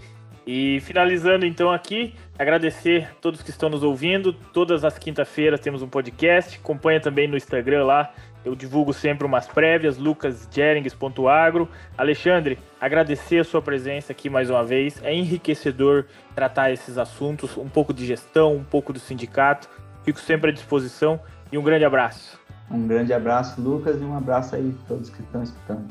E 0.45 0.79
finalizando 0.79 1.45
então 1.45 1.69
aqui, 1.69 2.13
agradecer 2.39 3.09
a 3.11 3.15
todos 3.19 3.41
que 3.41 3.49
estão 3.49 3.69
nos 3.69 3.83
ouvindo. 3.83 4.31
Todas 4.31 4.85
as 4.85 4.97
quinta-feiras 4.97 5.59
temos 5.59 5.81
um 5.81 5.89
podcast. 5.89 6.57
Acompanha 6.57 7.01
também 7.01 7.27
no 7.27 7.35
Instagram 7.35 7.83
lá. 7.83 8.13
Eu 8.45 8.55
divulgo 8.55 8.93
sempre 8.93 9.27
umas 9.27 9.45
prévias, 9.45 9.97
lucasjerings.agro. 9.97 11.67
Alexandre, 11.97 12.57
agradecer 12.79 13.39
a 13.39 13.43
sua 13.43 13.61
presença 13.61 14.13
aqui 14.13 14.29
mais 14.29 14.49
uma 14.49 14.63
vez. 14.63 15.03
É 15.03 15.13
enriquecedor 15.13 16.05
tratar 16.33 16.71
esses 16.71 16.97
assuntos, 16.97 17.57
um 17.57 17.67
pouco 17.67 17.93
de 17.93 18.05
gestão, 18.05 18.55
um 18.55 18.63
pouco 18.63 18.93
do 18.93 18.99
sindicato. 18.99 19.67
Fico 20.07 20.21
sempre 20.21 20.51
à 20.51 20.53
disposição 20.53 21.19
e 21.51 21.57
um 21.57 21.61
grande 21.61 21.83
abraço. 21.83 22.39
Um 22.71 22.87
grande 22.87 23.11
abraço, 23.11 23.59
Lucas, 23.59 24.01
e 24.01 24.05
um 24.05 24.15
abraço 24.15 24.55
aí 24.55 24.73
a 24.73 24.87
todos 24.87 25.09
que 25.09 25.21
estão 25.21 25.43
escutando. 25.43 25.85